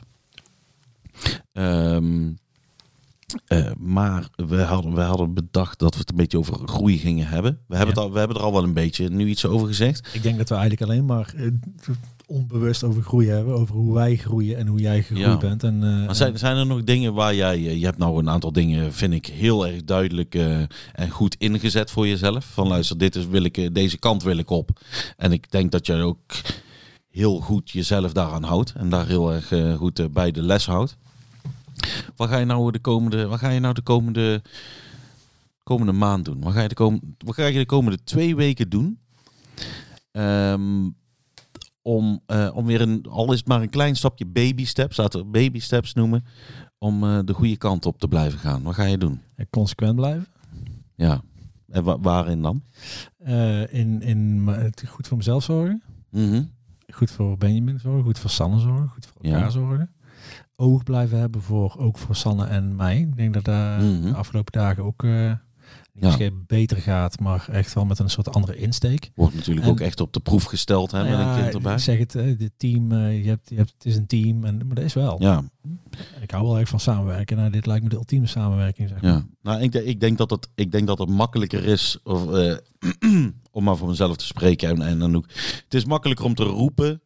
Ehm, 1.53 2.29
eh, 3.47 3.65
maar 3.79 4.29
we 4.35 4.61
hadden, 4.61 4.93
we 4.93 5.01
hadden 5.01 5.33
bedacht 5.33 5.79
dat 5.79 5.93
we 5.93 5.99
het 5.99 6.09
een 6.09 6.15
beetje 6.15 6.37
over 6.37 6.67
groei 6.67 6.97
gingen 6.97 7.27
hebben. 7.27 7.59
We 7.67 7.75
hebben, 7.75 7.95
Ja. 7.95 8.01
het 8.01 8.09
al, 8.09 8.13
we 8.13 8.19
hebben 8.19 8.37
er 8.37 8.43
al 8.43 8.51
wel 8.53 8.63
een 8.63 8.73
beetje 8.73 9.09
nu 9.09 9.27
iets 9.27 9.45
over 9.45 9.67
gezegd. 9.67 10.09
Ik 10.13 10.23
denk 10.23 10.37
dat 10.37 10.49
we 10.49 10.55
eigenlijk 10.55 10.91
alleen 10.91 11.05
maar 11.05 11.33
eh, 11.35 11.47
onbewust 12.27 12.83
over 12.83 13.03
groeien 13.03 13.35
hebben. 13.35 13.53
Over 13.55 13.75
hoe 13.75 13.93
wij 13.93 14.15
groeien 14.15 14.57
en 14.57 14.67
hoe 14.67 14.79
jij 14.79 15.03
gegroeid 15.03 15.25
Ja. 15.25 15.37
bent. 15.37 15.63
En, 15.63 15.83
eh, 15.83 16.05
Maar 16.05 16.15
zijn, 16.15 16.37
zijn 16.37 16.57
er 16.57 16.65
nog 16.65 16.83
dingen 16.83 17.13
waar 17.13 17.35
jij... 17.35 17.59
Je 17.59 17.85
hebt 17.85 17.97
nou 17.97 18.19
een 18.19 18.29
aantal 18.29 18.51
dingen, 18.51 18.93
vind 18.93 19.13
ik, 19.13 19.25
heel 19.25 19.67
erg 19.67 19.83
duidelijk 19.83 20.35
en 20.93 21.09
goed 21.09 21.35
ingezet 21.39 21.91
voor 21.91 22.07
jezelf. 22.07 22.45
Van 22.45 22.67
luister, 22.67 22.97
dit 22.97 23.15
is, 23.15 23.27
wil 23.27 23.43
ik, 23.43 23.75
deze 23.75 23.97
kant 23.97 24.23
wil 24.23 24.37
ik 24.37 24.49
op. 24.49 24.69
En 25.17 25.31
ik 25.31 25.51
denk 25.51 25.71
dat 25.71 25.85
je 25.85 25.93
ook 25.93 26.19
heel 27.09 27.39
goed 27.39 27.69
jezelf 27.71 28.11
daaraan 28.13 28.43
houdt. 28.43 28.73
En 28.77 28.89
daar 28.89 29.07
heel 29.07 29.33
erg 29.33 29.53
goed 29.77 30.13
bij 30.13 30.31
de 30.31 30.41
les 30.41 30.65
houdt. 30.65 30.97
Wat 32.15 32.29
ga 32.29 32.37
je 32.37 32.45
nou 32.45 32.71
de 32.71 32.79
komende, 32.79 33.27
wat 33.27 33.39
ga 33.39 33.49
je 33.49 33.59
nou 33.59 33.73
de 33.73 33.81
komende, 33.81 34.41
komende 35.63 35.91
maand 35.91 36.25
doen? 36.25 36.41
Wat 36.41 36.53
ga, 36.53 36.61
je 36.61 36.67
de 36.67 36.75
kom, 36.75 37.15
wat 37.17 37.35
ga 37.35 37.45
je 37.45 37.57
de 37.59 37.65
komende 37.65 38.03
twee 38.03 38.35
weken 38.35 38.69
doen? 38.69 38.99
Ehm, 40.11 40.89
om, 41.81 42.19
eh, 42.25 42.49
om 42.53 42.65
weer 42.65 42.81
een, 42.81 43.05
al 43.09 43.31
is 43.31 43.37
het 43.39 43.47
maar 43.47 43.61
een 43.61 43.69
klein 43.69 43.95
stapje 43.95 44.25
baby 44.25 44.65
steps, 44.65 44.97
laten 44.97 45.19
we 45.19 45.25
baby 45.25 45.59
steps 45.59 45.93
noemen, 45.93 46.25
om 46.77 47.03
eh, 47.03 47.19
de 47.25 47.33
goede 47.33 47.57
kant 47.57 47.85
op 47.85 47.99
te 47.99 48.07
blijven 48.07 48.39
gaan. 48.39 48.63
Wat 48.63 48.73
ga 48.75 48.83
je 48.83 48.97
doen? 48.97 49.21
consequent 49.49 49.95
blijven. 49.95 50.27
Ja. 50.95 51.21
En 51.69 51.83
wa- 51.83 51.99
waarin 51.99 52.41
dan? 52.41 52.63
Eh, 53.17 53.73
in, 53.73 54.01
in 54.01 54.47
het 54.47 54.83
goed 54.87 55.07
voor 55.07 55.17
mezelf 55.17 55.43
zorgen. 55.43 55.81
Mhm. 56.09 56.43
Goed 56.93 57.11
voor 57.11 57.37
Benjamin 57.37 57.79
zorgen. 57.79 58.03
Goed 58.03 58.19
voor 58.19 58.29
Sanne 58.29 58.59
zorgen. 58.59 58.87
Goed 58.89 59.05
voor 59.05 59.21
elkaar 59.21 59.39
Ja. 59.39 59.49
zorgen. 59.49 59.89
Oog 60.61 60.83
blijven 60.83 61.19
hebben 61.19 61.41
voor, 61.41 61.75
ook 61.77 61.97
voor 61.97 62.15
Sanne 62.15 62.45
en 62.45 62.75
mij. 62.75 62.97
Ik 62.99 63.15
denk 63.15 63.33
dat 63.33 63.43
daar 63.43 63.81
Mhm. 63.83 64.01
de 64.01 64.13
afgelopen 64.15 64.51
dagen 64.51 64.83
ook 64.83 65.03
eh 65.03 65.31
niet 65.93 66.03
Ja. 66.03 66.07
misschien 66.07 66.43
beter 66.47 66.77
gaat. 66.77 67.19
Maar 67.19 67.47
echt 67.51 67.73
wel 67.73 67.85
met 67.85 67.99
een 67.99 68.09
soort 68.09 68.33
andere 68.33 68.55
insteek. 68.57 69.11
Wordt 69.15 69.35
natuurlijk 69.35 69.65
En- 69.65 69.71
ook 69.71 69.79
echt 69.79 69.99
op 69.99 70.13
de 70.13 70.19
proef 70.19 70.43
gesteld 70.43 70.91
hè, 70.91 70.99
met 71.03 71.11
Ja, 71.11 71.35
een 71.35 71.41
kind 71.41 71.53
erbij. 71.53 71.73
Ik 71.73 71.79
zeg 71.79 71.97
het, 71.99 72.15
eh, 72.15 72.37
dit 72.37 72.51
team, 72.57 72.91
eh, 72.91 73.23
je 73.23 73.29
hebt, 73.29 73.49
je 73.49 73.55
hebt, 73.55 73.71
het 73.73 73.85
is 73.85 73.95
een 73.95 74.07
team. 74.07 74.43
En, 74.45 74.57
maar 74.67 74.75
dat 74.75 74.83
is 74.83 74.93
wel. 74.93 75.21
Ja, 75.21 75.43
En 76.15 76.21
ik 76.21 76.31
hou 76.31 76.43
wel 76.43 76.59
erg 76.59 76.69
van 76.69 76.79
samenwerken. 76.79 77.37
Nou, 77.37 77.49
dit 77.49 77.65
lijkt 77.65 77.83
me 77.83 77.89
de 77.89 77.95
ultieme 77.95 78.27
samenwerking. 78.27 78.89
Zeg 78.89 79.01
maar. 79.01 79.11
ja. 79.11 79.25
Nou, 79.41 79.61
ik, 79.61 79.73
ik, 79.75 79.99
denk 79.99 80.17
dat 80.17 80.29
het, 80.29 80.49
ik 80.55 80.71
denk 80.71 80.87
dat 80.87 80.97
het 80.99 81.09
makkelijker 81.09 81.65
is 81.65 81.97
of, 82.03 82.31
eh, 82.33 82.55
om 83.51 83.63
maar 83.63 83.77
voor 83.77 83.87
mezelf 83.87 84.15
te 84.17 84.25
spreken. 84.25 84.69
En, 84.69 84.81
en 84.81 84.99
dan 84.99 85.15
ook, 85.15 85.25
het 85.63 85.73
is 85.73 85.85
makkelijker 85.85 86.25
om 86.25 86.35
te 86.35 86.43
roepen, 86.43 86.91
eh, 86.91 86.97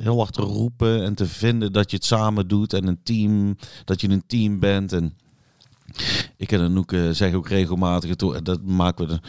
heel 0.00 0.18
hard 0.18 0.32
te 0.32 0.42
roepen 0.42 1.04
en 1.04 1.14
te 1.14 1.26
vinden 1.26 1.72
dat 1.72 1.90
je 1.90 1.96
het 1.96 2.04
samen 2.04 2.48
doet 2.48 2.72
en 2.72 2.86
een 2.86 3.02
team, 3.02 3.56
dat 3.84 4.00
je 4.00 4.08
een 4.08 4.26
team 4.26 4.58
bent. 4.58 4.92
En 4.92 5.16
ik 6.36 6.52
en 6.52 6.60
Anouk 6.60 6.92
eh, 6.92 7.10
zeggen 7.10 7.38
ook 7.38 7.48
regelmatig, 7.48 8.16
dat 8.42 8.62
maken 8.64 9.08
we 9.08 9.20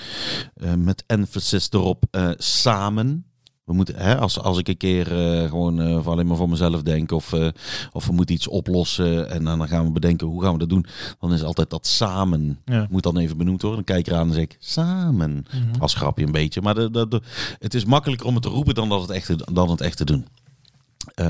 eh, 0.54 0.74
met 0.74 1.04
emphasis 1.08 1.68
erop, 1.72 2.06
eh, 2.12 2.30
samen. 2.38 3.26
We 3.66 3.74
moeten, 3.74 3.96
hè, 3.96 4.18
als, 4.20 4.40
als 4.40 4.58
ik 4.58 4.68
een 4.68 4.78
keer 4.78 5.12
eh, 5.42 5.50
gewoon 5.50 5.82
eh, 5.82 6.08
alleen 6.08 6.28
maar 6.28 6.38
voor 6.38 6.50
mezelf 6.50 6.82
denk 6.82 7.12
of, 7.12 7.34
eh, 7.34 7.48
of 7.92 8.06
we 8.08 8.14
moeten 8.14 8.36
iets 8.36 8.48
oplossen 8.48 9.30
en 9.30 9.44
dan 9.44 9.68
gaan 9.68 9.86
we 9.86 9.92
bedenken 9.92 10.28
hoe 10.28 10.42
gaan 10.42 10.52
we 10.54 10.60
dat 10.60 10.70
doen, 10.70 10.86
dan 11.20 11.34
is 11.34 11.44
altijd 11.44 11.70
dat 11.70 11.88
samen 11.88 12.60
Ja. 12.66 12.88
moet 12.90 13.04
dan 13.04 13.18
even 13.18 13.38
benoemd 13.38 13.62
worden. 13.62 13.86
Dan 13.86 13.96
kijk 13.96 14.08
ik 14.08 14.14
eraan 14.14 14.28
en 14.28 14.34
zeg 14.34 14.44
ik 14.44 14.58
samen. 14.60 15.46
Mhm. 15.54 15.82
Als 15.82 15.94
grapje 15.94 16.26
een 16.26 16.32
beetje. 16.32 16.62
Maar 16.62 16.76
de, 16.76 16.92
de, 16.92 17.08
de- 17.08 17.22
het 17.60 17.74
is 17.74 17.86
makkelijker 17.86 18.28
om 18.28 18.34
het 18.34 18.44
te 18.44 18.50
roepen 18.50 18.76
dan, 18.76 18.90
dat 18.90 19.02
het, 19.02 19.10
echt, 19.10 19.54
dan 19.56 19.70
het 19.70 19.82
echt 19.82 19.98
te 19.98 20.06
doen. 20.06 20.26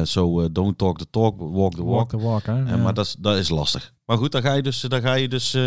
So 0.03 0.41
eh, 0.41 0.47
don't 0.51 0.77
talk 0.77 0.97
the 0.97 1.07
talk, 1.09 1.39
walk 1.39 1.73
the 1.75 1.83
walk. 1.83 1.95
Walk 1.95 2.09
the 2.09 2.17
walk, 2.27 2.45
hè. 2.45 2.71
Ja. 2.71 2.77
maar 2.77 2.93
dat 2.93 3.05
is, 3.05 3.15
dat 3.19 3.37
is 3.37 3.49
lastig. 3.49 3.93
Maar 4.05 4.17
goed, 4.17 4.31
daar 4.31 4.41
ga 4.41 4.53
je 4.53 4.61
dus, 4.61 4.79
daar 4.81 5.01
ga 5.01 5.13
je 5.13 5.27
dus 5.27 5.57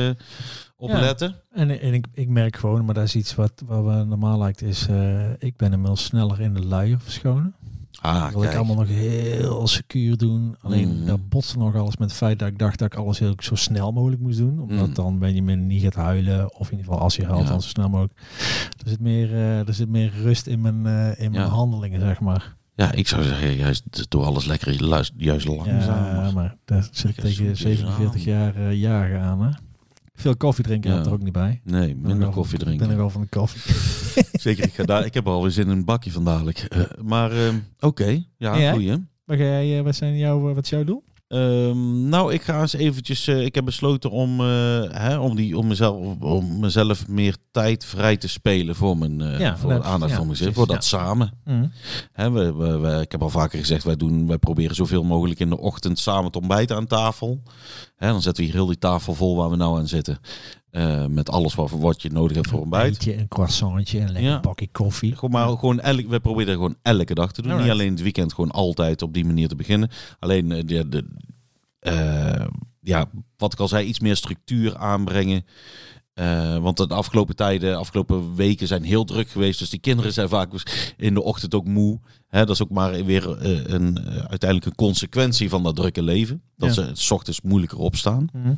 eh, 0.79 0.85
op 0.85 0.89
Ja. 0.91 1.01
letten. 1.01 1.35
En, 1.53 1.81
en 1.81 1.95
ik, 1.95 2.07
ik 2.13 2.29
merk 2.29 2.57
gewoon, 2.57 2.85
maar 2.85 2.95
dat 2.95 3.05
is 3.05 3.17
iets 3.17 3.35
wat, 3.35 3.63
wat 3.67 3.85
we 3.85 4.05
normaal 4.05 4.39
lijkt, 4.39 4.63
is 4.63 4.87
eh, 4.89 5.31
ik 5.39 5.57
ben 5.57 5.73
inmiddels 5.73 6.05
sneller 6.05 6.41
in 6.41 6.55
de 6.55 6.65
luier 6.67 7.01
verschonen. 7.01 7.55
Ah, 8.01 8.23
Dat 8.23 8.33
wil 8.33 8.43
ik 8.43 8.55
allemaal 8.55 8.77
nog 8.77 8.89
heel 8.89 9.67
secuur 9.67 10.17
doen. 10.17 10.57
Alleen 10.61 10.97
Mhm. 10.97 11.07
dat 11.07 11.29
botste 11.29 11.59
nog 11.59 11.75
alles 11.75 11.97
met 11.97 12.09
het 12.09 12.17
feit 12.19 12.39
dat 12.39 12.49
ik 12.49 12.59
dacht 12.59 12.79
dat 12.79 12.93
ik 12.93 12.99
alles 12.99 13.19
heel 13.19 13.35
zo 13.39 13.55
snel 13.55 13.93
mogelijk 13.93 14.21
moest 14.21 14.39
doen. 14.39 14.61
Omdat 14.61 14.87
Mhm. 14.87 14.95
dan 14.95 15.19
Benjamin 15.19 15.67
niet 15.67 15.83
gaat 15.83 15.95
huilen. 15.95 16.55
Of 16.55 16.67
in 16.71 16.77
ieder 16.77 16.85
geval 16.85 17.01
als 17.01 17.17
je 17.17 17.25
huilt, 17.25 17.43
Ja. 17.43 17.49
dan 17.49 17.63
zo 17.63 17.69
snel 17.69 17.89
mogelijk. 17.89 18.19
Er 18.85 18.89
zit 18.89 19.01
meer, 19.01 19.33
eh, 19.33 19.69
er 19.69 19.75
zit 19.75 19.89
meer 19.89 20.13
rust 20.23 20.47
in 20.47 20.61
mijn, 20.61 20.87
eh, 20.87 21.25
in 21.25 21.31
mijn 21.31 21.45
Ja. 21.45 21.51
handelingen, 21.51 22.01
zeg 22.01 22.21
maar. 22.21 22.57
Ja, 22.75 22.93
ik 22.93 23.09
zou 23.09 23.23
zeggen, 23.23 23.55
juist 23.57 24.11
doe 24.11 24.25
alles 24.25 24.45
lekker 24.45 24.73
juist, 24.85 25.13
juist 25.17 25.47
langzamer. 25.47 26.25
Ja, 26.25 26.31
maar 26.31 26.57
daar 26.65 26.89
zit 26.93 27.15
tegen 27.15 27.33
zoetjes 27.33 27.61
47 27.61 28.21
aan. 28.21 28.33
jaar 28.33 28.73
jagen 28.75 29.21
aan. 29.21 29.43
Hè? 29.43 29.51
Veel 30.21 30.37
koffie 30.37 30.65
drinken 30.65 30.91
Ja. 30.91 30.97
had 30.97 31.07
er 31.07 31.13
ook 31.13 31.23
niet 31.23 31.33
bij. 31.33 31.61
Nee, 31.65 31.97
minder 31.97 32.29
koffie 32.29 32.59
Ik 32.59 32.65
ben 32.65 32.73
er 32.73 32.77
drinken. 32.79 32.97
wel 32.99 33.11
van 33.11 33.21
de 33.21 33.27
koffie. 33.29 33.75
Zeker, 34.41 34.65
ik, 34.65 34.73
ga 34.75 34.83
daar, 34.85 35.05
ik 35.05 35.15
heb 35.15 35.27
alweer 35.27 35.51
zin 35.51 35.65
in 35.65 35.71
een 35.71 35.85
bakje 35.85 36.11
van 36.13 36.25
dadelijk. 36.25 36.59
Eh, 36.59 36.81
maar 37.03 37.33
eh, 37.33 37.55
oké, 37.81 38.25
ja, 38.37 38.57
Ja. 38.57 38.73
goeie. 38.73 39.07
Ga 39.27 39.35
jij, 39.37 39.79
eh, 39.79 39.85
wat, 39.85 39.95
zijn 39.95 40.17
jouw, 40.19 40.41
wat 40.41 40.65
is 40.65 40.71
jouw 40.71 40.85
doel? 40.85 41.05
Ehm, 41.29 42.09
nou, 42.09 42.33
ik 42.33 42.43
ga 42.43 42.61
eens 42.61 42.73
eventjes. 42.73 43.27
eh, 43.27 43.45
ik 43.45 43.55
heb 43.55 43.65
besloten 43.65 44.11
om, 44.11 44.41
eh, 44.41 44.83
hè, 44.91 45.19
om, 45.19 45.37
die, 45.37 45.59
om, 45.59 45.67
mezelf, 45.67 46.17
om 46.21 46.61
mezelf 46.61 47.09
meer 47.09 47.37
tijd 47.51 47.85
vrij 47.85 48.17
te 48.17 48.29
spelen 48.29 48.75
voor 48.75 48.99
mijn 48.99 49.21
eh, 49.21 49.39
Ja, 49.41 49.57
voor 49.57 49.71
dat- 49.71 49.85
aandacht 49.85 50.11
ja, 50.13 50.17
voor 50.19 50.27
mezelf. 50.27 50.55
Voor 50.55 50.67
dat 50.67 50.85
samen. 50.85 51.33
Mhm. 51.45 51.67
Hè, 52.13 52.31
we, 52.31 52.55
we, 52.55 52.79
we- 52.79 53.01
ik 53.01 53.13
heb 53.13 53.23
al 53.23 53.31
vaker 53.31 53.59
gezegd, 53.59 53.85
wij, 53.85 53.97
doen, 53.97 54.27
wij 54.27 54.39
proberen 54.39 54.75
zoveel 54.77 55.03
mogelijk 55.05 55.41
in 55.41 55.49
de 55.49 55.59
ochtend 55.59 55.99
samen 55.99 56.31
te 56.31 56.39
ontbijten 56.39 56.77
aan 56.77 56.87
tafel. 56.87 57.43
Hè, 57.99 58.09
dan 58.09 58.23
zetten 58.23 58.43
we 58.45 58.49
hier 58.51 58.59
heel 58.59 58.67
die 58.69 58.79
tafel 58.79 59.15
vol 59.15 59.37
waar 59.37 59.51
we 59.51 59.57
nou 59.57 59.79
aan 59.79 59.89
zitten. 59.89 60.19
Eh, 60.71 61.07
met 61.07 61.31
alles 61.31 61.55
wat, 61.55 61.71
wat 61.71 62.03
je 62.03 62.11
nodig 62.11 62.37
hebt 62.37 62.49
voor 62.49 62.61
ontbijt. 62.61 63.07
Een 63.07 63.19
een 63.19 63.29
croissantje, 63.29 63.99
een 64.01 64.05
lekker 64.13 64.23
Ja. 64.31 64.41
bakje 64.41 64.69
koffie. 64.73 65.15
Gewoon, 65.15 65.31
maar 65.31 65.49
gewoon 65.59 65.81
elk, 65.81 66.07
we 66.09 66.21
proberen 66.21 66.55
gewoon 66.55 66.77
elke 66.83 67.15
dag 67.15 67.33
te 67.33 67.43
doen. 67.43 67.51
Alright. 67.51 67.73
Niet 67.73 67.81
alleen 67.81 67.93
het 67.95 68.03
weekend, 68.03 68.33
gewoon 68.35 68.51
altijd 68.51 69.03
op 69.03 69.15
die 69.15 69.25
manier 69.25 69.49
te 69.49 69.57
beginnen. 69.57 69.91
Alleen 70.19 70.53
eh, 70.53 70.63
de, 70.67 70.89
de, 70.89 71.05
eh, 71.79 72.47
ja, 72.81 73.07
wat 73.37 73.53
ik 73.53 73.61
al 73.61 73.69
zei, 73.69 73.87
iets 73.87 74.01
meer 74.01 74.17
structuur 74.17 74.77
aanbrengen. 74.77 75.45
Eh, 76.19 76.57
want 76.57 76.77
de 76.77 76.87
afgelopen 76.89 77.37
tijden, 77.37 77.71
de 77.71 77.77
afgelopen 77.77 78.35
weken 78.35 78.67
zijn 78.67 78.83
heel 78.83 79.05
druk 79.05 79.29
geweest. 79.29 79.59
Dus 79.59 79.71
die 79.71 79.81
kinderen 79.81 80.13
zijn 80.13 80.29
vaak 80.29 80.51
dus 80.51 80.63
in 80.97 81.15
de 81.15 81.23
ochtend 81.23 81.55
ook 81.55 81.65
moe. 81.65 82.01
Dat 82.31 82.51
is 82.51 82.63
ook 82.63 82.71
maar 82.71 83.05
weer 83.05 83.39
eh, 83.39 83.65
een, 83.65 83.99
eh, 83.99 84.17
uiteindelijk 84.17 84.65
een 84.65 84.75
consequentie 84.75 85.49
van 85.49 85.63
dat 85.63 85.77
drukke 85.77 86.03
leven. 86.03 86.43
Dat 86.57 86.69
Ja. 86.69 86.75
ze 86.75 86.89
het 86.89 86.99
's 86.99 87.11
ochtends 87.11 87.41
moeilijker 87.41 87.79
opstaan. 87.79 88.29
Mhm. 88.33 88.55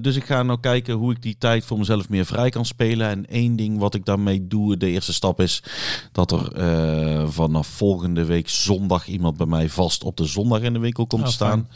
Dus 0.00 0.16
ik 0.16 0.24
ga 0.24 0.42
nou 0.42 0.60
kijken 0.60 0.94
hoe 0.94 1.12
ik 1.12 1.22
die 1.22 1.38
tijd 1.38 1.64
voor 1.64 1.78
mezelf 1.78 2.08
meer 2.08 2.26
vrij 2.26 2.50
kan 2.50 2.64
spelen. 2.64 3.08
En 3.08 3.26
één 3.26 3.56
ding 3.56 3.78
wat 3.78 3.94
ik 3.94 4.04
daarmee 4.04 4.46
doe, 4.46 4.76
de 4.76 4.86
eerste 4.90 5.12
stap 5.12 5.40
is 5.40 5.62
dat 6.12 6.32
er 6.32 7.30
vanaf 7.32 7.66
volgende 7.66 8.24
week 8.24 8.48
zondag 8.48 9.06
iemand 9.06 9.36
bij 9.36 9.46
mij 9.46 9.68
vast 9.68 10.04
op 10.04 10.16
de 10.16 10.24
zondag 10.24 10.60
in 10.60 10.72
de 10.72 10.78
winkel 10.78 11.06
komt 11.06 11.22
Oh, 11.22 11.28
te 11.28 11.34
staan. 11.34 11.68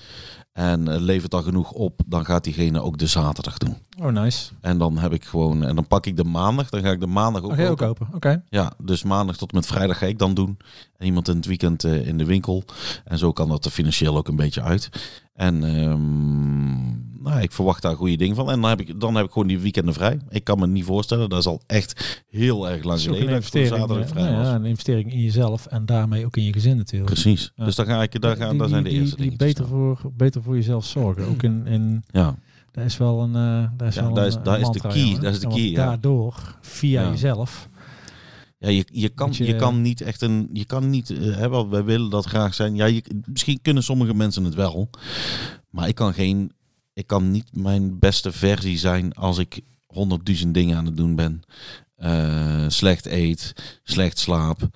En 0.53 1.01
levert 1.01 1.31
dat 1.31 1.45
genoeg 1.45 1.73
op, 1.73 2.01
dan 2.07 2.25
gaat 2.25 2.45
diegene 2.45 2.83
ook 2.83 2.99
de 2.99 3.07
zaterdag 3.07 3.59
doen. 3.59 3.77
Oh, 4.05 4.13
nice. 4.13 4.51
En 4.61 4.79
dan 4.79 4.99
heb 4.99 5.13
ik 5.13 5.25
gewoon, 5.25 5.65
en 5.65 5.75
dan 5.75 5.87
pak 5.87 6.07
ik 6.07 6.17
de 6.17 6.25
maandag, 6.25 6.69
dan 6.71 6.83
ga 6.83 6.91
ik 6.91 7.01
de 7.01 7.07
maandag 7.07 7.43
ook, 7.43 7.51
Oké, 7.51 7.63
ook 7.69 7.71
open. 7.83 7.89
open. 7.89 8.09
Oké. 8.15 8.43
Ja, 8.49 8.73
dus 8.83 9.03
maandag 9.03 9.37
tot 9.37 9.51
en 9.51 9.57
met 9.57 9.67
vrijdag 9.67 9.99
ga 9.99 10.07
ik 10.07 10.19
dan 10.19 10.35
doen. 10.35 10.57
En 10.97 11.07
iemand 11.07 11.29
in 11.29 11.37
het 11.37 11.47
weekend 11.47 11.85
eh, 11.85 12.07
in 12.07 12.19
de 12.19 12.25
winkel. 12.25 12.65
En 13.05 13.19
zo 13.19 13.33
kan 13.33 13.49
dat 13.49 13.65
er 13.65 13.71
financieel 13.71 14.17
ook 14.17 14.29
een 14.29 14.37
beetje 14.37 14.63
uit. 14.63 14.89
En 15.35 15.65
ehm, 15.65 17.23
nou, 17.23 17.41
ik 17.41 17.53
verwacht 17.53 17.83
daar 17.83 17.97
goede 17.97 18.17
dingen 18.17 18.37
van. 18.37 18.51
En 18.51 18.61
dan 18.61 18.71
heb, 18.71 18.81
ik, 18.81 19.01
dan 19.01 19.15
heb 19.15 19.25
ik 19.27 19.33
gewoon 19.33 19.49
die 19.49 19.59
weekenden 19.59 19.95
vrij. 19.95 20.19
Ik 20.29 20.45
kan 20.45 20.59
me 20.59 20.67
niet 20.67 20.85
voorstellen, 20.85 21.29
dat 21.29 21.39
is 21.39 21.47
al 21.47 21.61
echt 21.67 22.23
heel 22.31 22.69
erg 22.69 22.85
lang 22.85 23.01
geleden. 23.01 23.27
een 23.27 23.33
dat 23.35 23.45
ik 23.45 23.51
voor 23.51 23.61
investering, 23.61 24.09
vrij 24.09 24.23
nou 24.23 24.37
was. 24.37 24.47
ja, 24.47 24.55
een 24.55 24.65
investering 24.65 25.13
in 25.13 25.21
jezelf 25.23 25.67
en 25.67 25.87
daarmee 25.87 26.25
ook 26.25 26.37
in 26.37 26.45
je 26.45 26.53
gezin 26.53 26.77
natuurlijk. 26.77 27.11
Precies. 27.13 27.53
Ja. 27.57 27.65
Dus 27.65 27.75
daar, 27.75 27.87
ga 27.87 28.03
ik, 28.03 28.21
daar, 28.21 28.37
gaan, 28.37 28.59
daar 28.59 28.69
zijn 28.69 28.83
de 28.85 28.89
die- 28.91 28.99
eerste 29.01 29.17
die, 29.17 29.25
dingen. 29.25 29.39
die 29.39 29.47
beter, 29.49 29.67
voor, 29.69 30.01
beter 30.17 30.43
voor 30.43 30.55
jezelf 30.55 30.85
zorgen. 30.85 31.27
Ook 31.27 31.43
in, 31.43 31.67
in 31.67 32.05
Ja, 32.11 32.35
daar 32.75 32.85
is 32.85 32.97
wel 32.97 33.21
een, 33.23 33.35
eh 33.35 33.71
daar 33.77 33.89
is 33.89 33.95
Ja, 33.95 34.03
wel 34.05 34.15
daar 34.15 34.27
is- 34.27 34.35
een 34.35 34.43
daar 34.43 34.61
is 34.61 34.69
de 34.69 34.81
key, 34.81 34.99
jongen. 35.05 35.23
is 35.31 35.41
de 35.41 35.47
key, 35.49 35.59
ja. 35.71 35.75
Daardoor, 35.87 36.59
via 36.61 37.03
Ja. 37.03 37.11
jezelf. 37.11 37.69
ja 38.59 38.69
je, 38.69 38.85
je, 38.93 39.09
kan, 39.09 39.33
je- 39.33 39.45
je 39.47 39.57
kan 39.57 39.83
niet 39.83 40.01
echt 40.01 40.23
een. 40.23 40.49
Je 40.53 40.65
kan 40.65 40.91
niet. 40.91 41.11
eh, 41.11 41.37
hè, 41.37 41.49
wel, 41.49 41.69
wij 41.69 41.85
willen 41.85 42.11
dat 42.11 42.25
graag 42.25 42.55
zijn. 42.55 42.75
Ja, 42.75 42.85
je, 42.85 43.03
misschien 43.25 43.59
kunnen 43.63 43.83
sommige 43.83 44.15
mensen 44.15 44.45
het 44.45 44.55
wel. 44.55 44.91
Maar 45.71 45.89
ik 45.89 45.95
kan 45.95 46.15
geen. 46.15 46.53
Ik 46.93 47.07
kan 47.07 47.31
niet 47.31 47.57
mijn 47.57 47.99
beste 47.99 48.33
versie 48.33 48.79
zijn 48.79 49.13
als 49.15 49.39
ik 49.39 49.61
honderdduizend 49.87 50.55
dingen 50.55 50.77
aan 50.77 50.85
het 50.87 50.97
doen 50.97 51.15
ben. 51.15 51.43
Eh, 51.97 52.65
slecht 52.69 53.07
eet, 53.07 53.53
slecht 53.83 54.19
slaap. 54.19 54.69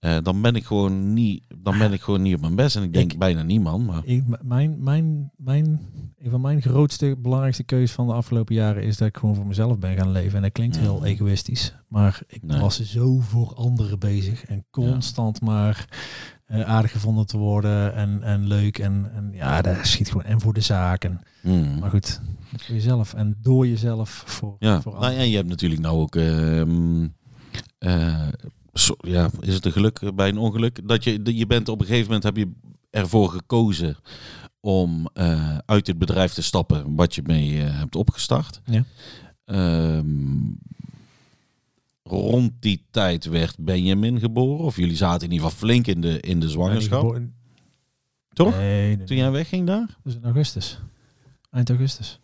Eh, 0.00 0.16
dan 0.22 0.42
ben 0.42 0.54
ik 0.54 0.64
gewoon 0.64 1.12
niet. 1.12 1.42
Dan 1.62 1.78
ben 1.78 1.92
ik 1.92 2.00
gewoon 2.00 2.22
niet 2.22 2.34
op 2.34 2.40
mijn 2.40 2.54
best. 2.54 2.76
En 2.76 2.82
ik 2.82 2.92
denk 2.92 3.12
Ik- 3.12 3.18
bijna 3.18 3.42
niemand. 3.42 3.86
Maar 3.86 4.00
Ik, 4.04 4.24
mijn, 4.42 4.76
mijn, 4.82 5.30
mijn, 5.36 5.80
een 6.18 6.30
van 6.30 6.40
mijn 6.40 6.62
grootste, 6.62 7.16
belangrijkste 7.18 7.62
keuzes 7.64 7.92
van 7.92 8.06
de 8.06 8.12
afgelopen 8.12 8.54
jaren 8.54 8.82
is 8.82 8.96
dat 8.96 9.08
ik 9.08 9.16
gewoon 9.16 9.34
voor 9.34 9.46
mezelf 9.46 9.78
ben 9.78 9.96
gaan 9.96 10.10
leven. 10.12 10.36
En 10.36 10.42
dat 10.42 10.52
klinkt 10.52 10.78
heel 10.78 10.96
Mhm. 10.96 11.04
egoïstisch. 11.04 11.74
Maar 11.88 12.22
ik 12.26 12.42
Nee. 12.42 12.60
was 12.60 12.80
zo 12.82 13.18
voor 13.18 13.54
anderen 13.54 13.98
bezig. 13.98 14.44
En 14.44 14.64
constant 14.70 15.40
maar 15.40 15.88
eh, 16.46 16.60
aardig 16.60 16.90
gevonden 16.90 17.26
te 17.26 17.36
worden. 17.38 17.94
En, 17.94 18.22
en 18.22 18.46
leuk. 18.46 18.78
En, 18.78 19.10
en 19.14 19.30
ja, 19.32 19.62
dat 19.62 19.76
schiet 19.86 20.08
gewoon. 20.10 20.24
En 20.24 20.40
voor 20.40 20.54
de 20.54 20.60
zaak. 20.60 21.04
En, 21.04 21.20
Hmm. 21.40 21.78
maar 21.78 21.90
goed, 21.90 22.20
voor 22.56 22.74
jezelf. 22.74 23.14
En 23.14 23.36
door 23.42 23.66
jezelf 23.66 24.22
voor, 24.26 24.56
Ja, 24.58 24.80
voor 24.80 24.92
nou, 24.92 25.04
anderen. 25.04 25.24
en 25.24 25.30
je 25.30 25.36
hebt 25.36 25.48
natuurlijk 25.48 25.80
nou 25.80 25.98
ook. 25.98 26.16
ehm, 26.16 27.08
eh, 27.78 28.28
zo- 28.74 28.96
ja, 28.98 29.30
is 29.40 29.54
het 29.54 29.64
een 29.64 29.72
geluk 29.72 30.14
bij 30.14 30.28
een 30.28 30.38
ongeluk? 30.38 30.88
Dat 30.88 31.04
je, 31.04 31.36
je 31.36 31.46
bent 31.46 31.68
op 31.68 31.80
een 31.80 31.86
gegeven 31.86 32.06
moment 32.06 32.22
heb 32.24 32.36
je 32.36 32.50
ervoor 32.90 33.28
gekozen 33.30 33.96
om 34.60 35.08
eh, 35.12 35.58
uit 35.66 35.86
het 35.86 35.98
bedrijf 35.98 36.32
te 36.32 36.42
stappen 36.42 36.94
wat 36.94 37.14
je 37.14 37.22
mee 37.24 37.62
eh, 37.62 37.78
hebt 37.78 37.96
opgestart. 37.96 38.60
Ja. 38.64 38.84
Ehm, 39.44 40.38
rond 42.02 42.52
die 42.60 42.84
tijd 42.90 43.24
werd 43.24 43.56
Benjamin 43.58 44.18
geboren. 44.20 44.64
Of 44.64 44.76
jullie 44.76 44.96
zaten 44.96 45.26
in 45.26 45.32
ieder 45.32 45.46
geval 45.50 45.60
flink 45.68 45.86
in 45.86 46.00
de, 46.00 46.20
in 46.20 46.40
de 46.40 46.48
zwangerschap. 46.48 47.12
Nee, 47.12 47.30
Toch? 48.32 48.56
Nee, 48.56 48.96
nee, 48.96 49.06
Toen 49.06 49.16
jij 49.16 49.30
wegging 49.30 49.66
daar? 49.66 49.96
Is 50.04 50.14
in 50.14 50.24
augustus. 50.24 50.78
Eind 51.50 51.68
augustus. 51.70 52.20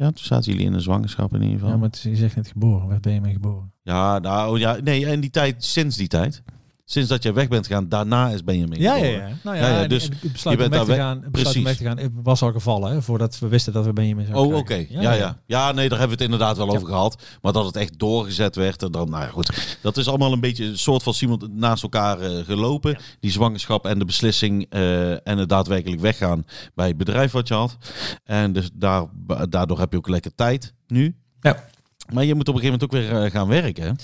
Ja, 0.00 0.06
toen 0.06 0.24
zaten 0.24 0.52
jullie 0.52 0.66
in 0.66 0.72
de 0.72 0.80
zwangerschap 0.80 1.34
in 1.34 1.40
ieder 1.42 1.54
geval. 1.54 1.68
Ja, 1.70 1.76
maar 1.76 1.86
het 1.88 1.96
is- 1.96 2.02
je 2.02 2.16
zegt 2.16 2.36
net 2.36 2.48
geboren. 2.48 2.88
Waar 2.88 3.00
ben 3.00 3.12
je 3.12 3.20
mee 3.20 3.32
geboren? 3.32 3.72
Ja, 3.82 4.18
nou 4.18 4.58
ja, 4.58 4.76
nee, 4.84 5.06
en 5.06 5.20
die 5.20 5.30
tijd, 5.30 5.64
sinds 5.64 5.96
die 5.96 6.08
tijd. 6.08 6.42
Sinds 6.90 7.08
dat 7.08 7.22
jij 7.22 7.32
weg 7.32 7.48
bent 7.48 7.66
gegaan, 7.66 7.88
daarna 7.88 8.28
is 8.28 8.44
Benjamin 8.44 8.80
Ja, 8.80 8.94
ja, 8.94 9.04
ja. 9.04 9.28
Nou 9.42 9.56
Ja, 9.56 9.86
dus 9.86 10.04
je 10.04 10.56
bent 10.56 10.58
weg 10.58 10.80
te 10.80 10.86
daar 10.86 10.96
gaan, 10.96 11.22
het 11.22 11.32
besluit 11.32 11.56
om 11.56 11.62
weg 11.64 11.76
precies. 11.76 11.96
te 11.96 12.02
gaan, 12.02 12.22
was 12.22 12.42
al 12.42 12.52
gevallen, 12.52 12.92
hè, 12.92 13.02
voordat 13.02 13.38
we 13.38 13.48
wisten 13.48 13.72
dat 13.72 13.84
we 13.84 13.92
Benjamin 13.92 14.26
zouden 14.26 14.52
Oh, 14.52 14.58
oké. 14.58 14.86
Ja, 14.88 15.12
ja, 15.12 15.40
ja. 15.46 15.72
nee, 15.72 15.88
daar 15.88 15.98
hebben 15.98 16.18
we 16.18 16.24
het 16.24 16.32
inderdaad 16.32 16.56
wel 16.56 16.70
over 16.70 16.86
gehad. 16.86 17.22
Maar 17.42 17.52
dat 17.52 17.64
het 17.64 17.76
echt 17.76 17.98
doorgezet 17.98 18.56
werd. 18.56 18.82
En 18.82 18.90
dan, 18.90 19.10
nou 19.10 19.22
ja, 19.22 19.28
goed. 19.28 19.78
Dat 19.82 19.96
is 19.96 20.08
allemaal 20.08 20.32
een 20.32 20.40
beetje 20.40 20.64
een 20.64 20.78
soort 20.78 21.02
van 21.02 21.14
Simon 21.14 21.50
naast 21.52 21.82
elkaar 21.82 22.20
eh, 22.20 22.44
gelopen. 22.44 22.98
Die 23.20 23.30
zwangerschap 23.30 23.86
en 23.86 23.98
de 23.98 24.04
beslissing 24.04 24.66
eh, 24.68 25.10
en 25.10 25.38
het 25.38 25.48
daadwerkelijk 25.48 26.00
weggaan 26.00 26.44
bij 26.74 26.86
het 26.88 26.96
bedrijf 26.96 27.32
wat 27.32 27.48
je 27.48 27.54
had. 27.54 27.76
En 28.24 28.52
dus 28.52 28.70
daar, 28.74 29.04
daardoor 29.48 29.78
heb 29.78 29.92
je 29.92 29.98
ook 29.98 30.08
lekker 30.08 30.34
tijd 30.34 30.74
nu. 30.86 31.16
Ja. 31.40 31.64
Maar 32.12 32.24
je 32.24 32.34
moet 32.34 32.48
op 32.48 32.54
een 32.54 32.60
gegeven 32.60 32.86
moment 32.88 33.10
ook 33.12 33.12
weer 33.12 33.24
eh, 33.24 33.30
gaan 33.30 33.48
werken. 33.48 33.96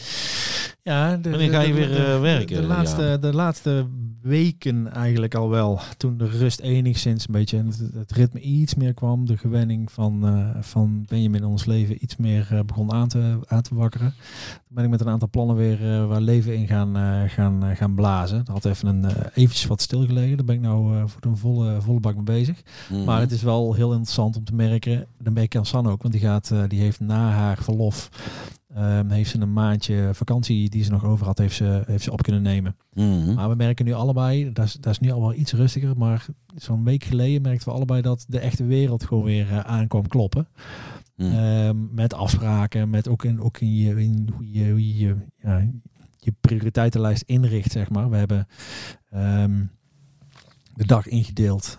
Ja, 0.86 1.16
de, 1.16 1.30
Wanneer 1.30 1.50
ga 1.50 1.60
je 1.60 1.66
de- 1.68 1.74
weer, 1.74 1.88
de- 1.88 1.94
eh, 2.04 2.20
werken, 2.20 2.60
De, 2.60 2.66
laatste, 2.66 3.18
de 3.20 3.32
laatste 3.34 3.86
weken 4.22 4.92
eigenlijk 4.92 5.34
al 5.34 5.48
wel. 5.48 5.80
Toen 5.96 6.16
de 6.18 6.26
rust 6.28 6.60
enigszins 6.60 7.26
een 7.26 7.32
beetje, 7.32 7.58
en 7.58 7.66
het, 7.66 7.82
het 7.94 8.12
ritme 8.12 8.40
iets 8.40 8.74
meer 8.74 8.94
kwam. 8.94 9.26
De 9.26 9.36
gewenning 9.36 9.92
van, 9.92 10.26
eh, 10.26 10.62
van 10.62 11.04
Benjamin 11.08 11.40
in 11.40 11.46
ons 11.46 11.64
leven 11.64 12.02
iets 12.02 12.16
meer 12.16 12.46
eh, 12.50 12.60
begon 12.66 12.92
aan 12.92 13.08
te, 13.08 13.38
aan 13.46 13.62
te 13.62 13.74
wakkeren. 13.74 14.14
Toen 14.66 14.74
ben 14.76 14.84
ik 14.84 14.90
met 14.90 15.00
een 15.00 15.08
aantal 15.08 15.28
plannen 15.30 15.56
weer 15.56 16.06
waar 16.06 16.20
leven 16.20 16.56
in 16.56 16.66
gaan, 16.66 17.28
gaan, 17.28 17.76
gaan 17.76 17.94
blazen. 17.94 18.38
Dat 18.44 18.54
had 18.54 18.64
even 18.64 18.88
een, 18.88 19.04
eventjes 19.34 19.66
wat 19.66 19.80
stilgelegen. 19.80 20.36
Daar 20.36 20.46
ben 20.46 20.54
ik 20.54 20.60
nou 20.60 21.08
voor 21.08 21.22
een 21.30 21.36
volle, 21.36 21.80
volle 21.80 22.00
bak 22.00 22.14
mee 22.14 22.22
bezig. 22.24 22.62
Mhm. 22.90 23.04
Maar 23.04 23.20
het 23.20 23.30
is 23.32 23.42
wel 23.42 23.74
heel 23.74 23.90
interessant 23.90 24.36
om 24.36 24.44
te 24.44 24.54
merken. 24.54 25.06
Dan 25.22 25.32
merk 25.32 25.46
ik 25.46 25.56
aan 25.56 25.66
San 25.66 25.86
ook, 25.88 26.02
want 26.02 26.14
die, 26.14 26.22
gaat, 26.22 26.52
die 26.68 26.80
heeft 26.80 27.00
na 27.00 27.30
haar 27.30 27.58
verlof. 27.62 28.08
Ehm, 28.76 29.10
heeft 29.10 29.30
ze 29.30 29.40
een 29.40 29.52
maandje 29.52 30.10
vakantie 30.12 30.70
die 30.70 30.84
ze 30.84 30.90
nog 30.90 31.04
over 31.04 31.26
had, 31.26 31.38
heeft 31.38 31.56
ze, 31.56 31.82
heeft 31.86 32.04
ze 32.04 32.12
op 32.12 32.22
kunnen 32.22 32.42
nemen. 32.42 32.76
Mhm. 32.92 33.34
Maar 33.34 33.48
we 33.48 33.54
merken 33.54 33.84
nu 33.84 33.92
allebei, 33.92 34.52
dat 34.52 34.64
is, 34.64 34.72
dat 34.72 34.92
is 34.92 34.98
nu 34.98 35.10
al 35.10 35.20
wel 35.20 35.34
iets 35.34 35.52
rustiger, 35.52 35.96
maar 35.96 36.26
zo'n 36.54 36.84
week 36.84 37.04
geleden 37.04 37.42
merkten 37.42 37.68
we 37.68 37.74
allebei 37.74 38.02
dat 38.02 38.24
de 38.28 38.38
echte 38.38 38.64
wereld 38.64 39.04
gewoon 39.04 39.24
weer 39.24 39.50
eh, 39.50 39.58
aankwam 39.58 40.06
kloppen. 40.08 40.48
Mhm. 41.16 41.30
Ehm, 41.30 41.94
met 41.94 42.14
afspraken, 42.14 42.90
met 42.90 43.08
ook 43.08 43.24
in, 43.24 43.40
ook 43.40 43.58
in, 43.58 43.74
je, 43.74 44.02
in 44.02 44.28
hoe 44.34 44.52
je, 44.52 44.70
hoe 44.70 44.96
je 44.96 45.16
ja, 45.42 45.68
je 46.18 46.34
prioriteitenlijst 46.40 47.22
inricht, 47.26 47.72
zeg 47.72 47.90
maar. 47.90 48.10
We 48.10 48.16
hebben 48.16 48.46
ehm, 49.10 49.64
de 50.74 50.86
dag 50.86 51.06
ingedeeld 51.06 51.78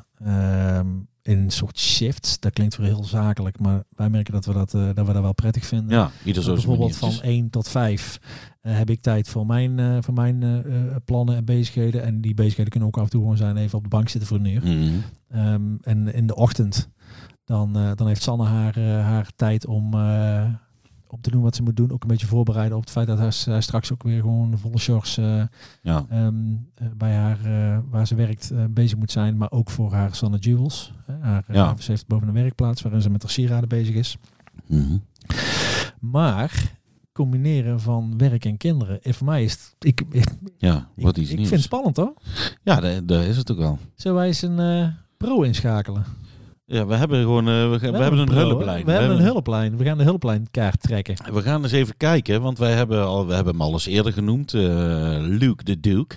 in 1.27 1.37
een 1.37 1.49
soort 1.49 1.79
shifts. 1.79 2.39
Dat 2.39 2.53
klinkt 2.53 2.77
weer 2.77 2.87
heel 2.87 3.03
zakelijk, 3.03 3.59
maar 3.59 3.83
wij 3.89 4.09
merken 4.09 4.33
dat 4.33 4.45
we 4.45 4.53
dat, 4.53 4.73
eh, 4.73 4.85
dat, 4.93 5.07
we 5.07 5.13
dat 5.13 5.21
wel 5.21 5.33
prettig 5.33 5.65
vinden. 5.65 5.97
ja, 5.97 6.11
ieder 6.23 6.43
zo 6.43 6.55
zijn 6.55 6.55
Bijvoorbeeld 6.55 6.97
van 6.97 7.09
maniertjes. 7.09 7.31
1 7.35 7.49
tot 7.49 7.67
5 7.67 8.19
eh, 8.61 8.77
heb 8.77 8.89
ik 8.89 9.01
tijd 9.01 9.29
voor 9.29 9.45
mijn, 9.45 9.79
eh, 9.79 9.97
voor 9.99 10.13
mijn 10.13 10.43
eh, 10.43 10.57
eh, 10.57 10.95
plannen 11.05 11.35
en 11.35 11.45
bezigheden. 11.45 12.03
En 12.03 12.21
die 12.21 12.33
bezigheden 12.33 12.71
kunnen 12.71 12.89
ook 12.89 12.97
af 12.97 13.03
en 13.03 13.09
toe 13.09 13.21
gewoon 13.21 13.37
zijn 13.37 13.57
even 13.57 13.77
op 13.77 13.83
de 13.83 13.89
bank 13.89 14.09
zitten 14.09 14.29
voor 14.29 14.37
een 14.37 14.45
uur. 14.45 14.61
Mhm. 14.63 14.99
Ehm, 15.29 15.75
en 15.81 16.13
in 16.13 16.27
de 16.27 16.35
ochtend, 16.35 16.89
dan, 17.47 17.77
eh, 17.77 17.91
dan 17.95 18.07
heeft 18.07 18.21
Sanne 18.21 18.45
haar, 18.45 18.77
eh, 18.77 18.83
haar 18.83 19.31
tijd 19.35 19.65
om, 19.65 19.93
eh, 19.93 20.45
om 21.09 21.21
te 21.21 21.31
doen 21.31 21.41
wat 21.41 21.55
ze 21.55 21.63
moet 21.63 21.75
doen. 21.77 21.91
Ook 21.91 22.01
een 22.01 22.07
beetje 22.09 22.27
voorbereiden 22.27 22.77
op 22.77 22.83
het 22.83 22.91
feit 22.91 23.07
dat 23.07 23.17
hij, 23.17 23.31
hij 23.53 23.61
straks 23.61 23.93
ook 23.93 24.03
weer 24.03 24.19
gewoon 24.21 24.57
volle 24.57 24.77
shorts 24.77 25.17
eh, 25.17 25.43
Ja. 25.81 26.05
ehm, 26.09 26.35
eh, 26.75 26.87
bij 26.97 27.13
haar, 27.15 27.45
eh, 27.45 27.79
waar 27.89 28.07
ze 28.07 28.15
werkt, 28.15 28.51
bezig 28.69 28.97
moet 28.97 29.11
zijn. 29.11 29.37
Maar 29.37 29.51
ook 29.51 29.69
voor 29.69 29.93
haar 29.93 30.15
Sanne 30.15 30.37
Jewels. 30.37 30.93
Haar, 31.19 31.43
Ja. 31.51 31.75
ze 31.79 31.91
heeft 31.91 32.07
boven 32.07 32.27
een 32.27 32.33
werkplaats 32.33 32.81
waarin 32.81 33.01
ze 33.01 33.09
met 33.09 33.21
haar 33.21 33.31
sieraden 33.31 33.69
bezig 33.69 33.95
is. 33.95 34.17
Mhm. 34.67 34.97
Maar 35.99 36.75
combineren 37.13 37.79
van 37.79 38.17
werk 38.17 38.45
en 38.45 38.57
kinderen, 38.57 39.01
eh, 39.01 39.13
voor 39.13 39.25
mij 39.25 39.43
is 39.43 39.51
het, 39.51 39.75
ik, 39.79 40.01
ik, 40.11 40.27
Ja, 40.57 40.87
ik, 40.95 41.03
wat 41.03 41.17
ik 41.17 41.23
nieuws. 41.27 41.37
vind 41.37 41.49
het 41.49 41.61
spannend 41.61 41.97
hoor. 41.97 42.13
Ja, 42.63 43.01
daar, 43.01 43.23
is 43.23 43.37
het 43.37 43.51
ook 43.51 43.57
wel. 43.57 43.79
Zullen 43.95 44.17
wij 44.17 44.27
eens 44.27 44.41
een 44.41 44.93
pro 45.17 45.41
inschakelen? 45.41 46.03
Ja, 46.69 46.85
we 46.85 46.95
hebben 46.95 47.21
gewoon 47.21 47.47
uh, 47.49 47.69
we, 47.69 47.77
we, 47.79 47.97
hebben 47.97 48.19
een 48.19 48.25
pro, 48.25 48.35
hulplijn. 48.35 48.85
We, 48.85 48.91
hebben 48.91 49.17
een 49.17 49.23
hulplijn. 49.23 49.77
We 49.77 49.83
gaan 49.83 49.97
de 49.97 50.03
hulplijnkaart 50.03 50.81
trekken. 50.81 51.15
We 51.33 51.41
gaan 51.41 51.63
eens 51.63 51.71
even 51.71 51.97
kijken, 51.97 52.41
want 52.41 52.57
wij 52.57 52.71
hebben, 52.73 53.05
al, 53.05 53.27
we 53.27 53.33
hebben 53.33 53.53
hem 53.53 53.61
al 53.61 53.71
eens 53.71 53.85
eerder 53.85 54.13
genoemd. 54.13 54.53
eh, 54.53 54.61
Luke 55.19 55.63
de 55.63 55.79
Duke. 55.79 56.15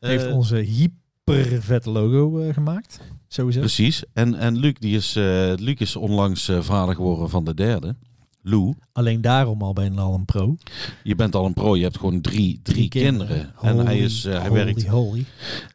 Heeft 0.00 0.24
Eh, 0.26 0.34
onze 0.34 0.64
super 0.68 1.62
vette 1.62 1.90
logo 1.90 2.40
eh, 2.40 2.54
gemaakt. 2.54 3.00
Sowieso. 3.28 3.58
Precies. 3.60 4.02
En, 4.12 4.34
en 4.34 4.56
Luc, 4.56 4.74
die 4.78 4.96
is, 4.96 5.16
eh, 5.16 5.52
Luc 5.56 5.74
is 5.78 5.96
onlangs 5.96 6.48
eh, 6.48 6.60
vader 6.60 6.94
geworden 6.94 7.30
van 7.30 7.44
de 7.44 7.54
derde. 7.54 7.96
Lou, 8.42 8.74
Alleen 8.92 9.20
daarom 9.20 9.62
al 9.62 9.72
ben 9.72 9.92
je 9.94 10.00
al 10.00 10.14
een 10.14 10.24
pro. 10.24 10.56
je 11.02 11.14
bent 11.14 11.34
al 11.34 11.46
een 11.46 11.52
pro. 11.54 11.76
Je 11.76 11.82
hebt 11.82 11.98
gewoon 11.98 12.20
drie, 12.20 12.60
drie, 12.62 12.88
kinderen. 12.88 13.52
En 13.62 13.78
hij, 13.78 13.98
is, 13.98 14.24
eh, 14.24 14.38
hij 14.38 14.48
holy, 14.48 14.64
werkt. 14.64 14.86
Holy. 14.86 15.24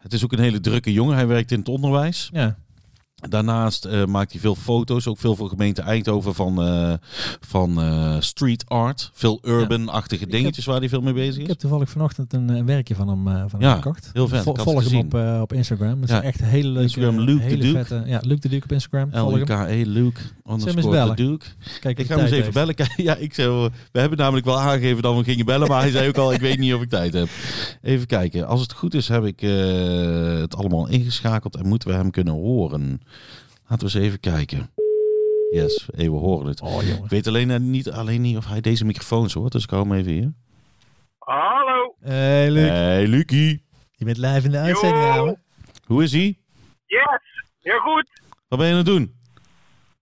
Het 0.01 0.13
is 0.13 0.23
ook 0.23 0.31
een 0.31 0.39
hele 0.39 0.59
drukke 0.59 0.93
jongen. 0.93 1.15
Hij 1.15 1.27
werkt 1.27 1.51
in 1.51 1.59
het 1.59 1.67
onderwijs. 1.69 2.29
Ja. 2.33 2.57
Daarnaast 3.29 3.85
eh, 3.85 4.05
maakt 4.05 4.31
hij 4.31 4.41
veel 4.41 4.55
foto's, 4.55 5.07
ook 5.07 5.17
veel 5.17 5.35
voor 5.35 5.49
gemeente 5.49 5.81
Eindhoven 5.81 6.35
van, 6.35 6.61
eh, 6.63 6.93
van 7.39 7.81
eh, 7.81 8.15
street 8.19 8.63
art. 8.69 9.09
Veel 9.13 9.39
urban-achtige 9.43 10.27
dingetjes 10.27 10.65
waar 10.65 10.79
hij 10.79 10.89
veel 10.89 11.01
mee 11.01 11.13
bezig 11.13 11.35
Ik 11.35 11.41
is. 11.41 11.47
heb 11.47 11.57
toevallig 11.57 11.89
vanochtend 11.89 12.33
een, 12.33 12.49
een 12.49 12.65
werkje 12.65 12.95
van 12.95 13.07
hem, 13.07 13.49
van 13.49 13.59
Ja, 13.59 13.67
hem 13.69 13.81
gekocht. 13.81 14.09
heel 14.13 14.27
vet. 14.27 14.43
Vol- 14.43 14.53
Ik 14.55 14.59
volg 14.61 14.89
hem 14.89 14.99
op, 14.99 15.41
op 15.41 15.53
Instagram. 15.53 16.01
Het 16.01 16.09
Ja. 16.09 16.17
is 16.19 16.23
echt 16.25 16.39
een 16.39 16.45
hele 16.45 16.67
leuke... 16.67 16.81
Instagram, 16.81 17.19
Luke 17.19 17.47
de 17.47 17.57
Duke. 17.57 17.77
vette- 17.85 18.03
ja, 18.05 18.19
Luke 18.23 18.41
de 18.41 18.49
Duke 18.49 18.63
op 18.63 18.71
Instagram. 18.71 19.09
Hem. 19.11 19.27
L-U-K-E, 19.27 19.83
Luke, 19.85 20.19
underscore 20.49 20.89
bellen. 20.89 21.15
de 21.15 21.23
Duke. 21.23 21.45
Kijk, 21.79 21.99
Ik 21.99 22.05
ga 22.05 22.15
hem 22.15 22.25
eens 22.25 22.33
even 22.33 22.53
bellen. 22.53 22.75
Ja, 22.95 23.15
ik 23.15 23.33
zou, 23.33 23.69
we 23.91 23.99
hebben 23.99 24.17
namelijk 24.17 24.45
wel 24.45 24.59
aangegeven 24.59 25.01
dat 25.01 25.17
we 25.17 25.23
gingen 25.23 25.45
bellen, 25.45 25.67
maar 25.67 25.81
hij 25.81 25.91
zei 25.91 26.07
ook 26.07 26.17
al, 26.17 26.33
ik 26.33 26.39
weet 26.39 26.59
niet 26.59 26.73
of 26.73 26.81
ik 26.81 26.89
tijd 26.89 27.13
heb. 27.13 27.27
Even 27.81 28.07
kijken. 28.07 28.47
Als 28.47 28.61
het 28.61 28.73
goed 28.73 28.93
is, 28.93 29.07
heb 29.07 29.25
ik 29.25 29.39
het 30.41 30.55
allemaal 30.55 30.87
ingeschakeld 30.87 31.55
en 31.55 31.67
moeten 31.67 31.89
we 31.89 31.95
hem 31.95 32.11
kunnen 32.11 32.33
horen. 32.33 33.01
Laten 33.67 33.87
we 33.87 33.93
eens 33.93 34.05
even 34.05 34.19
kijken. 34.19 34.69
Yes, 35.51 35.89
hey, 35.95 36.09
we 36.09 36.17
horen 36.17 36.47
het. 36.47 36.61
Oh. 36.61 36.83
Ik 36.83 37.09
weet 37.09 37.27
alleen, 37.27 37.51
eh, 37.51 37.59
niet, 37.59 37.91
alleen 37.91 38.21
niet 38.21 38.37
of 38.37 38.47
hij 38.47 38.61
deze 38.61 38.85
microfoons 38.85 39.33
hoort, 39.33 39.51
dus 39.51 39.63
ik 39.63 39.69
hou 39.69 39.87
hem 39.87 39.97
even 39.97 40.11
hier. 40.11 40.33
Hallo. 41.17 41.95
Hey, 41.99 42.51
Luc. 42.51 42.69
Hey, 42.69 43.07
Lucie. 43.07 43.63
Je 43.91 44.05
bent 44.05 44.17
live 44.17 44.45
in 44.45 44.51
de 44.51 44.57
uitzending, 44.57 45.03
Yo. 45.03 45.11
ouwe. 45.11 45.37
Hoe 45.85 46.03
is 46.03 46.11
hij? 46.11 46.37
Yes. 46.85 47.43
Heel 47.61 47.79
goed. 47.79 48.09
Wat 48.47 48.59
ben 48.59 48.67
je 48.67 48.73
aan 48.73 48.77
het 48.77 48.87
doen? 48.87 49.15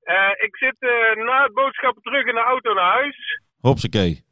Eh, 0.03 0.30
ik 0.45 0.55
zit 0.57 0.76
eh, 0.80 1.26
na 1.26 1.43
het 1.43 1.53
boodschappen 1.53 2.01
terug 2.01 2.26
in 2.26 2.36
de 2.36 2.41
auto 2.41 2.74
naar 2.74 2.91
huis. 2.91 3.39
Hopsakee. 3.61 4.24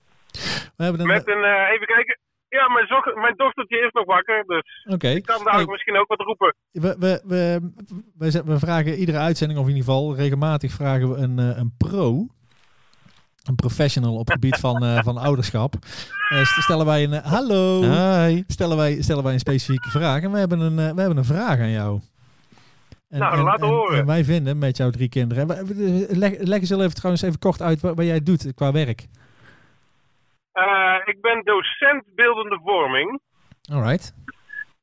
We 0.78 0.84
hebben 0.84 1.02
een... 1.02 1.08
Met 1.08 1.28
een, 1.28 1.44
eh, 1.44 1.70
even 1.74 1.88
kijken. 1.88 2.20
Ja, 2.58 2.68
mijn, 2.70 2.88
zog- 2.88 3.16
mijn 3.16 3.34
dochtertje 3.38 3.78
is 3.78 3.92
nog 3.92 4.06
wakker, 4.06 4.44
dus 4.48 4.86
Oké. 4.94 5.08
ik 5.08 5.24
kan 5.26 5.44
daar 5.44 5.54
Hey, 5.56 5.66
misschien 5.66 5.98
ook 6.00 6.08
wat 6.08 6.20
roepen. 6.20 6.56
we, 6.72 6.96
we, 7.00 7.22
we, 7.26 7.72
we, 8.18 8.42
we 8.46 8.60
vragen 8.60 8.94
iedere 8.98 9.18
uitzending, 9.18 9.60
of 9.60 9.68
in 9.68 9.76
ieder 9.76 9.86
geval 9.92 10.16
regelmatig 10.16 10.72
vragen 10.72 11.10
we 11.12 11.18
een, 11.18 11.40
eh, 11.40 11.58
een 11.58 11.74
pro. 11.78 12.28
Een 13.44 13.56
professional 13.56 14.14
op 14.14 14.26
het 14.26 14.32
gebied 14.34 14.56
van, 14.58 14.84
eh, 14.84 15.04
van 15.04 15.18
ouderschap. 15.18 15.74
Eh, 16.30 16.44
st- 16.46 16.62
stellen 16.64 16.86
wij 16.86 17.04
een... 17.04 17.14
hallo. 17.14 17.82
Hi. 17.82 18.44
Stellen 18.48 18.78
wij, 18.78 19.02
stellen 19.02 19.24
wij 19.24 19.34
een 19.34 19.40
specifieke 19.40 19.90
vraag. 19.90 20.22
En 20.22 20.32
we 20.32 20.38
hebben 20.38 20.60
een, 20.60 20.76
we 20.76 20.82
hebben 21.02 21.18
een 21.18 21.26
vraag 21.26 21.60
aan 21.60 21.70
jou. 21.72 22.00
En, 23.10 23.20
Nou, 23.20 23.42
laat 23.44 23.60
horen. 23.62 24.00
en 24.00 24.06
wij 24.06 24.24
vinden 24.24 24.58
met 24.58 24.78
jouw 24.78 24.90
drie 24.90 25.10
kinderen. 25.10 25.50
en 25.58 26.18
Leg, 26.18 26.34
leg 26.40 26.60
eens 26.60 26.70
heel 26.70 26.82
even 26.82 26.94
trouwens 26.96 27.24
even 27.24 27.40
kort 27.40 27.62
uit 27.62 27.82
wat, 27.82 27.96
wat 27.96 28.06
jij 28.06 28.24
doet 28.24 28.54
qua 28.56 28.72
werk. 28.72 29.08
Eh, 30.54 30.96
ik 31.06 31.22
ben 31.22 31.44
docent 31.44 32.04
beeldende 32.16 32.60
vorming. 32.64 33.22
Alright. 33.72 34.14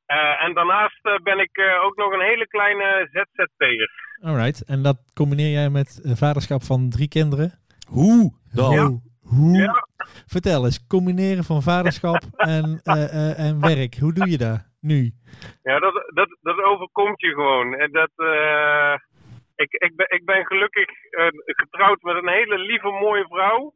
Eh, 0.07 0.43
en 0.43 0.55
daarnaast 0.55 0.99
eh, 1.03 1.17
ben 1.23 1.39
ik 1.39 1.57
eh, 1.57 1.85
ook 1.85 1.97
nog 1.97 2.13
een 2.13 2.27
hele 2.31 2.49
kleine 2.49 3.09
ZZP'er. 3.13 3.91
Alright. 4.23 4.65
En 4.65 4.83
dat 4.83 4.97
combineer 5.15 5.53
jij 5.53 5.71
met 5.71 6.01
vaderschap 6.05 6.63
van 6.63 6.91
drie 6.91 7.09
kinderen? 7.09 7.53
Hoe 7.89 8.33
dan? 8.53 8.73
Ja. 8.73 8.99
Hoe? 9.29 9.57
Ja. 9.59 9.87
Vertel 10.27 10.65
eens, 10.65 10.87
combineren 10.87 11.45
van 11.45 11.63
vaderschap 11.63 12.23
en, 12.57 12.81
eh, 12.83 13.05
eh, 13.05 13.39
en 13.47 13.61
werk. 13.61 13.95
Hoe 13.95 14.13
doe 14.13 14.31
je 14.31 14.39
dat 14.39 14.59
nu? 14.81 15.11
Ja, 15.63 15.79
dat, 15.79 15.95
dat, 16.15 16.37
dat 16.41 16.63
overkomt 16.63 17.21
je 17.21 17.29
gewoon. 17.29 17.75
En 17.75 17.93
dat, 17.93 18.11
eh, 18.17 18.95
ik, 19.57 19.73
ik, 19.73 19.97
ben, 19.97 20.07
ik 20.11 20.25
ben 20.25 20.47
gelukkig 20.47 20.89
getrouwd 21.45 22.03
met 22.03 22.17
een 22.17 22.29
hele 22.29 22.59
lieve, 22.59 22.91
mooie 22.91 23.27
vrouw. 23.29 23.75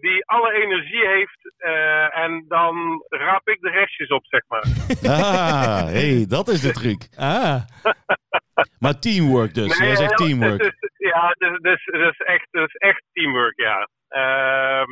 Die 0.00 0.26
alle 0.26 0.52
energie 0.52 1.06
heeft. 1.08 1.52
eh, 1.56 2.18
en 2.18 2.44
dan 2.48 3.04
raap 3.08 3.48
ik 3.48 3.60
de 3.60 3.70
restjes 3.70 4.08
op, 4.08 4.24
zeg 4.26 4.42
maar. 4.48 4.64
Ah, 5.20 5.84
hey, 5.84 6.24
dat 6.28 6.48
is 6.48 6.60
de 6.60 6.72
truc. 6.72 7.08
Ah, 7.16 7.60
Maar 8.78 8.98
teamwork 8.98 9.54
dus. 9.54 9.78
Jij 9.78 9.96
zegt 9.96 10.16
teamwork. 10.16 10.62
het 10.64 10.74
is- 10.80 10.90
ja, 11.10 11.34
het 11.36 11.40
is, 11.50 11.56
het 11.62 11.64
is, 11.64 11.82
het 11.84 12.10
is 12.12 12.18
echt, 12.26 12.46
het 12.50 12.68
is 12.68 12.74
echt 12.74 13.02
teamwork, 13.12 13.56
ja. 13.60 13.88
Ehm 14.08 14.90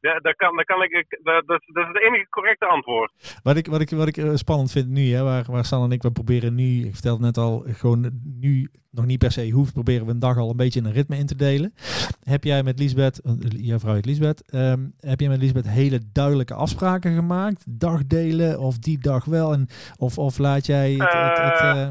ja, 0.00 0.18
daar 0.18 0.34
kan, 0.34 0.56
daar 0.56 0.64
kan 0.64 0.82
ik, 0.82 1.18
dat, 1.22 1.46
dat, 1.46 1.62
dat 1.66 1.82
is 1.82 1.92
het 1.92 2.02
enige 2.02 2.28
correcte 2.28 2.66
antwoord. 2.66 3.40
wat 3.42 3.56
ik, 3.56 3.66
wat 3.66 3.80
ik, 3.80 3.90
wat 3.90 4.08
ik 4.08 4.16
eh, 4.16 4.34
spannend 4.34 4.72
vind 4.72 4.88
nu, 4.88 5.12
hè, 5.12 5.22
waar, 5.22 5.44
waar 5.50 5.64
Stan 5.64 5.84
en 5.84 5.92
ik, 5.92 6.02
we 6.02 6.12
proberen 6.12 6.54
nu, 6.54 6.86
ik 6.86 6.92
vertelde 6.92 7.26
het 7.26 7.36
net 7.36 7.44
al, 7.44 7.64
gewoon 7.66 8.10
nu 8.40 8.70
nog 8.90 9.06
niet 9.06 9.18
per 9.18 9.32
se 9.32 9.50
hoeft, 9.50 9.72
proberen 9.72 10.06
we 10.06 10.12
een 10.12 10.18
dag 10.18 10.36
al 10.36 10.50
een 10.50 10.56
beetje 10.56 10.80
een 10.80 10.92
ritme 10.92 11.16
in 11.16 11.26
te 11.26 11.36
delen. 11.36 11.74
Heb 12.22 12.44
jij 12.44 12.62
met 12.62 12.78
Liesbeth, 12.78 13.20
eh, 13.20 13.32
jouw 13.48 13.78
vrouw 13.78 13.94
heet 13.94 14.06
Liesbeth, 14.06 14.50
ehm, 14.50 14.88
heb 15.00 15.20
jij 15.20 15.28
met 15.28 15.40
Liesbeth 15.40 15.68
hele 15.68 16.00
duidelijke 16.12 16.54
afspraken 16.54 17.14
gemaakt? 17.14 17.64
Dagdelen 17.68 18.58
of 18.58 18.78
die 18.78 18.98
dag 18.98 19.24
wel? 19.24 19.52
En, 19.52 19.68
of, 19.96 20.18
of 20.18 20.38
laat 20.38 20.66
jij 20.66 20.92
het... 20.92 21.12
het, 21.12 21.38
het, 21.38 21.60
eh, 21.60 21.88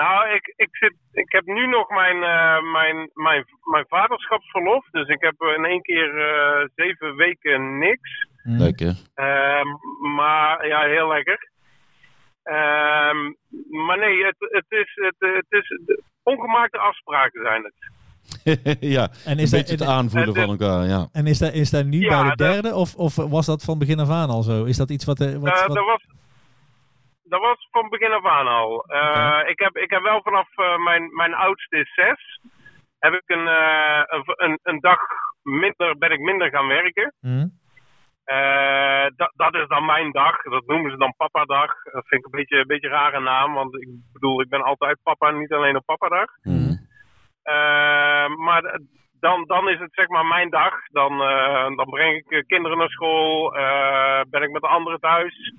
Nou, 0.00 0.28
ik, 0.34 0.52
ik, 0.56 0.68
zit, 0.76 0.94
ik 1.12 1.32
heb 1.32 1.44
nu 1.46 1.66
nog 1.66 1.88
mijn, 1.88 2.22
eh, 2.22 2.72
mijn, 2.72 3.10
mijn, 3.14 3.44
mijn 3.70 3.84
vaderschapsverlof. 3.88 4.86
Dus 4.90 5.08
ik 5.08 5.20
heb 5.20 5.34
in 5.56 5.64
één 5.64 5.82
keer 5.82 6.10
eh, 6.28 6.66
zeven 6.74 7.16
weken 7.16 7.78
niks. 7.78 8.26
hm, 8.42 8.56
Lekker. 8.56 8.94
Ehm, 9.14 9.66
maar 10.16 10.66
ja, 10.66 10.80
heel 10.82 11.08
lekker. 11.08 11.48
Ehm, 12.42 13.18
maar 13.86 13.98
nee, 13.98 14.24
het, 14.24 14.36
het 14.38 14.64
is, 14.68 14.92
het, 14.94 15.14
het 15.18 15.46
is 15.48 15.78
ongemaakte 16.22 16.78
afspraken 16.78 17.42
zijn 17.42 17.62
het. 17.64 17.74
ja, 18.96 19.08
En 19.24 19.32
een 19.32 19.38
is 19.38 19.50
beetje 19.50 19.76
dat, 19.76 19.86
het 19.86 19.96
aanvoelen 19.96 20.34
en- 20.34 20.40
van 20.40 20.50
elkaar, 20.50 20.86
ja. 20.86 21.08
en 21.12 21.26
is 21.26 21.38
dat, 21.38 21.52
is 21.52 21.70
dat 21.70 21.84
nu 21.84 22.00
Ja, 22.00 22.08
bij 22.08 22.30
de 22.30 22.36
dat- 22.36 22.52
derde? 22.52 22.74
Of, 22.74 22.94
of 22.94 23.16
was 23.16 23.46
dat 23.46 23.62
van 23.64 23.78
begin 23.78 23.98
af 23.98 24.10
aan 24.10 24.28
al 24.28 24.42
zo? 24.42 24.64
Is 24.64 24.76
dat 24.76 24.90
iets 24.90 25.04
wat... 25.04 25.20
eh, 25.20 25.26
wat, 25.36 25.52
Eh, 25.52 25.66
wat- 25.66 25.76
dat, 25.76 25.84
was, 25.86 26.02
dat 27.30 27.40
was 27.40 27.68
van 27.70 27.88
begin 27.88 28.12
af 28.12 28.24
aan 28.24 28.46
al. 28.46 28.84
Eh, 28.84 29.40
ik, 29.46 29.58
heb, 29.58 29.76
ik 29.76 29.90
heb 29.90 30.02
wel 30.02 30.22
vanaf 30.22 30.48
eh, 30.56 30.78
mijn, 30.84 31.14
mijn 31.14 31.34
oudste 31.34 31.76
is 31.76 31.94
zes. 31.94 32.40
Heb 32.98 33.12
ik 33.12 33.22
een, 33.26 33.48
eh, 33.48 34.02
een, 34.06 34.22
een, 34.26 34.58
een 34.62 34.80
dag 34.80 35.00
minder, 35.42 35.98
ben 35.98 36.10
ik 36.10 36.20
minder 36.20 36.50
gaan 36.50 36.66
werken. 36.66 37.14
Eh, 38.24 39.06
dat, 39.16 39.32
dat 39.36 39.54
is 39.54 39.68
dan 39.68 39.84
mijn 39.84 40.10
dag. 40.10 40.42
Dat 40.42 40.66
noemen 40.66 40.90
ze 40.90 40.96
dan 40.96 41.14
papa-dag. 41.16 41.82
Dat 41.82 42.06
vind 42.06 42.20
ik 42.20 42.24
een 42.24 42.38
beetje 42.38 42.58
een 42.58 42.66
beetje 42.66 42.86
een 42.86 42.94
rare 42.94 43.20
naam. 43.20 43.54
Want 43.54 43.74
ik 43.74 43.88
bedoel, 44.12 44.40
ik 44.40 44.48
ben 44.48 44.62
altijd 44.62 44.98
papa, 45.02 45.30
niet 45.30 45.52
alleen 45.52 45.76
op 45.76 45.84
papa-dag. 45.84 46.28
Mhm. 46.42 46.78
Maar 48.44 48.80
dan, 49.20 49.44
dan 49.46 49.68
is 49.68 49.78
het 49.78 49.94
zeg 49.94 50.08
maar 50.08 50.26
mijn 50.26 50.50
dag. 50.50 50.74
Dan, 50.86 51.18
dan 51.76 51.86
breng 51.90 52.16
ik 52.16 52.44
kinderen 52.46 52.78
naar 52.78 52.88
school. 52.88 53.50
ben 54.30 54.42
ik 54.42 54.50
met 54.50 54.62
de 54.62 54.68
anderen 54.68 55.00
thuis. 55.00 55.52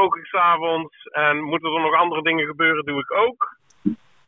Kook 0.00 0.16
ik 0.16 0.26
s'avonds. 0.26 1.04
En 1.12 1.42
moeten 1.42 1.74
er 1.74 1.80
nog 1.80 1.94
andere 1.94 2.22
dingen 2.22 2.46
gebeuren, 2.46 2.84
doe 2.84 3.00
ik 3.00 3.12
ook. 3.12 3.56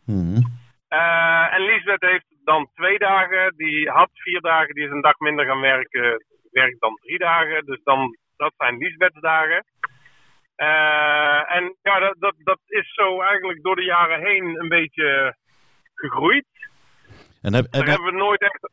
Mhm. 0.06 0.40
Eh, 0.88 1.54
en 1.54 1.60
Liesbeth 1.60 2.00
heeft 2.02 2.26
dan 2.44 2.68
twee 2.74 2.98
dagen. 2.98 3.54
Die 3.56 3.90
had 3.90 4.10
vier 4.12 4.40
dagen. 4.40 4.74
Die 4.74 4.84
is 4.84 4.90
een 4.90 5.00
dag 5.00 5.18
minder 5.18 5.46
gaan 5.46 5.60
werken. 5.60 6.24
Werkt 6.50 6.80
dan 6.80 6.94
drie 7.02 7.18
dagen. 7.18 7.64
Dus 7.64 7.80
dan, 7.84 8.16
dat 8.36 8.52
zijn 8.56 8.76
Liesbeth's 8.78 9.20
dagen. 9.20 9.64
Eh, 10.56 11.56
en 11.56 11.76
ja, 11.82 11.98
dat, 11.98 12.14
dat, 12.18 12.34
dat 12.38 12.58
is 12.66 12.94
zo 12.94 13.20
eigenlijk 13.20 13.62
door 13.62 13.76
de 13.76 13.84
jaren 13.84 14.20
heen 14.20 14.60
een 14.60 14.68
beetje 14.68 15.36
gegroeid. 15.94 16.46
En 17.42 17.54
heb, 17.54 17.66
Daar 17.70 17.80
heb- 17.80 17.90
hebben 17.90 18.12
we 18.12 18.18
nooit 18.18 18.40
echt, 18.42 18.68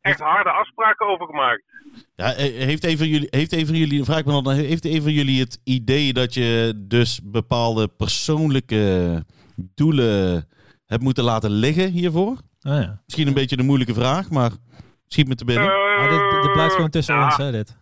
echt 0.00 0.20
harde 0.20 0.50
afspraken 0.50 1.06
over 1.06 1.26
gemaakt. 1.26 1.62
ja, 2.14 2.34
eh, 2.34 2.64
heeft 2.64 2.84
een 2.84 2.98
van 2.98 3.08
jullie, 3.08 3.28
heeft 3.30 3.52
een 3.52 3.66
van 3.66 3.76
jullie, 3.76 4.04
vraag 4.04 4.18
ik 4.18 4.24
me 4.24 4.42
dan, 4.42 4.52
heeft 4.52 4.84
een 4.84 5.02
van 5.02 5.12
jullie 5.12 5.40
het 5.40 5.60
idee 5.64 6.12
dat 6.12 6.34
je 6.34 6.72
dus 6.76 7.20
bepaalde 7.24 7.88
persoonlijke 7.88 9.24
doelen 9.74 10.48
hebt 10.86 11.02
moeten 11.02 11.24
laten 11.24 11.50
liggen 11.50 11.90
hiervoor? 11.90 12.36
Ah, 12.60 12.82
ja. 12.82 13.00
Misschien 13.04 13.26
een 13.26 13.34
beetje 13.34 13.58
een 13.58 13.66
moeilijke 13.66 13.94
vraag, 13.94 14.30
maar 14.30 14.50
schiet 15.06 15.28
me 15.28 15.34
te 15.34 15.44
binnen. 15.44 15.70
Ah, 15.70 16.10
dit, 16.10 16.42
dit 16.42 16.52
blijft 16.52 16.74
gewoon 16.74 16.90
tussen 16.90 17.14
ja, 17.14 17.24
ons, 17.24 17.36
hè, 17.36 17.52
dit. 17.52 17.76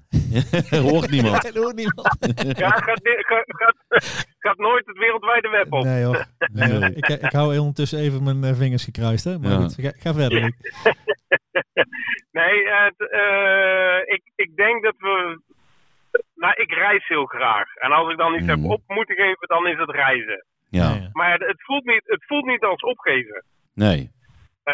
Hoort 0.70 1.10
niemand. 1.10 1.42
Dat 1.42 1.54
hoort 1.54 1.74
niemand. 1.76 2.16
Ja, 2.58 2.70
gaat, 2.86 3.00
gaat, 3.02 3.44
gaat, 3.46 3.76
gaat 4.38 4.58
nooit 4.58 4.86
het 4.86 4.98
wereldwijde 4.98 5.48
web 5.48 5.72
op. 5.72 5.84
Nee 5.84 6.04
hoor. 6.04 6.24
Nee, 6.52 6.70
hoor. 6.70 6.80
Nee. 6.80 6.94
Ik, 6.94 7.08
ik 7.08 7.32
hou 7.32 7.58
ondertussen 7.58 7.98
even 7.98 8.40
mijn 8.40 8.56
vingers 8.56 8.84
gekruist, 8.84 9.24
hè. 9.24 9.38
Maar 9.38 9.50
Ja. 9.50 9.56
goed, 9.56 9.74
ga, 9.80 9.92
ga 9.96 10.12
verder. 10.14 10.40
Luc. 10.40 10.52
Nee, 12.30 12.68
het, 12.68 13.10
eh, 13.10 14.14
ik, 14.14 14.22
ik 14.34 14.56
denk 14.56 14.82
dat 14.82 14.94
we. 14.98 15.40
Nou, 16.34 16.52
ik 16.62 16.72
reis 16.72 17.08
heel 17.08 17.24
graag. 17.24 17.74
En 17.74 17.90
als 17.90 18.10
ik 18.12 18.18
dan 18.18 18.34
iets 18.34 18.46
heb 18.46 18.64
op 18.64 18.82
moeten 18.86 19.14
geven, 19.16 19.48
dan 19.48 19.66
is 19.66 19.78
het 19.78 19.90
reizen. 19.90 20.44
Ja, 20.68 20.82
Ja, 20.82 20.94
ja. 20.94 21.08
Maar 21.12 21.32
het, 21.32 21.40
het, 21.46 21.62
voelt, 21.64 21.84
niet, 21.84 22.02
het 22.04 22.24
voelt 22.26 22.46
niet 22.46 22.62
als 22.62 22.80
opgeven. 22.82 23.44
nee. 23.74 24.10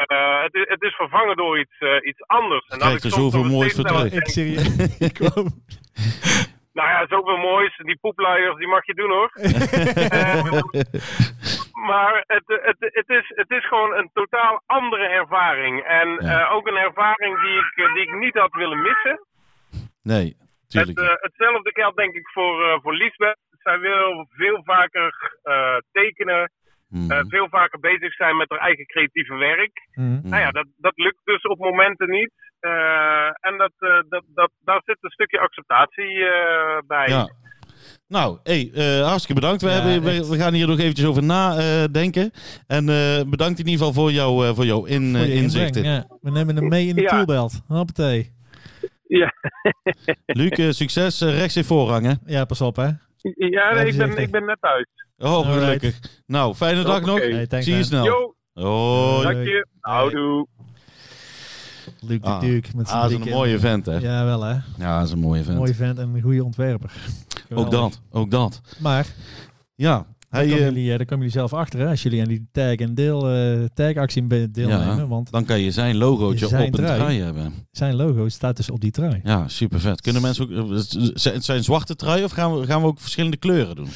Eh, 0.07 0.43
het, 0.43 0.55
is, 0.55 0.65
het 0.69 0.83
is 0.83 0.95
vervangen 0.95 1.37
door 1.37 1.59
iets, 1.59 1.79
eh, 1.79 1.97
iets 2.03 2.27
anders. 2.27 2.67
En 2.67 2.81
er 2.81 3.01
zoveel 3.01 3.45
moois 3.45 3.75
terug. 3.75 4.13
Ik 4.13 4.29
serieus. 4.29 4.99
Nou 6.73 6.89
ja, 6.89 7.07
zoveel 7.09 7.37
moois. 7.37 7.77
Die 7.77 7.99
poepluiers, 8.01 8.57
die 8.57 8.67
mag 8.69 8.87
je 8.87 8.95
doen 8.95 9.11
hoor. 9.11 9.31
maar 11.89 12.25
het, 12.27 12.43
het, 12.47 12.77
het, 12.79 13.09
is, 13.09 13.33
het 13.35 13.51
is 13.51 13.67
gewoon 13.69 13.95
een 13.95 14.11
totaal 14.13 14.63
andere 14.67 15.07
ervaring. 15.07 15.83
En 15.83 16.09
Ja. 16.21 16.41
eh, 16.47 16.53
ook 16.55 16.67
een 16.67 16.77
ervaring 16.77 17.41
die 17.41 17.57
ik, 17.59 17.73
eh, 17.87 17.95
die 17.95 18.03
ik 18.03 18.15
niet 18.15 18.35
had 18.35 18.53
willen 18.53 18.83
missen. 18.83 19.27
Nee, 20.03 20.37
Het, 20.37 20.69
tuurlijk. 20.69 20.99
eh, 20.99 21.13
hetzelfde 21.21 21.71
geldt 21.73 21.97
denk 21.97 22.15
ik 22.15 22.29
voor, 22.29 22.65
eh, 22.65 22.79
voor 22.83 22.95
Liesbeth. 22.95 23.39
Zij 23.51 23.79
wil 23.79 24.27
veel 24.31 24.61
vaker 24.65 25.39
eh, 25.43 25.77
tekenen, 25.93 26.51
Mhm. 26.95 27.11
eh, 27.11 27.25
veel 27.29 27.49
vaker 27.51 27.79
bezig 27.81 28.13
zijn 28.15 28.37
met 28.37 28.51
haar 28.51 28.59
eigen 28.59 28.87
creatieve 28.87 29.35
werk. 29.35 29.89
Mhm. 29.95 30.29
Nou 30.29 30.43
ja, 30.43 30.51
dat, 30.51 30.67
dat 30.77 30.93
lukt 30.97 31.21
dus 31.25 31.43
op 31.43 31.59
momenten 31.59 32.11
niet. 32.11 32.33
Eh, 32.61 33.27
en 33.49 33.55
dat, 33.59 33.73
eh, 33.79 33.89
dat, 34.09 34.25
dat, 34.35 34.51
daar 34.61 34.81
zit 34.85 34.97
een 35.01 35.11
stukje 35.11 35.39
acceptatie 35.41 36.25
eh, 36.25 36.79
bij. 36.87 37.09
Ja. 37.09 37.29
Nou, 38.09 38.39
hey, 38.43 38.71
eh, 38.75 39.07
hartstikke 39.07 39.41
bedankt. 39.41 39.63
We, 39.63 39.69
Ja, 39.69 39.75
hebben, 39.81 40.31
we, 40.31 40.37
gaan 40.37 40.53
hier 40.55 40.67
nog 40.67 40.79
eventjes 40.79 41.07
over 41.07 41.23
nadenken. 41.25 42.31
en 42.67 42.89
eh, 42.89 43.23
bedankt 43.31 43.59
in 43.59 43.67
ieder 43.69 43.87
geval 43.87 43.93
voor, 44.03 44.13
jou, 44.13 44.47
eh, 44.47 44.55
voor 44.55 44.65
jouw 44.65 44.85
in, 44.85 45.17
Voor 45.17 45.27
je 45.27 45.33
inzichten. 45.35 45.85
inbreng, 45.85 46.07
Ja. 46.11 46.17
We 46.21 46.31
nemen 46.31 46.57
hem 46.57 46.69
mee 46.69 46.87
in 46.87 46.95
de 46.95 47.01
Ja. 47.03 47.09
toolbelt. 47.09 47.63
Hoppatee. 47.69 48.33
Ja, 49.07 49.33
Luc, 50.27 50.77
succes. 50.77 51.21
Rechts 51.21 51.57
in 51.57 51.65
voorrang, 51.65 52.07
hè? 52.07 52.13
Ja, 52.27 52.45
pas 52.45 52.61
op 52.61 52.77
hè. 52.77 52.89
ja 53.35 53.75
nee, 53.75 53.87
ik, 53.87 53.97
ben, 53.97 54.17
ik 54.17 54.31
ben 54.31 54.45
net 54.45 54.61
thuis. 54.61 54.87
Oh, 55.19 55.31
Alright. 55.33 55.59
gelukkig. 55.65 56.01
Nou, 56.27 56.55
fijne 56.55 56.83
dag 56.83 57.01
nog. 57.01 57.19
Hey, 57.19 57.47
thanks, 57.47 57.67
Zie 57.67 57.77
je 57.77 57.85
snel. 57.85 58.05
Yo, 58.05 58.35
Hoi. 58.53 59.23
dank 59.35 59.47
je. 59.47 59.67
Houdoe. 59.81 60.47
Luc 62.01 62.21
de 62.21 62.27
Ah. 62.27 62.41
Duke 62.41 62.69
met 62.77 62.89
zijn 62.89 63.01
Ah, 63.01 63.11
dat 63.11 63.21
is 63.21 63.27
een 63.27 63.33
mooie 63.33 63.59
vent, 63.59 63.87
hè? 63.87 63.97
Ja, 63.97 64.25
wel 64.25 64.43
hè. 64.43 64.57
Ja, 64.79 64.99
dat 64.99 65.07
is 65.07 65.13
een 65.13 65.19
mooie 65.19 65.43
vent. 65.45 65.59
Mooie 65.59 65.75
vent 65.75 65.99
en 65.99 66.15
een 66.15 66.23
goede 66.23 66.45
ontwerper. 66.45 66.93
Ook 67.55 67.71
dat, 67.71 68.01
ook 68.11 68.31
dat. 68.31 68.61
Maar 68.79 69.07
Ja, 69.75 69.93
daar, 69.97 70.07
hij, 70.31 70.43
komen 70.43 70.59
eh, 70.59 70.65
jullie, 70.65 70.91
eh, 70.93 70.97
daar 70.97 71.07
komen 71.07 71.17
jullie 71.25 71.39
zelf 71.41 71.53
achter 71.53 71.79
hè, 71.81 71.89
als 71.89 72.03
jullie 72.03 72.21
aan 72.23 72.29
die 72.29 72.49
tag 72.53 72.75
en 72.75 72.95
deel 72.95 73.29
eh 73.31 73.65
tagactie 73.75 74.27
deelnemen. 74.51 74.97
Ja. 74.97 75.07
Want 75.07 75.31
dan 75.31 75.45
kan 75.45 75.61
je 75.61 75.71
zijn 75.71 75.97
logootje 75.97 76.47
Zijn 76.49 76.61
op 76.67 76.79
een 76.79 76.85
trui. 76.85 76.99
trui 76.99 77.21
hebben. 77.21 77.53
zijn 77.71 77.95
logo 77.95 78.29
staat 78.29 78.57
dus 78.57 78.71
op 78.71 78.81
die 78.81 78.91
trui. 78.91 79.21
Ja, 79.25 79.49
super 79.49 79.81
vet. 79.81 80.01
Kunnen 80.01 80.23
mensen 80.23 80.59
ook... 80.59 80.69
zijn 81.43 81.65
zwarte 81.65 81.97
trui 81.97 82.25
of 82.25 82.31
gaan 82.33 82.59
we, 82.59 82.67
gaan 82.67 82.81
we 82.81 82.87
ook 82.87 83.01
verschillende 83.01 83.37
kleuren 83.37 83.77
doen? 83.77 83.89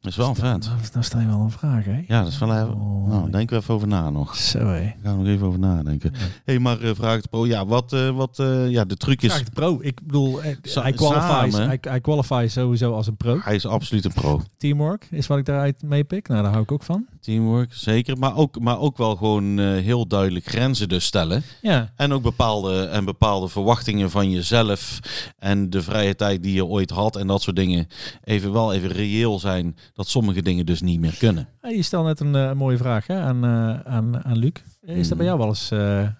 Dat 0.00 0.10
is 0.10 0.16
wel 0.16 0.34
vet. 0.34 0.42
Nou, 0.42 0.78
nou 0.92 1.04
sta 1.04 1.20
je 1.20 1.26
wel 1.26 1.40
een 1.40 1.50
vraag 1.50 1.84
hè. 1.84 2.04
Ja, 2.06 2.22
dat 2.22 2.32
is 2.32 2.38
wel 2.38 2.54
even... 2.54 2.74
Oh. 2.74 3.08
Nou, 3.08 3.30
denk 3.30 3.50
er 3.50 3.56
even 3.56 3.74
over 3.74 3.88
na 3.88 4.10
nog. 4.10 4.36
Zo 4.36 4.58
hé. 4.58 4.64
Daar 4.64 4.96
gaan 5.02 5.16
we 5.16 5.22
nog 5.22 5.32
even 5.32 5.46
over 5.46 5.58
nadenken. 5.58 6.10
Ja. 6.12 6.18
hey, 6.44 6.58
maar 6.58 6.80
eh, 6.80 6.90
vraag 6.94 7.16
het 7.16 7.30
pro. 7.30 7.46
Ja, 7.46 7.66
wat, 7.66 7.92
eh, 7.92 8.10
wat 8.10 8.38
eh, 8.38 8.70
ja, 8.70 8.84
de 8.84 8.96
truc 8.96 9.22
is... 9.22 9.32
Vraag 9.32 9.44
de 9.44 9.50
pro. 9.50 9.78
Ik 9.80 10.00
bedoel, 10.02 10.42
hij 10.42 10.92
qualifies, 10.92 11.56
hij, 11.56 11.78
hij 11.80 12.00
qualifies 12.00 12.52
sowieso 12.52 12.92
als 12.92 13.06
een 13.06 13.16
pro. 13.16 13.38
Hij 13.42 13.54
is 13.54 13.66
absoluut 13.66 14.04
een 14.04 14.12
pro. 14.12 14.42
Teamwork 14.56 15.06
is 15.10 15.26
wat 15.26 15.38
ik 15.38 15.44
daaruit 15.44 15.82
meepik. 15.82 16.28
Nou, 16.28 16.42
daar 16.42 16.50
hou 16.50 16.62
ik 16.62 16.72
ook 16.72 16.82
van. 16.82 17.06
Teamwork, 17.20 17.74
zeker. 17.74 18.18
Maar 18.18 18.36
ook, 18.36 18.60
maar 18.60 18.78
ook 18.78 18.96
wel 18.96 19.16
gewoon 19.16 19.58
heel 19.58 20.06
duidelijk 20.06 20.46
grenzen 20.46 20.88
dus 20.88 21.04
stellen. 21.04 21.42
Ja, 21.60 21.92
En 21.96 22.12
ook 22.12 22.22
bepaalde, 22.22 22.84
en 22.84 23.04
bepaalde 23.04 23.48
verwachtingen 23.48 24.10
van 24.10 24.30
jezelf. 24.30 24.98
En 25.38 25.70
de 25.70 25.82
vrije 25.82 26.14
tijd 26.14 26.42
die 26.42 26.54
je 26.54 26.64
ooit 26.64 26.90
had. 26.90 27.16
En 27.16 27.26
dat 27.26 27.42
soort 27.42 27.56
dingen. 27.56 27.86
Even 28.24 28.52
wel 28.52 28.72
even 28.72 28.88
reëel 28.88 29.38
zijn. 29.38 29.76
Dat 29.94 30.08
sommige 30.08 30.42
dingen 30.42 30.66
dus 30.66 30.80
niet 30.80 31.00
meer 31.00 31.16
kunnen. 31.18 31.48
Hey, 31.60 31.76
je 31.76 31.82
stelt 31.82 32.04
net 32.06 32.20
een 32.20 32.34
eh, 32.34 32.52
mooie 32.52 32.76
vraag 32.76 33.06
hè, 33.06 33.20
aan, 33.20 33.44
eh, 33.44 33.80
aan, 33.80 34.24
aan 34.24 34.38
Luc. 34.38 34.52
Is 34.80 35.08
dat 35.08 35.16
bij 35.16 35.26
jou 35.26 35.38
wel 35.38 35.48
eens 35.48 35.70
eh, 35.70 35.78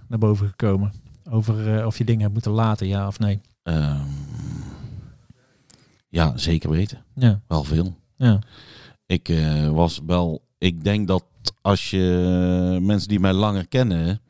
naar 0.09 0.19
boven 0.19 0.49
gekomen? 0.49 0.93
Over 1.31 1.87
of 1.87 1.99
je 1.99 2.05
dingen 2.05 2.21
hebt 2.21 2.33
moeten 2.33 2.53
laten, 2.53 2.87
ja 2.87 3.07
of 3.07 3.19
nee? 3.19 3.41
Ehm, 3.63 4.01
ja, 6.09 6.37
zeker 6.37 6.71
weten. 6.71 7.05
Ja, 7.15 7.41
Wel 7.47 7.65
veel. 7.65 7.97
ja. 8.17 8.39
Ik 9.07 9.33
was 9.71 10.01
wel. 10.07 10.43
Ik 10.59 10.85
denk 10.85 11.09
dat 11.09 11.25
als 11.61 11.91
je 11.91 12.79
mensen 12.83 13.09
die 13.09 13.21
mij 13.21 13.33
langer 13.33 13.69
kennen, 13.69 14.21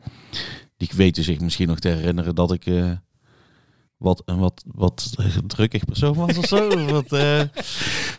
die 0.77 0.89
weten 0.97 1.25
zich 1.25 1.41
misschien 1.41 1.69
nog 1.69 1.79
te 1.79 1.89
herinneren 1.89 2.35
dat 2.35 2.53
ik 2.53 2.65
wat 4.01 4.23
een 4.25 4.39
wat 4.39 4.65
wat 4.75 5.15
drukkig 5.47 5.85
persoon 5.85 6.15
was 6.15 6.39
of 6.39 6.47
zo. 6.47 6.69
Wat, 6.91 7.13
eh, 7.13 7.41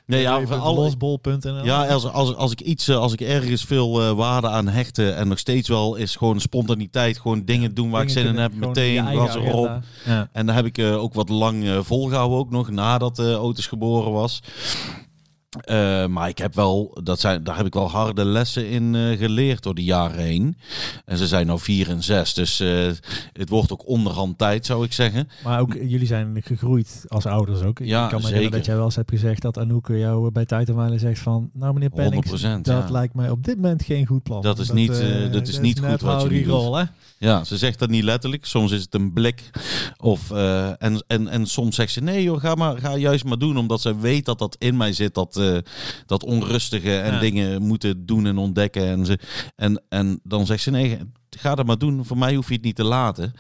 nee, 0.06 0.22
ja, 0.22 0.46
voor 0.46 0.56
alle, 0.56 0.80
losbol.nl. 0.80 1.66
ja, 1.66 1.88
als, 1.88 2.06
als, 2.06 2.36
als 2.36 2.52
ik 2.52 2.62
iets, 2.62 2.88
eh, 2.88 2.96
als 2.96 3.14
ik 3.14 3.22
ergens 3.22 3.64
veel 3.64 4.02
eh, 4.02 4.12
waarde 4.12 4.50
aan 4.50 4.68
hechtte 4.68 5.12
en 5.12 5.28
nog 5.28 5.40
steeds 5.40 5.70
wel 5.70 5.96
is 5.96 6.16
gewoon 6.16 6.40
spontaniteit, 6.40 7.20
gewoon 7.20 7.46
dingen 7.46 7.74
doen 7.74 7.90
waar 7.90 8.02
ik 8.02 8.10
zin 8.10 8.26
in 8.26 8.38
heb, 8.38 8.54
meteen 8.54 9.16
was 9.16 9.36
erop. 9.36 9.80
Ja. 10.06 10.30
En 10.32 10.46
daar 10.46 10.56
heb 10.56 10.66
ik 10.66 10.80
ook 10.80 11.14
wat 11.14 11.30
lang 11.30 11.66
eh, 11.66 11.80
volgehouden, 11.82 12.38
ook 12.38 12.52
nog 12.52 12.70
nadat 12.70 13.16
de 13.16 13.38
Otis 13.38 13.68
geboren 13.68 14.12
was. 14.12 14.42
Eh, 15.60 16.06
maar 16.06 16.30
ik 16.30 16.38
heb 16.38 16.56
wel, 16.56 16.98
dat 17.04 17.20
zijn, 17.20 17.44
daar 17.44 17.58
heb 17.58 17.66
ik 17.66 17.74
wel 17.74 17.90
harde 17.90 18.26
lessen 18.26 18.70
in 18.70 18.96
eh, 18.96 19.18
geleerd 19.18 19.64
door 19.64 19.76
de 19.76 19.84
jaren 19.84 20.24
heen. 20.24 20.58
En 21.06 21.18
ze 21.18 21.28
zijn 21.28 21.46
nou 21.46 21.60
vier 21.60 21.90
en 21.90 22.04
zes, 22.04 22.34
dus 22.34 22.60
eh, 22.60 22.90
het 23.34 23.50
wordt 23.50 23.72
ook 23.72 23.88
onderhand 23.88 24.38
tijd, 24.38 24.66
zou 24.66 24.86
ik 24.86 24.94
zeggen. 24.94 25.30
Maar 25.44 25.60
ook 25.60 25.74
jullie 25.74 26.06
zijn 26.06 26.42
gegroeid 26.44 27.06
als 27.08 27.26
ouders 27.26 27.62
ook. 27.62 27.80
Ja, 27.80 28.04
ik 28.04 28.10
kan 28.10 28.20
me 28.20 28.28
zeker. 28.28 28.28
herinneren 28.28 28.52
dat 28.52 28.66
jij 28.66 28.76
wel 28.76 28.86
eens 28.86 28.96
hebt 28.96 29.10
gezegd 29.10 29.42
dat 29.42 29.58
Anouk 29.58 29.88
jou 29.88 30.32
bij 30.32 30.46
tijd 30.46 30.70
en 30.70 30.76
wijle 30.76 31.00
zegt 31.00 31.20
van... 31.20 31.50
Nou 31.54 31.74
meneer 31.74 31.90
Penning, 31.90 32.26
100%, 32.26 32.32
dat 32.62 32.66
ja. 32.66 32.86
lijkt 32.90 33.14
mij 33.14 33.30
op 33.30 33.44
dit 33.44 33.56
moment 33.56 33.84
geen 33.84 34.06
goed 34.06 34.24
plan. 34.24 34.42
Dat 34.42 34.60
is 34.60 34.72
niet, 34.72 35.04
dat 35.32 35.48
is 35.48 35.60
niet 35.60 35.80
goed 35.80 36.02
wat 36.02 36.22
jullie 36.22 36.46
rol, 36.46 36.76
hè? 36.76 36.84
Ja, 37.18 37.44
ze 37.44 37.58
zegt 37.58 37.80
dat 37.80 37.90
niet 37.90 38.04
letterlijk. 38.04 38.46
Soms 38.46 38.72
is 38.72 38.82
het 38.82 38.94
een 38.94 39.14
blik. 39.14 39.50
Of, 39.98 40.32
en, 40.32 41.04
en, 41.08 41.28
en 41.28 41.46
soms 41.46 41.76
zegt 41.76 41.92
ze: 41.92 42.02
nee, 42.02 42.24
joh, 42.24 42.40
ga, 42.40 42.56
maar, 42.56 42.78
ga 42.78 42.96
juist 42.96 43.26
maar 43.26 43.38
doen. 43.38 43.58
Omdat 43.58 43.82
ze 43.82 44.00
weet 44.00 44.26
dat 44.26 44.40
dat 44.40 44.56
in 44.60 44.78
mij 44.78 44.94
zit. 44.94 45.14
Dat, 45.14 45.41
eh, 45.42 45.58
dat 46.06 46.24
onrustige 46.24 46.98
en 46.98 47.14
Ja. 47.14 47.20
dingen 47.20 47.62
moeten 47.62 48.06
doen 48.06 48.26
en 48.26 48.38
ontdekken. 48.38 48.88
En, 48.88 49.06
ze, 49.06 49.20
en, 49.56 49.84
en 49.90 50.20
dan 50.24 50.46
zegt 50.46 50.64
ze: 50.64 50.72
nee, 50.72 50.98
ga 51.30 51.56
dat 51.56 51.66
maar 51.66 51.78
doen. 51.78 52.06
Voor 52.06 52.18
mij 52.18 52.36
hoef 52.36 52.48
je 52.48 52.54
het 52.54 52.64
niet 52.64 52.76
te 52.76 52.84
laten. 52.84 53.34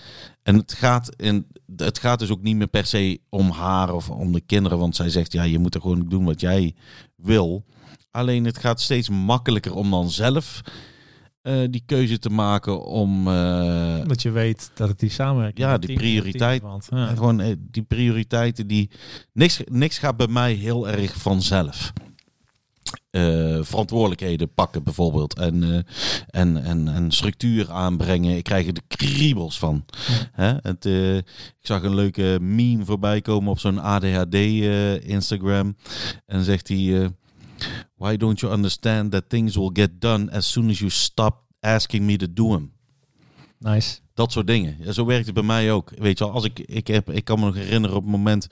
En 0.44 0.56
het 0.56 0.74
gaat, 0.74 1.16
in, 1.16 1.48
het 1.76 2.00
gaat 2.00 2.20
dus 2.20 2.30
ook 2.30 2.42
niet 2.42 2.56
meer 2.56 2.68
per 2.68 2.86
se 2.86 3.20
om 3.30 3.50
haar 3.50 3.94
of 3.94 4.10
om 4.10 4.32
de 4.32 4.42
kinderen. 4.42 4.78
Want 4.78 4.96
zij 4.96 5.10
zegt: 5.10 5.34
ja, 5.34 5.44
je 5.44 5.60
moet 5.60 5.76
er 5.76 5.82
gewoon 5.82 6.10
doen 6.10 6.26
wat 6.26 6.42
jij 6.42 6.76
wil. 7.16 7.66
Alleen 8.12 8.46
het 8.46 8.58
gaat 8.58 8.82
steeds 8.82 9.10
makkelijker 9.10 9.74
om 9.76 9.90
dan 9.92 10.10
zelf. 10.10 10.62
Eh, 11.42 11.62
die 11.70 11.84
keuze 11.86 12.20
te 12.20 12.30
maken 12.30 12.86
om 12.86 13.28
eh, 13.28 13.98
Omdat 14.02 14.22
je 14.22 14.32
weet 14.32 14.72
dat 14.74 14.88
het 14.88 15.00
die 15.00 15.10
samenwerking... 15.10 15.68
Ja, 15.68 15.78
die 15.78 15.88
team- 15.88 16.00
prioriteit. 16.00 16.62
Ja. 16.90 17.10
en 17.10 17.18
gewoon 17.18 17.40
eh, 17.40 17.56
die 17.60 17.84
prioriteiten 17.84 18.68
die. 18.68 18.90
Niks, 19.34 19.62
niks 19.66 19.98
gaat 19.98 20.18
bij 20.18 20.28
mij 20.28 20.54
heel 20.54 20.90
erg 20.90 21.16
vanzelf. 21.16 21.94
Verantwoordelijkheden 23.62 24.54
pakken 24.54 24.84
bijvoorbeeld. 24.84 25.38
En, 25.38 25.86
en, 26.28 26.64
en, 26.64 26.88
en 26.88 27.12
structuur 27.12 27.72
aanbrengen. 27.72 28.38
Ik 28.38 28.44
krijg 28.44 28.68
er 28.68 28.74
de 28.74 28.82
kriebels 28.88 29.60
van. 29.60 29.86
Hè? 30.32 30.54
Het, 30.62 30.86
ik 30.86 31.68
zag 31.68 31.84
een 31.84 31.96
leuke 31.96 32.38
meme 32.42 32.86
voorbij 32.86 33.22
komen 33.22 33.52
op 33.52 33.60
zo'n 33.60 33.80
ADHD 33.80 34.36
Instagram. 35.04 35.76
En 36.26 36.44
zegt 36.44 36.68
hij... 36.68 37.12
Why 37.96 38.18
don't 38.18 38.40
you 38.40 38.54
understand 38.54 39.12
that 39.12 39.24
things 39.28 39.56
will 39.56 39.72
get 39.74 39.90
done 40.00 40.32
as 40.32 40.52
soon 40.52 40.70
as 40.70 40.80
you 40.80 40.90
stop 40.90 41.36
asking 41.60 42.06
me 42.06 42.16
to 42.16 42.34
do 42.34 42.50
them? 42.50 42.72
Nice. 43.60 44.00
Dat 44.14 44.32
soort 44.32 44.48
dingen. 44.48 44.76
Ja, 44.80 44.92
zo 44.92 45.06
werkt 45.06 45.26
het 45.26 45.34
bij 45.34 45.44
mij 45.44 45.72
ook. 45.72 45.92
Weet 45.96 46.18
je 46.18 46.24
wel, 46.24 46.34
als 46.34 46.44
ik, 46.44 46.60
ik, 46.60 46.88
heb, 46.88 47.10
ik 47.10 47.24
kan 47.24 47.40
me 47.40 47.46
nog 47.46 47.56
herinneren 47.56 47.96
op 47.98 48.04
het 48.04 48.12
moment 48.12 48.48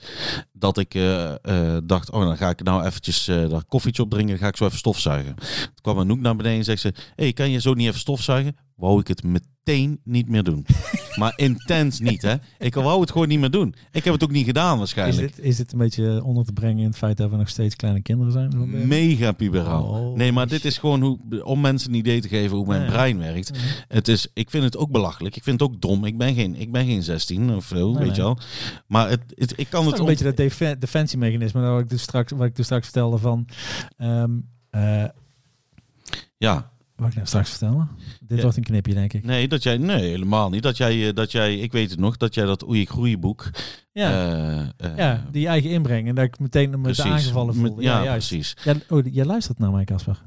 dat 0.52 0.78
ik 0.78 0.94
eh, 0.94 1.30
eh, 1.30 1.82
dacht, 1.84 2.10
oh, 2.10 2.20
dan 2.20 2.36
ga 2.36 2.48
ik 2.48 2.62
nou 2.62 2.84
eventjes 2.84 3.28
eh 3.28 3.48
dat 3.48 3.66
koffietje 3.66 4.02
opdrinken, 4.02 4.30
dan 4.30 4.42
ga 4.42 4.48
ik 4.48 4.56
zo 4.56 4.64
even 4.64 4.78
stofzuigen. 4.78 5.34
Toen 5.36 5.82
kwam 5.82 5.98
Anouk 5.98 6.20
naar 6.20 6.36
beneden 6.36 6.58
en 6.58 6.64
zegt 6.64 6.80
ze, 6.80 6.94
hey, 7.14 7.32
kan 7.32 7.50
je 7.50 7.60
zo 7.60 7.74
niet 7.74 7.86
even 7.86 8.00
stofzuigen? 8.00 8.56
Wou 8.80 9.00
ik 9.00 9.08
het 9.08 9.22
meteen 9.22 10.00
niet 10.04 10.28
meer 10.28 10.42
doen. 10.42 10.66
maar 11.18 11.32
intens 11.36 12.00
niet, 12.00 12.22
hè. 12.22 12.34
Ik 12.58 12.74
wou 12.74 13.00
het 13.00 13.10
gewoon 13.10 13.28
niet 13.28 13.38
meer 13.40 13.50
doen. 13.50 13.74
Ik 13.92 14.04
heb 14.04 14.12
het 14.14 14.22
ook 14.22 14.30
niet 14.30 14.44
gedaan 14.44 14.72
Is 14.72 14.78
waarschijnlijk. 14.78 15.36
dit, 15.36 15.44
is 15.44 15.56
dit 15.56 15.72
een 15.72 15.78
beetje 15.78 16.24
onder 16.24 16.44
te 16.44 16.52
brengen 16.52 16.78
in 16.78 16.84
het 16.86 16.96
feit 16.96 17.16
dat 17.16 17.30
we 17.30 17.36
nog 17.36 17.48
steeds 17.48 17.76
kleine 17.76 18.00
kinderen 18.02 18.32
zijn? 18.32 18.88
Mega 18.88 19.32
puberaal. 19.32 19.84
Oh, 19.84 20.16
nee, 20.16 20.32
maar 20.32 20.48
dit 20.48 20.64
is 20.64 20.78
gewoon 20.78 21.02
hoe, 21.02 21.44
om 21.44 21.60
mensen 21.60 21.90
een 21.90 21.96
idee 21.98 22.20
te 22.20 22.28
geven 22.28 22.56
hoe 22.56 22.66
mijn 22.66 22.82
Ja. 22.82 22.88
brein 22.90 23.18
werkt. 23.18 23.50
Mhm. 23.52 23.60
Het 23.88 24.08
is, 24.08 24.28
ik 24.34 24.50
vind 24.50 24.64
het 24.64 24.76
ook 24.76 24.90
belachelijk. 24.90 25.36
Ik 25.36 25.42
vind 25.42 25.60
het 25.60 25.70
ook 25.70 25.80
dom. 25.80 26.04
Ik 26.04 26.18
ben 26.18 26.34
geen, 26.34 26.54
ik 26.56 26.72
ben 26.72 26.86
geen 26.86 27.02
16 27.02 27.54
of 27.54 27.64
zo, 27.64 27.74
Nee, 27.86 27.92
weet 27.94 28.06
nee. 28.06 28.14
je 28.16 28.22
wel. 28.22 28.38
Maar 28.86 29.08
het, 29.10 29.20
het, 29.34 29.52
ik 29.58 29.66
kan 29.70 29.80
Het 29.80 29.84
het 29.84 29.94
is 29.94 30.00
een 30.00 30.06
beetje 30.06 30.24
dat 30.24 30.36
defe- 30.36 30.76
defensiemechanisme 30.78 31.60
wat 31.60 31.80
ik 31.80 31.88
dus 31.88 32.02
straks, 32.02 32.32
wat 32.32 32.46
ik 32.46 32.56
dus 32.56 32.64
straks 32.64 32.84
vertelde 32.84 33.18
van... 33.18 33.46
ehm 33.96 34.30
eh, 34.70 35.04
Ja, 36.36 36.70
wat 37.00 37.08
ik 37.08 37.14
nou 37.14 37.26
straks 37.26 37.50
vertellen? 37.50 37.88
Dit 38.20 38.36
Ja. 38.36 38.42
wordt 38.42 38.56
een 38.56 38.62
knipje, 38.62 38.94
denk 38.94 39.12
ik. 39.12 39.24
nee, 39.24 39.48
dat 39.48 39.62
jij, 39.62 39.78
nee, 39.78 40.08
helemaal 40.10 40.50
niet. 40.50 40.62
Dat 40.62 40.76
jij, 40.76 41.08
eh, 41.08 41.14
dat 41.14 41.32
jij, 41.32 41.58
ik 41.58 41.72
weet 41.72 41.90
het 41.90 41.98
nog, 41.98 42.16
dat 42.16 42.34
jij 42.34 42.44
dat 42.44 42.68
Oei 42.68 42.86
Groeiboek. 42.86 43.50
Ja, 43.92 44.10
eh, 44.10 44.60
eh, 44.60 44.96
ja 44.96 45.24
die 45.30 45.46
eigen 45.46 45.70
inbreng. 45.70 46.08
En 46.08 46.14
dat 46.14 46.24
ik 46.24 46.38
meteen 46.38 46.80
me 46.80 47.02
aangevallen 47.02 47.54
voel. 47.54 47.74
Met- 47.74 47.84
Ja, 47.84 47.98
ja, 47.98 48.04
juist. 48.04 48.28
precies. 48.28 48.56
Ja, 48.64 48.74
oh, 48.88 49.04
jij 49.12 49.24
luistert 49.24 49.58
naar 49.58 49.70
mij, 49.70 49.84
Casper. 49.84 50.22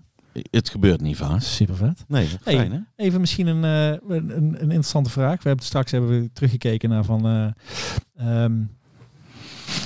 Het 0.51 0.69
gebeurt 0.69 1.01
niet 1.01 1.17
vaak. 1.17 1.41
Super 1.41 1.75
vet. 1.75 2.03
Nee, 2.07 2.27
Hey. 2.43 2.55
fijn 2.55 2.71
hè? 2.71 2.79
Even 2.95 3.19
misschien 3.19 3.47
een, 3.47 3.63
een, 3.63 4.29
een 4.37 4.59
interessante 4.61 5.09
vraag. 5.09 5.41
We 5.43 5.47
hebben 5.47 5.65
straks 5.65 5.91
hebben 5.91 6.09
we 6.21 6.29
teruggekeken 6.33 6.89
naar 6.89 7.05
van. 7.05 7.25
eh, 8.15 8.45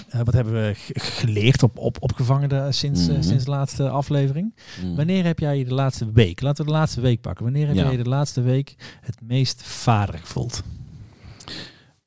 ehm, 0.09 0.17
Eh, 0.19 0.25
wat 0.25 0.33
hebben 0.33 0.53
we 0.53 0.71
geleerd 0.93 1.63
op, 1.63 1.77
op, 1.77 1.97
opgevangen 1.99 2.49
de- 2.49 2.67
sinds, 2.71 3.07
eh, 3.07 3.13
Mhm. 3.13 3.21
sinds 3.23 3.43
de 3.43 3.49
laatste 3.49 3.89
aflevering? 3.89 4.55
Mm. 4.83 4.95
Wanneer 4.95 5.23
heb 5.25 5.39
jij 5.39 5.57
je 5.57 5.65
de 5.65 5.73
laatste 5.73 6.11
week, 6.11 6.41
laten 6.41 6.65
we 6.65 6.71
de 6.71 6.77
laatste 6.77 7.01
week 7.01 7.21
pakken. 7.21 7.43
Wanneer 7.43 7.67
heb 7.67 7.75
Ja. 7.75 7.81
jij 7.83 7.91
je 7.91 8.03
de 8.03 8.09
laatste 8.09 8.41
week 8.41 8.75
het 9.01 9.21
meest 9.21 9.63
vader 9.63 10.17
gevoeld? 10.19 10.63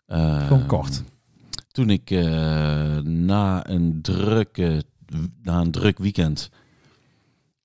Eh, 0.07 0.47
Gewoon 0.47 0.67
kort. 0.67 1.03
Toen 1.73 1.91
ik 1.91 2.11
eh, 2.11 2.23
na, 2.99 3.69
een 3.69 3.99
drukke, 4.03 4.83
na 5.43 5.61
een 5.61 5.71
druk 5.71 5.99
weekend, 5.99 6.51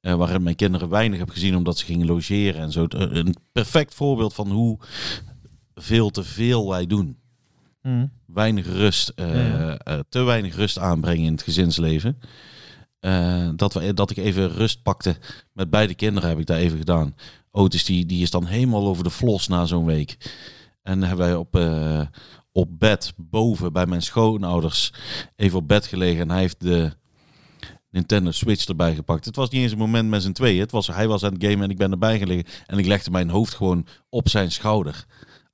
waarin 0.01 0.43
mijn 0.43 0.55
kinderen 0.55 0.89
weinig 0.89 1.19
heb 1.19 1.29
gezien 1.29 1.55
omdat 1.55 1.77
ze 1.77 1.86
gingen 1.86 2.07
logeren 2.07 2.61
en 2.61 2.71
zo. 2.71 2.86
Een 2.89 3.36
perfect 3.51 3.93
voorbeeld 3.93 4.33
van 4.33 4.51
hoe 4.51 4.77
veel 5.75 6.09
te 6.09 6.23
veel 6.23 6.69
wij 6.69 6.86
doen. 6.86 7.17
Weinig 8.25 8.65
rust, 8.65 9.09
eh, 9.09 9.49
Ja. 9.49 9.77
eh, 9.77 9.99
te 10.09 10.23
weinig 10.23 10.55
rust 10.55 10.79
aanbrengen 10.79 11.25
in 11.25 11.31
het 11.31 11.41
gezinsleven. 11.43 12.19
Eh, 12.99 13.49
dat, 13.55 13.73
we, 13.73 13.93
dat 13.93 14.11
ik 14.11 14.17
even 14.17 14.49
rust 14.51 14.81
pakte 14.83 15.15
met 15.53 15.69
beide 15.69 15.93
kinderen 15.95 16.29
heb 16.29 16.39
ik 16.39 16.45
daar 16.45 16.57
even 16.57 16.77
gedaan. 16.77 17.15
Otis 17.51 17.86
die, 17.86 18.05
die 18.05 18.21
is 18.21 18.31
dan 18.31 18.45
helemaal 18.45 18.88
over 18.88 19.03
de 19.03 19.11
flos 19.11 19.47
na 19.47 19.65
zo'n 19.65 19.86
week. 19.86 20.17
En 20.81 21.01
hebben 21.03 21.25
wij 21.25 21.36
op, 21.36 21.59
op 22.51 22.79
bed 22.79 23.13
boven 23.17 23.73
bij 23.73 23.86
mijn 23.86 24.01
schoonouders 24.01 24.93
even 25.36 25.57
op 25.57 25.67
bed 25.67 25.86
gelegen. 25.86 26.21
En 26.21 26.29
hij 26.29 26.39
heeft 26.39 26.61
de 26.61 26.91
Nintendo 27.89 28.31
Switch 28.31 28.65
erbij 28.65 28.95
gepakt. 28.95 29.25
Het 29.25 29.36
was 29.36 29.49
niet 29.49 29.61
eens 29.61 29.71
een 29.71 29.77
moment 29.77 30.09
met 30.09 30.21
z'n 30.21 30.31
tweeën. 30.31 30.59
Het 30.59 30.71
was, 30.71 30.88
hij 30.88 31.07
was 31.07 31.23
aan 31.23 31.33
het 31.33 31.43
gamen 31.43 31.63
en 31.63 31.69
ik 31.69 31.77
ben 31.77 31.91
erbij 31.91 32.17
gelegen. 32.17 32.45
En 32.65 32.77
ik 32.77 32.86
legde 32.86 33.11
mijn 33.11 33.29
hoofd 33.29 33.53
gewoon 33.53 33.88
op 34.09 34.29
zijn 34.29 34.51
schouder. 34.51 35.05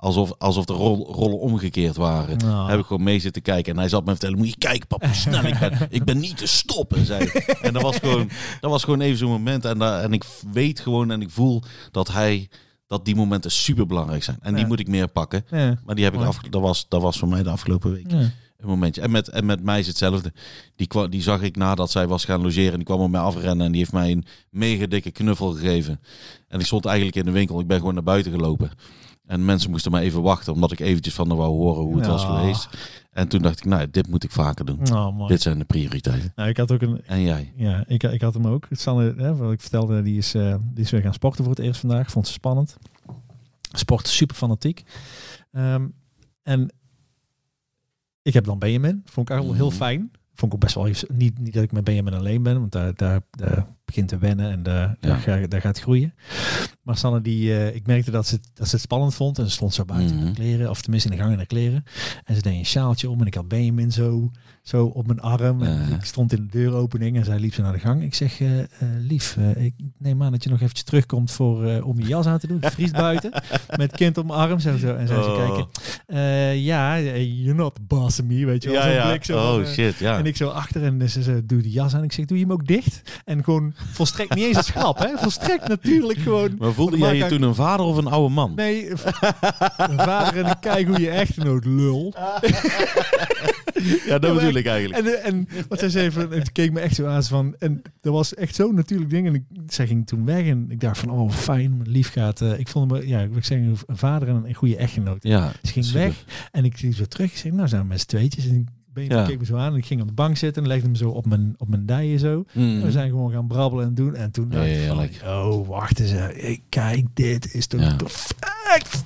Alsof, 0.02 0.32
alsof 0.38 0.66
de 0.66 0.74
rol- 0.74 1.14
rollen 1.14 1.40
omgekeerd 1.40 1.96
waren. 1.96 2.68
Heb 2.70 2.80
ik 2.80 2.86
gewoon 2.86 3.04
mee 3.04 3.20
zitten 3.20 3.42
kijken. 3.42 3.74
En 3.74 3.80
hij 3.80 3.90
zat 3.90 4.00
me 4.00 4.06
te 4.06 4.12
vertellen, 4.12 4.38
moet 4.38 4.48
je 4.50 4.58
kijken 4.58 4.88
papa, 4.88 5.06
hoe 5.06 5.16
snel 5.16 5.44
ik 5.44 5.60
ben. 5.60 5.88
Ik 5.90 6.04
ben 6.04 6.20
niet 6.20 6.38
te 6.38 6.48
stoppen, 6.48 7.06
zei 7.06 7.30
hij. 7.32 7.56
En 7.62 7.74
dat 7.74 7.82
was 7.82 7.98
gewoon, 7.98 8.30
dat 8.62 8.72
was 8.72 8.84
gewoon 8.84 9.02
even 9.02 9.18
zo'n 9.18 9.30
moment. 9.32 9.66
En, 9.66 9.78
da- 9.78 10.02
en 10.02 10.14
ik 10.14 10.24
weet 10.52 10.80
gewoon 10.80 11.12
en 11.12 11.22
ik 11.22 11.30
voel 11.30 11.62
dat 11.92 12.12
hij... 12.12 12.50
Dat 12.88 13.06
die 13.06 13.16
momenten 13.16 13.52
super 13.52 13.86
belangrijk 13.86 14.24
zijn. 14.24 14.38
En 14.42 14.56
die 14.56 14.66
moet 14.66 14.80
ik 14.80 14.88
meer 14.88 15.08
pakken. 15.08 15.46
Ja. 15.52 15.80
Maar 15.86 15.96
die 15.96 16.04
heb 16.04 16.14
ik 16.14 16.22
af, 16.22 16.38
dat, 16.38 16.62
was, 16.62 16.86
dat 16.90 17.02
was 17.02 17.18
voor 17.20 17.28
mij 17.28 17.44
de 17.44 17.50
afgelopen 17.50 17.92
week 17.92 18.12
Ja. 18.12 18.18
een 18.18 18.68
momentje. 18.68 19.02
En 19.02 19.12
met, 19.12 19.28
en 19.30 19.46
met 19.46 19.64
mij 19.64 19.80
is 19.80 19.88
hetzelfde. 19.88 20.34
Die, 20.76 21.10
die 21.10 21.22
zag 21.22 21.42
ik 21.42 21.56
nadat 21.56 21.92
zij 21.92 22.08
was 22.08 22.26
gaan 22.26 22.42
logeren. 22.42 22.70
En 22.72 22.76
die 22.78 22.86
kwam 22.86 23.00
op 23.00 23.10
mij 23.10 23.22
afrennen. 23.22 23.66
En 23.66 23.72
die 23.72 23.80
heeft 23.80 23.92
mij 23.94 24.12
een 24.12 24.26
mega 24.50 24.86
dikke 24.86 25.12
knuffel 25.12 25.52
gegeven. 25.52 26.00
En 26.48 26.60
ik 26.60 26.66
stond 26.66 26.86
eigenlijk 26.86 27.16
in 27.18 27.26
de 27.26 27.32
winkel. 27.32 27.60
Ik 27.60 27.68
ben 27.68 27.78
gewoon 27.78 27.94
naar 27.94 28.04
buiten 28.04 28.32
gelopen. 28.32 28.72
En 29.32 29.46
mensen 29.46 29.70
moesten 29.72 29.92
maar 29.92 30.02
even 30.02 30.22
wachten. 30.22 30.54
Omdat 30.54 30.72
ik 30.72 30.80
eventjes 30.80 31.14
van 31.14 31.28
haar 31.28 31.38
wou 31.38 31.50
horen 31.52 31.84
hoe 31.84 31.98
het 31.98 32.08
was 32.08 32.24
geweest. 32.26 32.70
En 33.12 33.28
toen 33.28 33.42
dacht 33.42 33.58
ik, 33.60 33.66
nou, 33.66 33.88
dit 33.92 34.08
moet 34.08 34.24
ik 34.24 34.32
vaker 34.32 34.66
doen. 34.66 34.92
Oh. 34.94 35.28
Dit 35.28 35.42
zijn 35.42 35.58
de 35.60 35.66
prioriteiten. 35.66 36.32
Nou, 36.36 36.50
ik 36.50 36.58
had 36.58 36.72
ook 36.72 36.82
een, 36.82 37.02
En 37.06 37.22
jij? 37.22 37.54
Ja, 37.56 37.84
ik, 37.88 38.04
ik 38.04 38.22
had 38.22 38.34
hem 38.34 38.48
ook. 38.48 38.68
Sanne, 38.72 39.14
hè, 39.18 39.36
wat 39.36 39.52
ik 39.52 39.62
vertelde, 39.62 40.02
die 40.02 40.18
is, 40.18 40.34
eh, 40.34 40.56
die 40.74 40.84
is 40.84 40.92
weer 40.92 41.02
gaan 41.02 41.14
sporten 41.14 41.44
voor 41.44 41.54
het 41.54 41.64
eerst 41.64 41.80
vandaag. 41.80 42.12
Vond 42.12 42.28
ze 42.28 42.34
spannend. 42.34 42.78
Sport 43.72 44.08
super 44.08 44.36
fanatiek. 44.36 44.84
Ehm, 45.52 45.88
en 46.44 46.74
ik 48.22 48.34
heb 48.34 48.46
dan 48.46 48.60
Benjamin. 48.60 49.02
Vond 49.06 49.30
ik 49.30 49.34
eigenlijk 49.36 49.60
wel 49.60 49.70
heel 49.70 49.78
Mhm. 49.78 49.86
fijn. 49.88 50.12
Vond 50.34 50.52
ik 50.52 50.54
ook 50.54 50.60
best 50.64 50.76
wel 50.76 50.88
even- 50.88 51.08
niet, 51.18 51.40
niet 51.40 51.54
dat 51.54 51.64
ik 51.64 51.72
met 51.72 51.84
Benjamin 51.84 52.14
alleen 52.14 52.44
ben, 52.44 52.60
want 52.60 52.72
daar, 52.72 52.94
daar, 52.96 53.22
daar 53.32 53.68
begint 53.92 54.08
te 54.10 54.18
wennen 54.18 54.52
en 54.52 54.64
daar, 54.64 54.88
Ja. 54.88 54.96
daar, 55.00 55.18
ga- 55.18 55.48
daar 55.48 55.62
gaat 55.62 55.80
groeien. 55.80 56.14
Maar 56.84 56.98
Sanne, 56.98 57.22
die, 57.22 57.54
eh, 57.58 57.76
ik 57.76 57.86
merkte 57.88 58.12
dat 58.12 58.28
ze, 58.28 58.40
dat 58.54 58.68
ze 58.68 58.76
het 58.76 58.84
spannend 58.84 59.14
vond 59.16 59.40
en 59.40 59.46
ze 59.46 59.52
stond 59.52 59.74
zo 59.74 59.86
buiten 59.86 60.10
in 60.12 60.16
Mhm. 60.18 60.26
de 60.26 60.34
kleren, 60.34 60.70
of 60.70 60.82
tenminste 60.82 61.10
in 61.10 61.16
de 61.16 61.22
gang 61.22 61.34
in 61.34 61.40
de 61.40 61.46
kleren. 61.46 61.84
En 62.24 62.36
ze 62.36 62.42
deed 62.42 62.54
een 62.54 62.66
sjaaltje 62.66 63.10
om 63.10 63.20
en 63.22 63.26
ik 63.28 63.34
had 63.34 63.48
Benjamin 63.48 63.92
zo, 63.92 64.32
zo 64.62 64.86
op 64.86 65.08
mijn 65.08 65.20
arm. 65.20 65.62
En 65.62 65.88
Ja. 65.90 65.96
ik 65.96 66.04
stond 66.06 66.34
in 66.34 66.42
de 66.42 66.58
deuropening 66.58 67.18
en 67.18 67.26
zij 67.26 67.40
liep 67.40 67.54
zo 67.54 67.62
naar 67.62 67.72
de 67.74 67.80
gang. 67.80 68.04
Ik 68.04 68.16
zeg, 68.16 68.40
eh, 68.42 68.60
eh, 68.60 68.68
lief, 69.00 69.38
eh, 69.38 69.64
ik 69.66 69.74
neem 69.98 70.24
aan 70.24 70.32
dat 70.32 70.44
je 70.44 70.50
nog 70.50 70.62
eventjes 70.62 70.86
terugkomt 70.86 71.32
voor, 71.32 71.82
om 71.84 72.00
je 72.00 72.06
jas 72.08 72.26
aan 72.26 72.40
te 72.40 72.48
doen. 72.48 72.58
Het 72.62 72.74
vriest 72.74 72.94
buiten. 72.94 73.32
Met 73.78 73.92
kind 73.92 74.18
op 74.18 74.26
mijn 74.28 74.40
arm. 74.40 74.60
Zo, 74.60 74.78
zo. 74.78 74.96
En 74.96 75.08
zij 75.08 75.24
zo 75.24 75.30
Oh. 75.32 75.38
kijken. 75.38 76.60
Ja, 76.62 77.00
you're 77.00 77.54
not 77.54 77.76
the 77.76 77.82
boss 77.88 78.20
of 78.20 78.26
me, 78.26 78.46
weet 78.46 78.64
je 78.64 78.70
wel. 78.72 78.82
Zo'n 78.82 79.02
blik 79.10 79.24
zo 79.26 79.38
Oh 79.58 79.66
shit, 79.66 79.98
ja. 79.98 80.18
En 80.18 80.26
ik 80.26 80.36
zo 80.38 80.48
achter 80.50 80.84
en 80.84 81.10
ze, 81.10 81.24
ze 81.24 81.46
doe 81.46 81.62
de 81.62 81.70
jas 81.70 81.96
aan. 81.96 82.04
Ik 82.04 82.12
zeg, 82.12 82.26
doe 82.26 82.38
je 82.38 82.44
hem 82.44 82.54
ook 82.54 82.68
dicht? 82.68 83.02
En 83.26 83.44
gewoon 83.44 83.74
volstrekt 83.92 84.36
niet 84.36 84.46
eens 84.46 84.58
als 84.58 84.70
grap, 84.70 84.98
hè? 84.98 85.18
Volstrekt 85.18 85.68
natuurlijk 85.68 86.20
gewoon. 86.20 86.56
Maar 86.60 86.74
voelde 86.74 86.98
jij 86.98 87.16
je 87.16 87.26
toen 87.26 87.42
een 87.42 87.56
vader 87.56 87.86
of 87.86 87.98
een 87.98 88.08
oude 88.08 88.34
man? 88.34 88.54
Nee, 88.56 88.90
een 88.92 88.98
vader 90.00 90.38
en 90.44 90.50
een 90.50 90.60
kijk 90.60 90.88
hoe 90.88 91.00
je 91.00 91.10
echtgenoot 91.10 91.66
lul. 91.66 92.14
Ja, 94.08 94.20
dat 94.20 94.34
bedoel 94.36 94.54
ik 94.54 94.66
eigenlijk. 94.66 95.06
En, 95.06 95.24
en 95.24 95.48
wat 95.70 95.80
zij 95.80 95.90
zei, 95.90 96.12
van, 96.12 96.32
het 96.32 96.52
keek 96.52 96.72
me 96.72 96.80
echt 96.80 96.96
zo 96.96 97.06
aan. 97.06 97.24
Van, 97.24 97.56
en 97.60 97.82
dat 98.02 98.14
was 98.14 98.34
echt 98.34 98.56
zo'n 98.56 98.76
natuurlijk 98.76 99.10
ding. 99.10 99.28
En 99.28 99.34
ik, 99.36 99.44
zij 99.68 99.88
ging 99.88 100.08
toen 100.08 100.26
weg 100.26 100.46
en 100.46 100.66
ik 100.70 100.80
dacht 100.80 100.98
van, 100.98 101.10
oh 101.10 101.32
fijn, 101.32 101.82
lief 101.86 102.12
gaat. 102.12 102.42
eh, 102.42 102.60
ik 102.60 102.68
vond 102.68 102.92
hem, 102.92 103.08
ja, 103.08 103.20
ik 103.20 103.32
wil 103.32 103.44
zeggen, 103.44 103.76
een 103.88 103.98
vader 103.98 104.28
en 104.28 104.44
een 104.46 104.54
goede 104.54 104.76
echtgenoot. 104.78 105.24
Ja, 105.24 105.52
Ze 105.64 105.72
ging 105.72 105.86
super. 105.86 106.00
weg 106.02 106.24
en 106.52 106.66
ik 106.66 106.82
liep 106.82 106.94
zo 106.96 107.06
terug. 107.06 107.32
Ik 107.32 107.38
zeg, 107.38 107.52
nou 107.52 107.68
zijn 107.68 107.82
we 107.82 107.88
met 107.88 108.00
z'n 108.00 108.08
tweetjes. 108.08 108.48
En 108.48 108.56
ik 108.56 108.68
ben, 108.94 109.06
Ja. 109.06 109.26
keek 109.26 109.40
me 109.40 109.46
zo 109.46 109.56
aan 109.56 109.72
en 109.72 109.78
ik 109.78 109.86
ging 109.86 110.02
op 110.02 110.08
de 110.08 110.14
bank 110.14 110.38
zitten 110.38 110.62
en 110.62 110.68
legde 110.68 110.86
hem 110.86 110.96
zo 110.96 111.10
op 111.10 111.26
mijn, 111.26 111.54
op 111.58 111.68
mijn 111.70 111.86
dijen 111.86 112.20
zo. 112.20 112.44
Mm. 112.54 112.82
We 112.82 112.92
zijn 112.92 113.10
gewoon 113.10 113.32
gaan 113.32 113.48
brabbelen 113.48 113.86
en 113.86 113.94
doen. 113.94 114.16
En 114.16 114.32
toen 114.32 114.50
dacht 114.50 114.66
ik 114.66 114.76
ja, 114.82 114.88
van, 114.96 115.30
oh 115.30 115.68
wacht 115.68 116.00
eens. 116.00 116.12
eh, 116.12 116.58
Kijk, 116.70 117.06
dit 117.14 117.54
is 117.54 117.68
toch 117.68 117.82
Ja. 117.82 117.96
perfect. 117.96 119.04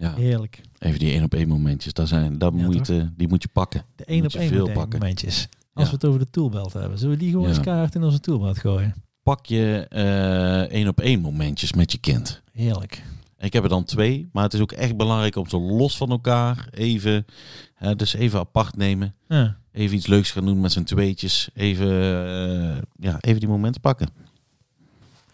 Ja, 0.00 0.14
Heerlijk. 0.14 0.60
even 0.78 0.98
die 0.98 1.10
één 1.12 1.22
op 1.22 1.34
één 1.34 1.48
momentjes. 1.48 1.92
Daar 1.92 2.06
zijn, 2.06 2.38
dat 2.38 2.52
Ja, 2.56 2.64
moet 2.64 2.74
je, 2.74 2.80
te- 2.80 3.10
die 3.16 3.28
moet 3.28 3.42
je 3.42 3.48
pakken. 3.52 3.84
De 3.96 4.04
één 4.04 4.24
op 4.24 4.32
één 4.34 4.62
momentjes. 4.62 5.48
Als 5.72 5.88
we 5.88 5.94
het 5.94 6.04
over 6.04 6.18
de 6.20 6.30
toolbelt 6.30 6.72
hebben. 6.72 6.98
Zullen 6.98 7.14
we 7.16 7.20
die 7.22 7.30
gewoon 7.30 7.48
eens 7.48 7.60
kaart 7.60 7.94
in 7.94 8.02
onze 8.02 8.20
toolbelt 8.20 8.58
gooien? 8.58 8.94
Pak 9.22 9.46
je 9.46 9.86
eh, 9.88 10.60
één 10.60 10.88
op 10.88 11.00
één 11.00 11.20
momentjes 11.20 11.72
met 11.72 11.92
je 11.92 11.98
kind. 11.98 12.42
Heerlijk. 12.52 13.02
Ik 13.38 13.52
heb 13.52 13.62
er 13.62 13.68
dan 13.68 13.84
twee, 13.84 14.28
maar 14.32 14.42
het 14.44 14.54
is 14.54 14.60
ook 14.60 14.72
echt 14.72 14.96
belangrijk 14.96 15.36
om 15.36 15.48
ze 15.48 15.58
los 15.58 15.96
van 15.96 16.10
elkaar 16.10 16.68
even, 16.70 17.24
hè, 17.74 17.96
dus 17.96 18.14
even 18.14 18.38
apart 18.38 18.76
nemen. 18.76 19.14
Ja. 19.28 19.56
Even 19.72 19.96
iets 19.96 20.06
leuks 20.06 20.30
gaan 20.30 20.44
doen 20.44 20.60
met 20.60 20.72
z'n 20.72 20.82
tweetjes. 20.82 21.50
Even, 21.54 21.88
eh, 21.88 22.82
ja, 22.96 23.16
even 23.20 23.40
die 23.40 23.48
momenten 23.48 23.80
pakken. 23.80 24.08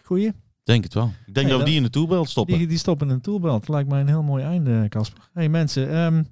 Goeie. 0.03 0.31
Denk 0.67 0.83
het 0.83 0.93
wel. 0.93 1.13
Ik 1.25 1.33
denk 1.33 1.47
Hey, 1.47 1.49
dat 1.49 1.59
we 1.59 1.65
die 1.65 1.75
in 1.75 1.83
de 1.83 1.89
toolbelt 1.89 2.29
stoppen. 2.29 2.57
Die, 2.57 2.67
die 2.67 2.77
stoppen 2.77 3.07
in 3.07 3.13
een 3.13 3.21
toolbelt. 3.21 3.67
Lijkt 3.67 3.89
mij 3.89 3.99
een 4.01 4.07
heel 4.07 4.23
mooi 4.23 4.43
einde, 4.43 4.85
Casper. 4.89 5.29
Hey 5.33 5.49
mensen, 5.49 5.91
ehm, 5.91 6.23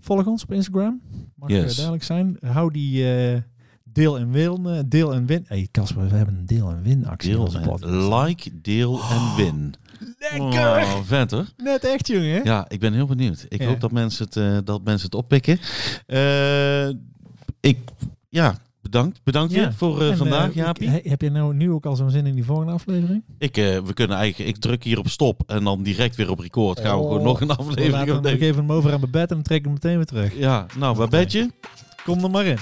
volg 0.00 0.26
ons 0.26 0.42
op 0.42 0.52
Instagram. 0.52 1.00
Mag 1.34 1.48
Yes. 1.50 1.70
eh, 1.70 1.74
duidelijk 1.74 2.04
zijn. 2.04 2.36
Hou 2.46 2.72
die 2.72 3.14
eh, 3.16 3.40
deel 3.84 4.18
en 4.18 4.30
win. 4.30 4.66
eh, 4.66 4.78
deel 4.86 5.14
en 5.14 5.26
win. 5.26 5.44
Hey 5.48 5.68
Casper, 5.70 6.08
we 6.08 6.14
hebben 6.16 6.34
een 6.36 6.46
deel 6.46 6.70
en 6.70 6.82
win 6.82 7.06
actie. 7.06 7.30
Deel 7.30 7.54
en, 7.80 8.08
like, 8.14 8.60
deel 8.60 9.00
en 9.10 9.34
win. 9.36 9.74
Lekker! 10.18 10.76
Oh, 10.82 11.00
vet 11.02 11.30
hoor. 11.30 11.46
Net 11.56 11.84
echt, 11.84 12.06
jongen. 12.06 12.44
Ja, 12.44 12.64
ik 12.68 12.80
ben 12.80 12.92
heel 12.92 13.06
benieuwd. 13.06 13.46
Ik 13.48 13.60
Ja. 13.62 13.66
hoop 13.68 13.80
dat 13.80 13.92
mensen 13.92 14.24
het, 14.24 14.36
eh, 14.36 14.58
dat 14.64 14.84
mensen 14.84 15.04
het 15.06 15.14
oppikken. 15.14 15.58
Eh, 16.06 16.88
ik, 17.60 17.78
ja, 18.28 18.58
bedankt. 18.84 19.20
Bedankt 19.24 19.52
Ja. 19.52 19.60
weer 19.60 19.72
voor 19.74 20.00
eh, 20.00 20.10
En, 20.10 20.16
vandaag, 20.16 20.48
eh, 20.48 20.54
Jaapie. 20.54 20.88
ik- 20.90 21.04
heb 21.10 21.20
je 21.20 21.30
nou 21.30 21.54
nu 21.54 21.70
ook 21.70 21.86
al 21.86 21.96
zo'n 21.96 22.10
zin 22.10 22.26
in 22.26 22.34
die 22.34 22.44
volgende 22.44 22.72
aflevering? 22.72 23.24
Ik, 23.38 23.56
eh, 23.56 23.78
we 23.78 23.92
kunnen 23.92 24.16
eigenlijk, 24.16 24.50
ik 24.56 24.60
druk 24.62 24.84
hier 24.84 24.98
op 24.98 25.08
stop 25.08 25.42
en 25.46 25.64
dan 25.64 25.82
direct 25.82 26.16
weer 26.16 26.30
op 26.30 26.38
record. 26.38 26.80
Gaan 26.80 26.96
we 26.98 27.02
Oh. 27.04 27.08
gewoon 27.08 27.22
nog 27.22 27.40
een 27.40 27.46
We 27.46 27.56
aflevering 27.56 28.08
laten 28.08 28.32
ik 28.32 28.38
geef 28.38 28.54
hem 28.54 28.72
over 28.72 28.92
aan 28.92 28.98
mijn 29.00 29.10
bed 29.10 29.28
en 29.28 29.34
dan 29.34 29.42
trek 29.42 29.58
ik 29.58 29.64
hem 29.64 29.72
meteen 29.72 29.96
weer 29.96 30.04
terug. 30.06 30.36
Ja, 30.38 30.66
nou, 30.78 30.96
Babetje. 30.96 31.50
Kom 32.04 32.24
er 32.24 32.30
maar 32.30 32.44
in. 32.44 32.58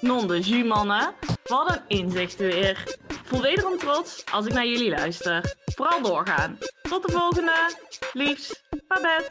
Non 0.00 0.26
de 0.28 0.40
jus, 0.40 0.66
mannen. 0.66 1.12
Wat 1.44 1.80
een 1.88 1.98
inzicht 1.98 2.36
weer. 2.36 2.96
Voel 3.24 3.40
wederom 3.40 3.78
trots 3.78 4.24
als 4.32 4.46
ik 4.46 4.52
naar 4.52 4.66
jullie 4.66 4.90
luister. 4.90 5.54
Vooral 5.74 6.02
doorgaan. 6.02 6.58
Tot 6.82 7.06
de 7.06 7.12
volgende. 7.12 7.52
Liefs, 8.12 8.62
Babette. 8.88 9.30